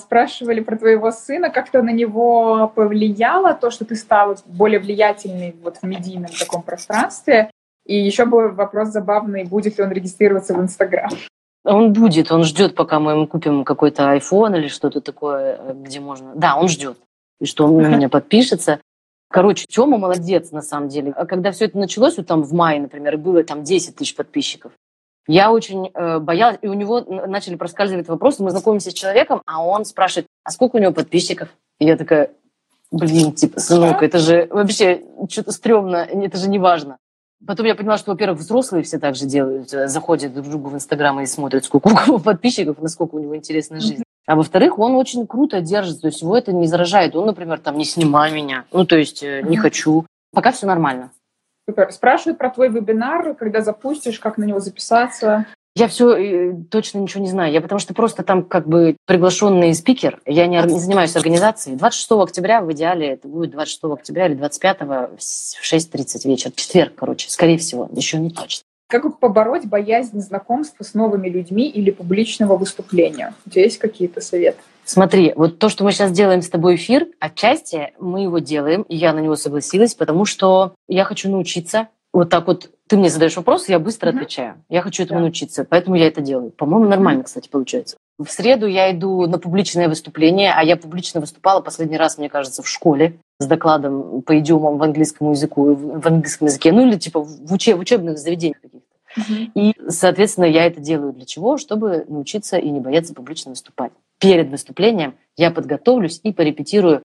Спрашивали 0.00 0.60
про 0.60 0.76
твоего 0.76 1.10
сына, 1.10 1.50
как-то 1.50 1.82
на 1.82 1.90
него 1.90 2.72
повлияло 2.74 3.54
то, 3.54 3.70
что 3.70 3.84
ты 3.84 3.94
стала 3.94 4.36
более 4.46 4.80
влиятельной 4.80 5.54
вот 5.62 5.76
в 5.78 5.82
медийном 5.84 6.30
таком 6.38 6.62
пространстве? 6.62 7.50
И 7.86 7.96
еще 7.96 8.24
был 8.24 8.52
вопрос 8.52 8.88
забавный, 8.88 9.44
будет 9.44 9.78
ли 9.78 9.84
он 9.84 9.92
регистрироваться 9.92 10.54
в 10.54 10.60
Инстаграм? 10.60 11.10
Он 11.64 11.92
будет, 11.92 12.32
он 12.32 12.44
ждет, 12.44 12.74
пока 12.74 13.00
мы 13.00 13.12
ему 13.12 13.26
купим 13.26 13.64
какой-то 13.64 14.14
iPhone 14.16 14.56
или 14.56 14.68
что-то 14.68 15.00
такое, 15.00 15.74
где 15.74 16.00
можно. 16.00 16.32
Да, 16.34 16.56
он 16.56 16.68
ждет, 16.68 16.98
и 17.40 17.46
что 17.46 17.66
он 17.66 17.82
на 17.82 17.88
меня 17.88 18.08
подпишется. 18.10 18.80
Короче, 19.28 19.66
Тёма 19.68 19.98
молодец, 19.98 20.50
на 20.50 20.62
самом 20.62 20.88
деле. 20.88 21.12
А 21.12 21.26
когда 21.26 21.52
все 21.52 21.66
это 21.66 21.78
началось, 21.78 22.16
вот 22.16 22.26
там 22.26 22.42
в 22.42 22.52
мае, 22.52 22.80
например, 22.80 23.16
было 23.16 23.44
там 23.44 23.62
10 23.62 23.96
тысяч 23.96 24.16
подписчиков, 24.16 24.72
я 25.26 25.52
очень 25.52 25.90
э, 25.92 26.18
боялась, 26.18 26.58
и 26.62 26.68
у 26.68 26.74
него 26.74 27.00
начали 27.00 27.54
проскальзывать 27.54 28.08
вопросы. 28.08 28.42
Мы 28.42 28.50
знакомимся 28.50 28.90
с 28.90 28.94
человеком, 28.94 29.42
а 29.46 29.64
он 29.64 29.84
спрашивает, 29.84 30.26
а 30.44 30.50
сколько 30.50 30.76
у 30.76 30.78
него 30.78 30.92
подписчиков? 30.92 31.48
И 31.78 31.86
я 31.86 31.96
такая, 31.96 32.30
блин, 32.90 33.32
типа, 33.32 33.60
сынок, 33.60 34.02
это 34.02 34.18
же 34.18 34.48
вообще 34.50 35.02
что-то 35.28 35.52
стрёмно, 35.52 35.96
это 35.98 36.38
же 36.38 36.48
не 36.48 36.58
важно. 36.58 36.98
Потом 37.46 37.64
я 37.64 37.74
поняла, 37.74 37.96
что, 37.96 38.10
во-первых, 38.10 38.40
взрослые 38.40 38.82
все 38.82 38.98
так 38.98 39.14
же 39.14 39.24
делают, 39.24 39.72
э, 39.72 39.88
заходят 39.88 40.34
друг 40.34 40.46
к 40.46 40.50
другу 40.50 40.68
в 40.70 40.74
Инстаграм 40.74 41.18
и 41.20 41.26
смотрят, 41.26 41.64
сколько 41.64 41.88
у 41.88 41.96
кого 41.96 42.18
подписчиков, 42.20 42.80
насколько 42.80 43.14
у 43.14 43.18
него 43.18 43.36
интересная 43.36 43.80
жизнь. 43.80 44.02
А 44.26 44.36
во-вторых, 44.36 44.78
он 44.78 44.94
очень 44.94 45.26
круто 45.26 45.60
держится, 45.60 46.02
то 46.02 46.06
есть 46.08 46.20
его 46.22 46.36
это 46.36 46.52
не 46.52 46.66
заражает. 46.66 47.16
Он, 47.16 47.26
например, 47.26 47.58
там, 47.58 47.78
не 47.78 47.84
снимай 47.84 48.30
меня, 48.30 48.64
ну, 48.72 48.84
то 48.84 48.96
есть 48.96 49.22
э, 49.22 49.42
не 49.42 49.56
хочу. 49.56 50.06
Пока 50.32 50.52
все 50.52 50.66
нормально. 50.66 51.10
Супер. 51.70 51.92
Спрашивают 51.92 52.38
про 52.38 52.50
твой 52.50 52.68
вебинар, 52.68 53.34
когда 53.34 53.60
запустишь, 53.60 54.18
как 54.18 54.38
на 54.38 54.44
него 54.44 54.58
записаться. 54.58 55.46
Я 55.76 55.86
все 55.86 56.16
э, 56.16 56.54
точно 56.68 56.98
ничего 56.98 57.22
не 57.22 57.30
знаю. 57.30 57.52
Я 57.52 57.60
потому 57.60 57.78
что 57.78 57.94
просто 57.94 58.24
там 58.24 58.42
как 58.42 58.66
бы 58.66 58.96
приглашенный 59.06 59.72
спикер. 59.72 60.20
Я 60.26 60.48
не, 60.48 60.60
не 60.60 60.80
занимаюсь 60.80 61.14
организацией. 61.14 61.76
26 61.76 62.10
октября 62.10 62.60
в 62.60 62.72
идеале 62.72 63.10
это 63.10 63.28
будет 63.28 63.52
26 63.52 63.84
октября 63.84 64.26
или 64.26 64.34
25 64.34 64.80
в 64.80 64.84
6.30 65.14 66.28
вечера. 66.28 66.52
Четверг, 66.56 66.94
короче, 66.96 67.30
скорее 67.30 67.58
всего. 67.58 67.88
Еще 67.92 68.18
не 68.18 68.30
точно. 68.30 68.64
Как 68.88 69.20
побороть 69.20 69.66
боязнь 69.66 70.18
знакомства 70.18 70.82
с 70.82 70.94
новыми 70.94 71.28
людьми 71.28 71.68
или 71.68 71.92
публичного 71.92 72.56
выступления? 72.56 73.34
У 73.46 73.50
тебя 73.50 73.62
есть 73.62 73.78
какие-то 73.78 74.20
советы? 74.20 74.58
Смотри, 74.92 75.32
вот 75.36 75.60
то, 75.60 75.68
что 75.68 75.84
мы 75.84 75.92
сейчас 75.92 76.10
делаем 76.10 76.42
с 76.42 76.48
тобой 76.48 76.74
эфир, 76.74 77.06
отчасти 77.20 77.92
мы 78.00 78.22
его 78.22 78.40
делаем, 78.40 78.82
и 78.82 78.96
я 78.96 79.12
на 79.12 79.20
него 79.20 79.36
согласилась, 79.36 79.94
потому 79.94 80.24
что 80.24 80.74
я 80.88 81.04
хочу 81.04 81.30
научиться 81.30 81.86
вот 82.12 82.28
так 82.28 82.48
вот 82.48 82.72
ты 82.88 82.96
мне 82.96 83.08
задаешь 83.08 83.36
вопрос, 83.36 83.68
я 83.68 83.78
быстро 83.78 84.10
mm-hmm. 84.10 84.16
отвечаю. 84.16 84.64
Я 84.68 84.82
хочу 84.82 85.04
этому 85.04 85.20
да. 85.20 85.26
научиться, 85.26 85.64
поэтому 85.64 85.94
я 85.94 86.08
это 86.08 86.20
делаю. 86.20 86.50
По-моему, 86.50 86.88
нормально, 86.88 87.20
mm-hmm. 87.20 87.24
кстати, 87.24 87.48
получается. 87.48 87.98
В 88.18 88.28
среду 88.32 88.66
я 88.66 88.90
иду 88.90 89.28
на 89.28 89.38
публичное 89.38 89.88
выступление, 89.88 90.52
а 90.52 90.64
я 90.64 90.76
публично 90.76 91.20
выступала 91.20 91.60
последний 91.60 91.96
раз, 91.96 92.18
мне 92.18 92.28
кажется, 92.28 92.64
в 92.64 92.68
школе 92.68 93.20
с 93.38 93.46
докладом 93.46 94.22
по 94.22 94.36
идиомам 94.40 94.78
в 94.78 94.82
английском 94.82 95.30
языку, 95.30 95.72
в 95.72 96.04
английском 96.04 96.48
языке, 96.48 96.72
ну 96.72 96.84
или 96.88 96.98
типа 96.98 97.20
в, 97.20 97.52
учеб, 97.52 97.76
в 97.76 97.80
учебных 97.80 98.18
заведениях 98.18 98.60
каких-то. 98.60 99.20
Mm-hmm. 99.20 99.50
И, 99.54 99.74
соответственно, 99.88 100.46
я 100.46 100.66
это 100.66 100.80
делаю 100.80 101.12
для 101.12 101.26
чего? 101.26 101.58
Чтобы 101.58 102.06
научиться 102.08 102.56
и 102.56 102.68
не 102.70 102.80
бояться 102.80 103.14
публично 103.14 103.50
выступать 103.50 103.92
перед 104.20 104.50
выступлением 104.50 105.14
я 105.36 105.50
подготовлюсь 105.50 106.20
и 106.22 106.32
порепетирую 106.32 107.02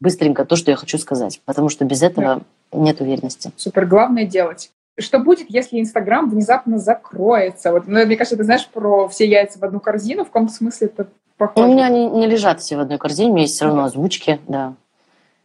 быстренько 0.00 0.44
то, 0.44 0.54
что 0.54 0.70
я 0.70 0.76
хочу 0.76 0.98
сказать, 0.98 1.40
потому 1.44 1.68
что 1.68 1.84
без 1.84 2.02
этого 2.02 2.42
да. 2.72 2.78
нет 2.78 3.00
уверенности. 3.00 3.50
Супер, 3.56 3.86
главное 3.86 4.24
делать. 4.24 4.70
Что 4.98 5.18
будет, 5.20 5.46
если 5.48 5.80
Инстаграм 5.80 6.28
внезапно 6.28 6.78
закроется? 6.78 7.72
Вот, 7.72 7.86
ну, 7.86 8.04
мне 8.04 8.16
кажется, 8.16 8.36
ты 8.36 8.44
знаешь 8.44 8.66
про 8.66 9.08
все 9.08 9.28
яйца 9.28 9.58
в 9.58 9.64
одну 9.64 9.80
корзину, 9.80 10.24
в 10.24 10.28
каком-то 10.28 10.52
смысле 10.52 10.88
это 10.88 11.08
похоже. 11.36 11.66
Ну, 11.66 11.72
у 11.72 11.74
меня 11.74 11.86
они 11.86 12.08
не 12.08 12.26
лежат 12.26 12.60
все 12.60 12.76
в 12.76 12.80
одной 12.80 12.98
корзине, 12.98 13.30
у 13.30 13.32
меня 13.34 13.42
есть 13.42 13.54
все 13.54 13.66
равно 13.66 13.84
озвучки, 13.84 14.40
да. 14.48 14.74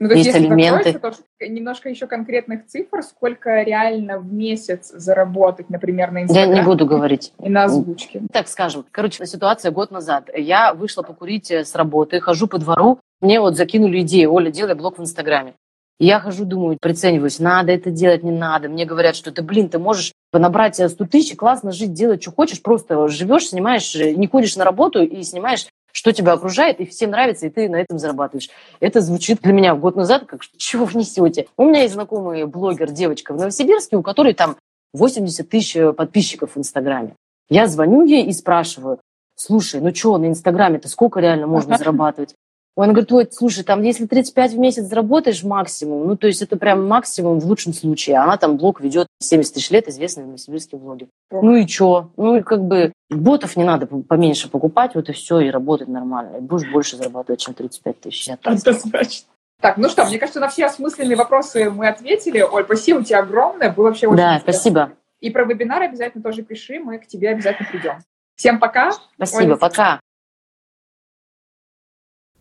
Ну, 0.03 0.09
то 0.09 0.15
есть, 0.15 0.27
есть 0.27 0.37
элементы. 0.39 0.91
Закроется, 0.91 1.23
то 1.39 1.47
немножко 1.47 1.89
еще 1.89 2.07
конкретных 2.07 2.65
цифр, 2.65 3.01
сколько 3.03 3.61
реально 3.61 4.19
в 4.19 4.31
месяц 4.33 4.91
заработать, 4.93 5.69
например, 5.69 6.11
на 6.11 6.23
Инстаграме. 6.23 6.51
Я 6.51 6.59
не 6.61 6.65
буду 6.65 6.85
говорить. 6.85 7.33
И 7.41 7.49
на 7.49 7.63
озвучке. 7.65 8.21
Так 8.31 8.47
скажем. 8.47 8.85
Короче, 8.91 9.25
ситуация 9.25 9.71
год 9.71 9.91
назад. 9.91 10.29
Я 10.35 10.73
вышла 10.73 11.03
покурить 11.03 11.51
э, 11.51 11.63
с 11.63 11.75
работы, 11.75 12.19
хожу 12.19 12.47
по 12.47 12.57
двору, 12.57 12.99
мне 13.23 13.39
вот 13.39 13.55
закинули 13.55 14.01
идею, 14.01 14.33
Оля, 14.33 14.51
делай 14.51 14.75
блог 14.75 14.97
в 14.97 15.01
Инстаграме. 15.01 15.53
Я 15.97 16.19
хожу, 16.19 16.43
думаю, 16.43 16.77
прицениваюсь, 16.81 17.39
надо 17.39 17.71
это 17.71 17.89
делать, 17.89 18.21
не 18.21 18.31
надо. 18.31 18.67
Мне 18.67 18.85
говорят, 18.85 19.15
что 19.15 19.31
ты, 19.31 19.41
блин, 19.41 19.69
ты 19.69 19.79
можешь 19.79 20.11
набрать 20.33 20.75
100 20.75 21.05
тысяч, 21.05 21.37
классно 21.37 21.71
жить, 21.71 21.93
делать, 21.93 22.21
что 22.21 22.33
хочешь, 22.33 22.61
просто 22.61 23.07
живешь, 23.07 23.47
снимаешь, 23.47 23.95
э, 23.95 24.11
не 24.11 24.27
ходишь 24.27 24.57
на 24.57 24.65
работу 24.65 25.01
и 25.01 25.23
снимаешь 25.23 25.67
что 25.93 26.11
тебя 26.11 26.33
окружает, 26.33 26.81
и 26.81 26.85
всем 26.85 27.11
нравится, 27.11 27.47
и 27.47 27.49
ты 27.49 27.69
на 27.69 27.77
этом 27.77 27.99
зарабатываешь. 27.99 28.49
Это 28.81 28.99
звучит 28.99 29.41
для 29.41 29.53
меня 29.53 29.75
год 29.75 29.95
назад, 29.95 30.25
как 30.25 30.41
чего 30.57 30.85
вы 30.93 30.99
несете? 30.99 31.47
У 31.55 31.63
меня 31.63 31.83
есть 31.83 31.93
знакомый 31.93 32.45
блогер, 32.45 32.91
девочка 32.91 33.33
в 33.33 33.37
Новосибирске, 33.37 33.95
у 33.95 34.01
которой 34.01 34.33
там 34.33 34.57
80 34.93 35.47
тысяч 35.47 35.75
э, 35.77 35.93
подписчиков 35.93 36.55
в 36.55 36.59
Инстаграме. 36.59 37.15
Я 37.49 37.67
звоню 37.67 38.03
ей 38.03 38.25
и 38.25 38.33
спрашиваю, 38.33 38.99
слушай, 39.35 39.79
ну 39.79 39.93
что, 39.93 40.17
на 40.17 40.27
Инстаграме-то 40.27 40.89
сколько 40.89 41.19
реально 41.19 41.47
можно 41.47 41.77
зарабатывать? 41.77 42.35
Он 42.75 42.89
говорит, 42.89 43.11
ой, 43.11 43.27
слушай, 43.31 43.63
там 43.63 43.83
если 43.83 44.07
35 44.07 44.53
в 44.53 44.57
месяц 44.57 44.83
заработаешь 44.85 45.43
максимум, 45.43 46.07
ну 46.07 46.17
то 46.17 46.25
есть 46.25 46.41
это 46.41 46.57
прям 46.57 46.87
максимум 46.87 47.39
в 47.39 47.45
лучшем 47.45 47.71
случае. 47.73 48.17
Она 48.17 48.37
там 48.37 48.57
блог 48.57 48.81
ведет 48.81 49.07
70 49.21 49.53
тысяч 49.53 49.69
лет, 49.69 49.87
известный 49.87 50.25
новосибирский 50.25 50.77
блогер. 50.77 51.07
Ну 51.31 51.55
и 51.55 51.67
что? 51.67 52.09
Ну 52.17 52.37
и 52.37 52.41
как 52.41 52.63
бы 52.63 52.91
ботов 53.11 53.55
не 53.55 53.63
надо 53.63 53.85
поменьше 53.85 54.49
покупать, 54.49 54.95
вот 54.95 55.09
и 55.09 55.13
все, 55.13 55.39
и 55.39 55.51
работать 55.51 55.87
нормально. 55.87 56.37
И 56.37 56.41
будешь 56.41 56.69
больше 56.71 56.97
зарабатывать, 56.97 57.41
чем 57.41 57.53
35 57.53 58.01
тысяч. 58.01 58.29
Однозначно. 58.43 59.27
Так, 59.61 59.77
ну 59.77 59.87
что, 59.87 60.03
мне 60.05 60.17
кажется, 60.17 60.41
на 60.41 60.49
все 60.49 60.65
осмысленные 60.65 61.15
вопросы 61.15 61.69
мы 61.69 61.87
ответили. 61.87 62.41
Оль, 62.41 62.65
спасибо 62.65 63.03
тебе 63.03 63.19
огромное, 63.19 63.71
было 63.71 63.85
вообще 63.85 64.07
очень 64.07 64.17
Да, 64.17 64.35
интересно. 64.35 64.53
спасибо. 64.53 64.91
И 65.21 65.29
про 65.29 65.45
вебинар 65.45 65.83
обязательно 65.83 66.21
тоже 66.21 66.41
пиши, 66.41 66.79
мы 66.79 66.97
к 66.97 67.07
тебе 67.07 67.29
обязательно 67.29 67.69
придем. 67.71 67.97
Всем 68.35 68.59
пока. 68.59 68.91
Спасибо, 69.15 69.51
Оля, 69.51 69.55
пока. 69.55 69.99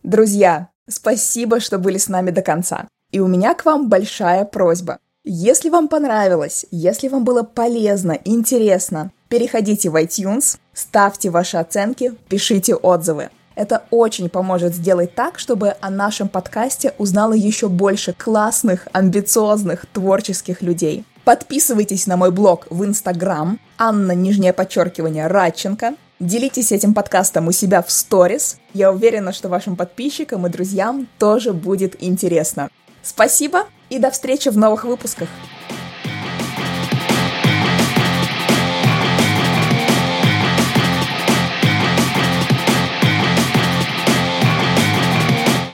Друзья, 0.03 0.67
спасибо, 0.89 1.61
что 1.61 1.79
были 1.79 1.97
с 1.97 2.09
нами 2.09 2.31
до 2.31 2.41
конца. 2.41 2.87
И 3.11 3.21
у 3.21 3.27
меня 3.27 3.53
к 3.53 3.63
вам 3.63 3.87
большая 3.87 4.43
просьба. 4.43 4.99
Если 5.23 5.69
вам 5.69 5.87
понравилось, 5.87 6.65
если 6.71 7.07
вам 7.07 7.23
было 7.23 7.43
полезно, 7.43 8.19
интересно, 8.25 9.11
переходите 9.29 9.89
в 9.89 9.95
iTunes, 9.95 10.57
ставьте 10.73 11.29
ваши 11.29 11.55
оценки, 11.55 12.13
пишите 12.27 12.75
отзывы. 12.75 13.29
Это 13.55 13.83
очень 13.91 14.27
поможет 14.27 14.75
сделать 14.75 15.15
так, 15.15 15.39
чтобы 15.39 15.75
о 15.79 15.89
нашем 15.89 16.27
подкасте 16.27 16.93
узнало 16.97 17.31
еще 17.31 17.69
больше 17.69 18.11
классных, 18.11 18.89
амбициозных, 18.91 19.85
творческих 19.85 20.61
людей. 20.61 21.05
Подписывайтесь 21.23 22.07
на 22.07 22.17
мой 22.17 22.31
блог 22.31 22.67
в 22.69 22.83
Инстаграм, 22.83 23.57
Анна, 23.77 24.11
нижнее 24.11 24.51
подчеркивание, 24.51 25.27
Радченко. 25.27 25.93
Делитесь 26.23 26.71
этим 26.71 26.93
подкастом 26.93 27.49
у 27.49 27.51
себя 27.51 27.81
в 27.81 27.91
сторис. 27.91 28.57
Я 28.73 28.93
уверена, 28.93 29.33
что 29.33 29.49
вашим 29.49 29.75
подписчикам 29.75 30.47
и 30.47 30.49
друзьям 30.49 31.09
тоже 31.19 31.51
будет 31.51 32.01
интересно. 32.01 32.69
Спасибо 33.01 33.65
и 33.89 33.99
до 33.99 34.09
встречи 34.09 34.47
в 34.47 34.57
новых 34.57 34.85
выпусках. 34.85 35.27